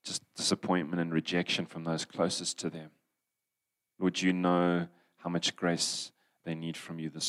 just 0.04 0.24
disappointment 0.36 1.02
and 1.02 1.14
rejection 1.14 1.66
from 1.66 1.84
those 1.84 2.06
closest 2.06 2.58
to 2.60 2.70
them. 2.70 2.92
Lord, 4.00 4.22
you 4.22 4.32
know 4.32 4.88
how 5.18 5.30
much 5.30 5.56
grace 5.56 6.12
they 6.46 6.56
need 6.56 6.78
from 6.78 6.98
you 6.98 7.10
this 7.10 7.26